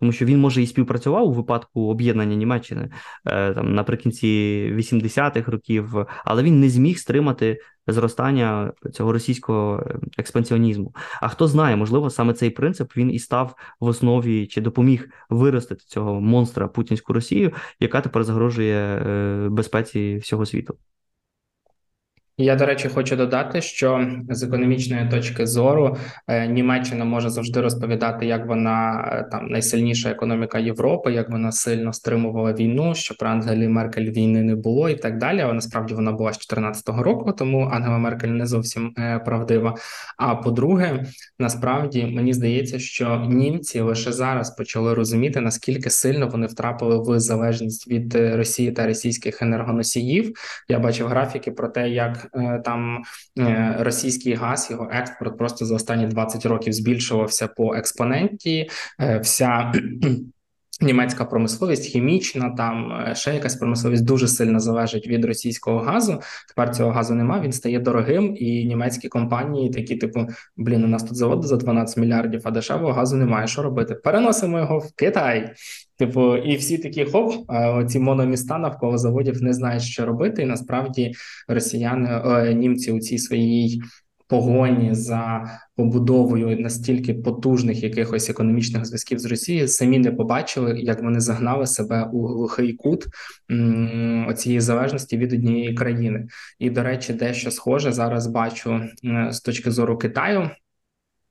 тому 0.00 0.12
що 0.12 0.24
він 0.24 0.40
може 0.40 0.62
і 0.62 0.66
співпрацював 0.66 1.28
у 1.28 1.32
випадку 1.32 1.80
об'єднання 1.90 2.36
Німеччини 2.36 2.90
е, 3.26 3.54
там 3.54 3.74
наприкінці 3.74 4.26
80-х 4.76 5.50
років, 5.50 6.06
але 6.24 6.42
він 6.42 6.60
не 6.60 6.68
зміг 6.68 6.98
стримати 6.98 7.58
зростання 7.86 8.72
цього 8.92 9.12
російського 9.12 9.86
е, 9.86 9.98
експансіонізму. 10.18 10.94
А 11.20 11.28
хто 11.28 11.48
знає, 11.48 11.76
можливо, 11.76 12.10
саме 12.10 12.32
цей 12.32 12.50
принцип 12.50 12.96
він 12.96 13.10
і 13.10 13.18
став 13.18 13.54
в 13.80 13.86
основі 13.86 14.46
чи 14.46 14.60
допоміг 14.60 15.08
виростити 15.30 15.84
цього 15.86 16.20
монстра 16.20 16.68
путінську 16.68 17.12
Росію, 17.12 17.52
яка 17.80 18.00
тепер 18.00 18.24
загрожує 18.24 18.76
е, 18.76 19.48
безпеці 19.48 20.16
всього 20.16 20.46
світу. 20.46 20.76
Я, 22.40 22.56
до 22.56 22.66
речі, 22.66 22.88
хочу 22.88 23.16
додати, 23.16 23.60
що 23.60 24.08
з 24.28 24.42
економічної 24.42 25.08
точки 25.10 25.46
зору 25.46 25.96
е, 26.28 26.48
Німеччина 26.48 27.04
може 27.04 27.30
завжди 27.30 27.60
розповідати, 27.60 28.26
як 28.26 28.46
вона 28.46 29.08
е, 29.12 29.28
там 29.30 29.46
найсильніша 29.46 30.10
економіка 30.10 30.58
Європи, 30.58 31.12
як 31.12 31.30
вона 31.30 31.52
сильно 31.52 31.92
стримувала 31.92 32.52
війну, 32.52 32.94
що 32.94 33.14
про 33.14 33.28
Ангелі 33.28 33.68
Меркель 33.68 34.10
війни 34.10 34.42
не 34.42 34.56
було 34.56 34.88
і 34.88 34.94
так 34.94 35.18
далі. 35.18 35.40
Але 35.40 35.52
насправді 35.52 35.94
вона 35.94 36.12
була 36.12 36.32
з 36.32 36.36
2014 36.36 36.88
року, 36.88 37.32
тому 37.32 37.70
Ангела 37.72 37.98
Меркель 37.98 38.28
не 38.28 38.46
зовсім 38.46 38.94
е, 38.98 39.18
правдива. 39.18 39.74
А 40.16 40.34
по-друге, 40.34 41.04
насправді 41.38 42.06
мені 42.06 42.32
здається, 42.32 42.78
що 42.78 43.26
німці 43.28 43.80
лише 43.80 44.12
зараз 44.12 44.50
почали 44.50 44.94
розуміти 44.94 45.40
наскільки 45.40 45.90
сильно 45.90 46.28
вони 46.28 46.46
втрапили 46.46 46.98
в 46.98 47.20
залежність 47.20 47.88
від 47.88 48.14
Росії 48.14 48.72
та 48.72 48.86
російських 48.86 49.42
енергоносіїв. 49.42 50.32
Я 50.68 50.78
бачив 50.78 51.06
графіки 51.06 51.50
про 51.50 51.68
те, 51.68 51.88
як 51.88 52.29
там 52.64 53.02
е, 53.38 53.76
російський 53.80 54.34
газ, 54.34 54.68
його 54.70 54.88
експорт 54.92 55.38
просто 55.38 55.64
за 55.64 55.74
останні 55.74 56.06
20 56.06 56.46
років 56.46 56.72
збільшувався 56.72 57.48
по 57.48 57.74
експоненті. 57.74 58.70
Е, 59.00 59.18
вся 59.18 59.72
Німецька 60.82 61.24
промисловість, 61.24 61.84
хімічна, 61.84 62.50
там 62.50 63.04
ще 63.14 63.34
якась 63.34 63.56
промисловість 63.56 64.04
дуже 64.04 64.28
сильно 64.28 64.60
залежить 64.60 65.06
від 65.06 65.24
російського 65.24 65.78
газу. 65.78 66.20
Тепер 66.48 66.74
цього 66.74 66.90
газу 66.90 67.14
немає, 67.14 67.42
він 67.42 67.52
стає 67.52 67.78
дорогим, 67.78 68.36
і 68.36 68.64
німецькі 68.64 69.08
компанії 69.08 69.70
такі, 69.70 69.96
типу, 69.96 70.26
блін, 70.56 70.84
у 70.84 70.86
нас 70.86 71.02
тут 71.02 71.16
завод 71.16 71.44
за 71.44 71.56
12 71.56 71.96
мільярдів, 71.96 72.40
а 72.44 72.50
дешевого 72.50 72.92
газу 72.92 73.16
немає. 73.16 73.46
Що 73.46 73.62
робити? 73.62 73.94
Переносимо 73.94 74.58
його 74.58 74.78
в 74.78 74.92
Китай. 74.96 75.54
Типу, 76.00 76.36
і 76.36 76.56
всі 76.56 76.78
такі 76.78 77.04
хоп, 77.04 77.34
ці 77.88 77.98
мономіста 77.98 78.58
навколо 78.58 78.98
заводів 78.98 79.42
не 79.42 79.52
знають, 79.52 79.82
що 79.82 80.06
робити. 80.06 80.42
І 80.42 80.46
насправді 80.46 81.12
росіяни, 81.48 82.20
о, 82.24 82.52
німці 82.52 82.92
у 82.92 83.00
цій 83.00 83.18
своїй 83.18 83.82
погоні 84.26 84.94
за 84.94 85.44
побудовою 85.76 86.60
настільки 86.60 87.14
потужних 87.14 87.82
якихось 87.82 88.30
економічних 88.30 88.86
зв'язків 88.86 89.18
з 89.18 89.24
Росією 89.24 89.68
самі 89.68 89.98
не 89.98 90.12
побачили, 90.12 90.80
як 90.80 91.02
вони 91.02 91.20
загнали 91.20 91.66
себе 91.66 92.10
у 92.12 92.26
глухий 92.26 92.72
кут 92.72 93.06
цієї 94.36 94.60
залежності 94.60 95.16
від 95.16 95.32
однієї 95.32 95.74
країни. 95.74 96.26
І 96.58 96.70
до 96.70 96.82
речі, 96.82 97.12
дещо 97.12 97.50
схоже 97.50 97.92
зараз 97.92 98.26
бачу 98.26 98.80
з 99.30 99.40
точки 99.40 99.70
зору 99.70 99.98
Китаю. 99.98 100.50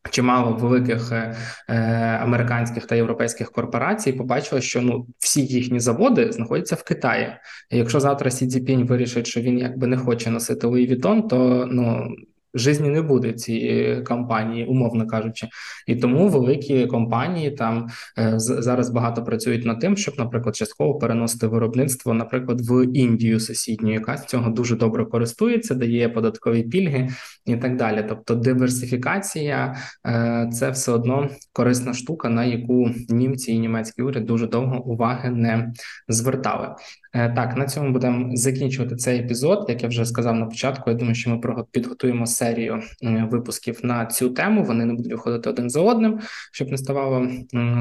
Чимало 0.09 0.53
великих 0.53 1.11
е, 1.11 1.35
е, 1.67 1.75
американських 2.21 2.85
та 2.85 2.95
європейських 2.95 3.51
корпорацій 3.51 4.13
побачили, 4.13 4.61
що 4.61 4.81
ну 4.81 5.07
всі 5.19 5.45
їхні 5.45 5.79
заводи 5.79 6.31
знаходяться 6.31 6.75
в 6.75 6.83
Китаї. 6.83 7.27
І 7.69 7.77
Якщо 7.77 7.99
завтра 7.99 8.31
Сі 8.31 8.47
Цзіпінь 8.47 8.85
вирішить, 8.85 9.27
що 9.27 9.41
він 9.41 9.59
якби 9.59 9.87
не 9.87 9.97
хоче 9.97 10.29
носити 10.29 10.67
Луї 10.67 10.87
Вітон, 10.87 11.27
то 11.27 11.67
ну 11.71 12.09
Жизні 12.53 12.89
не 12.89 13.01
буде 13.01 13.33
цієї 13.33 14.03
компанії, 14.03 14.65
умовно 14.65 15.07
кажучи, 15.07 15.47
і 15.87 15.95
тому 15.95 16.27
великі 16.27 16.87
компанії 16.87 17.51
там 17.51 17.87
е, 18.17 18.33
зараз 18.37 18.89
багато 18.89 19.23
працюють 19.23 19.65
над 19.65 19.79
тим, 19.79 19.97
щоб, 19.97 20.13
наприклад, 20.17 20.55
частково 20.55 20.99
переносити 20.99 21.47
виробництво, 21.47 22.13
наприклад, 22.13 22.61
в 22.61 22.85
Індію 22.93 23.39
сусідню, 23.39 23.93
яка 23.93 24.17
з 24.17 24.25
цього 24.25 24.49
дуже 24.49 24.75
добре 24.75 25.05
користується, 25.05 25.75
дає 25.75 26.09
податкові 26.09 26.63
пільги 26.63 27.09
і 27.45 27.55
так 27.55 27.77
далі. 27.77 28.05
Тобто, 28.09 28.35
диверсифікація 28.35 29.75
е, 30.07 30.49
це 30.53 30.69
все 30.69 30.91
одно 30.91 31.29
корисна 31.53 31.93
штука, 31.93 32.29
на 32.29 32.45
яку 32.45 32.89
німці 33.09 33.51
і 33.51 33.59
німецький 33.59 34.05
уряд 34.05 34.25
дуже 34.25 34.47
довго 34.47 34.83
уваги 34.85 35.29
не 35.29 35.73
звертали. 36.07 36.75
Е, 37.13 37.29
так, 37.29 37.57
на 37.57 37.65
цьому 37.65 37.91
будемо 37.91 38.35
закінчувати 38.35 38.95
цей 38.95 39.19
епізод. 39.19 39.65
Як 39.69 39.83
я 39.83 39.89
вже 39.89 40.05
сказав 40.05 40.35
на 40.35 40.45
початку, 40.45 40.89
я 40.89 40.95
думаю, 40.95 41.15
що 41.15 41.29
ми 41.29 41.63
підготуємо 41.71 42.25
серію 42.25 42.81
е, 43.03 43.27
випусків 43.31 43.79
на 43.83 44.05
цю 44.05 44.29
тему. 44.29 44.63
Вони 44.63 44.85
не 44.85 44.93
будуть 44.93 45.11
виходити 45.11 45.49
один 45.49 45.69
за 45.69 45.81
одним, 45.81 46.19
щоб 46.51 46.69
не 46.69 46.77
ставало 46.77 47.27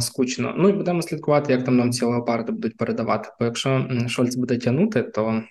скучно. 0.00 0.54
Ну 0.56 0.68
і 0.68 0.72
будемо 0.72 1.02
слідкувати, 1.02 1.52
як 1.52 1.64
там 1.64 1.76
нам 1.76 1.92
ці 1.92 2.04
леопарди 2.04 2.52
будуть 2.52 2.76
передавати. 2.76 3.28
Бо 3.40 3.44
якщо 3.44 3.88
Шольц 4.08 4.36
буде 4.36 4.58
тягнути, 4.58 5.02
то 5.02 5.42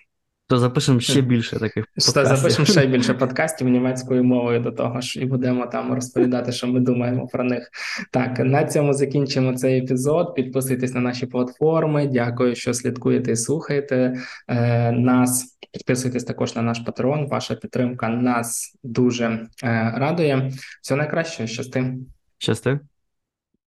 то 0.48 0.58
запишемо 0.58 1.00
ще 1.00 1.20
більше 1.20 1.58
таких 1.58 1.86
подкастів. 1.86 2.36
запишемо 2.36 2.66
ще 2.66 2.86
більше 2.92 3.14
подкастів 3.14 3.68
німецькою 3.68 4.24
мовою 4.24 4.60
до 4.60 4.72
того 4.72 5.00
ж, 5.00 5.20
і 5.20 5.24
будемо 5.24 5.66
там 5.66 5.94
розповідати, 5.94 6.52
що 6.52 6.66
ми 6.66 6.80
думаємо 6.80 7.26
про 7.26 7.44
них. 7.44 7.70
Так, 8.10 8.38
на 8.38 8.64
цьому 8.64 8.92
закінчимо 8.92 9.54
цей 9.54 9.78
епізод. 9.78 10.34
Підписуйтесь 10.34 10.94
на 10.94 11.00
наші 11.00 11.26
платформи. 11.26 12.06
Дякую, 12.06 12.54
що 12.54 12.74
слідкуєте 12.74 13.32
і 13.32 13.36
слухаєте 13.36 14.14
е, 14.48 14.92
нас. 14.92 15.58
Підписуйтесь 15.72 16.24
також 16.24 16.56
на 16.56 16.62
наш 16.62 16.78
патрон. 16.78 17.28
Ваша 17.28 17.54
підтримка 17.54 18.08
нас 18.08 18.78
дуже 18.82 19.24
е, 19.64 19.92
радує. 19.96 20.52
Всього 20.82 20.98
найкраще, 20.98 21.46
щасти. 21.46 21.94
Щасти. 22.38 22.80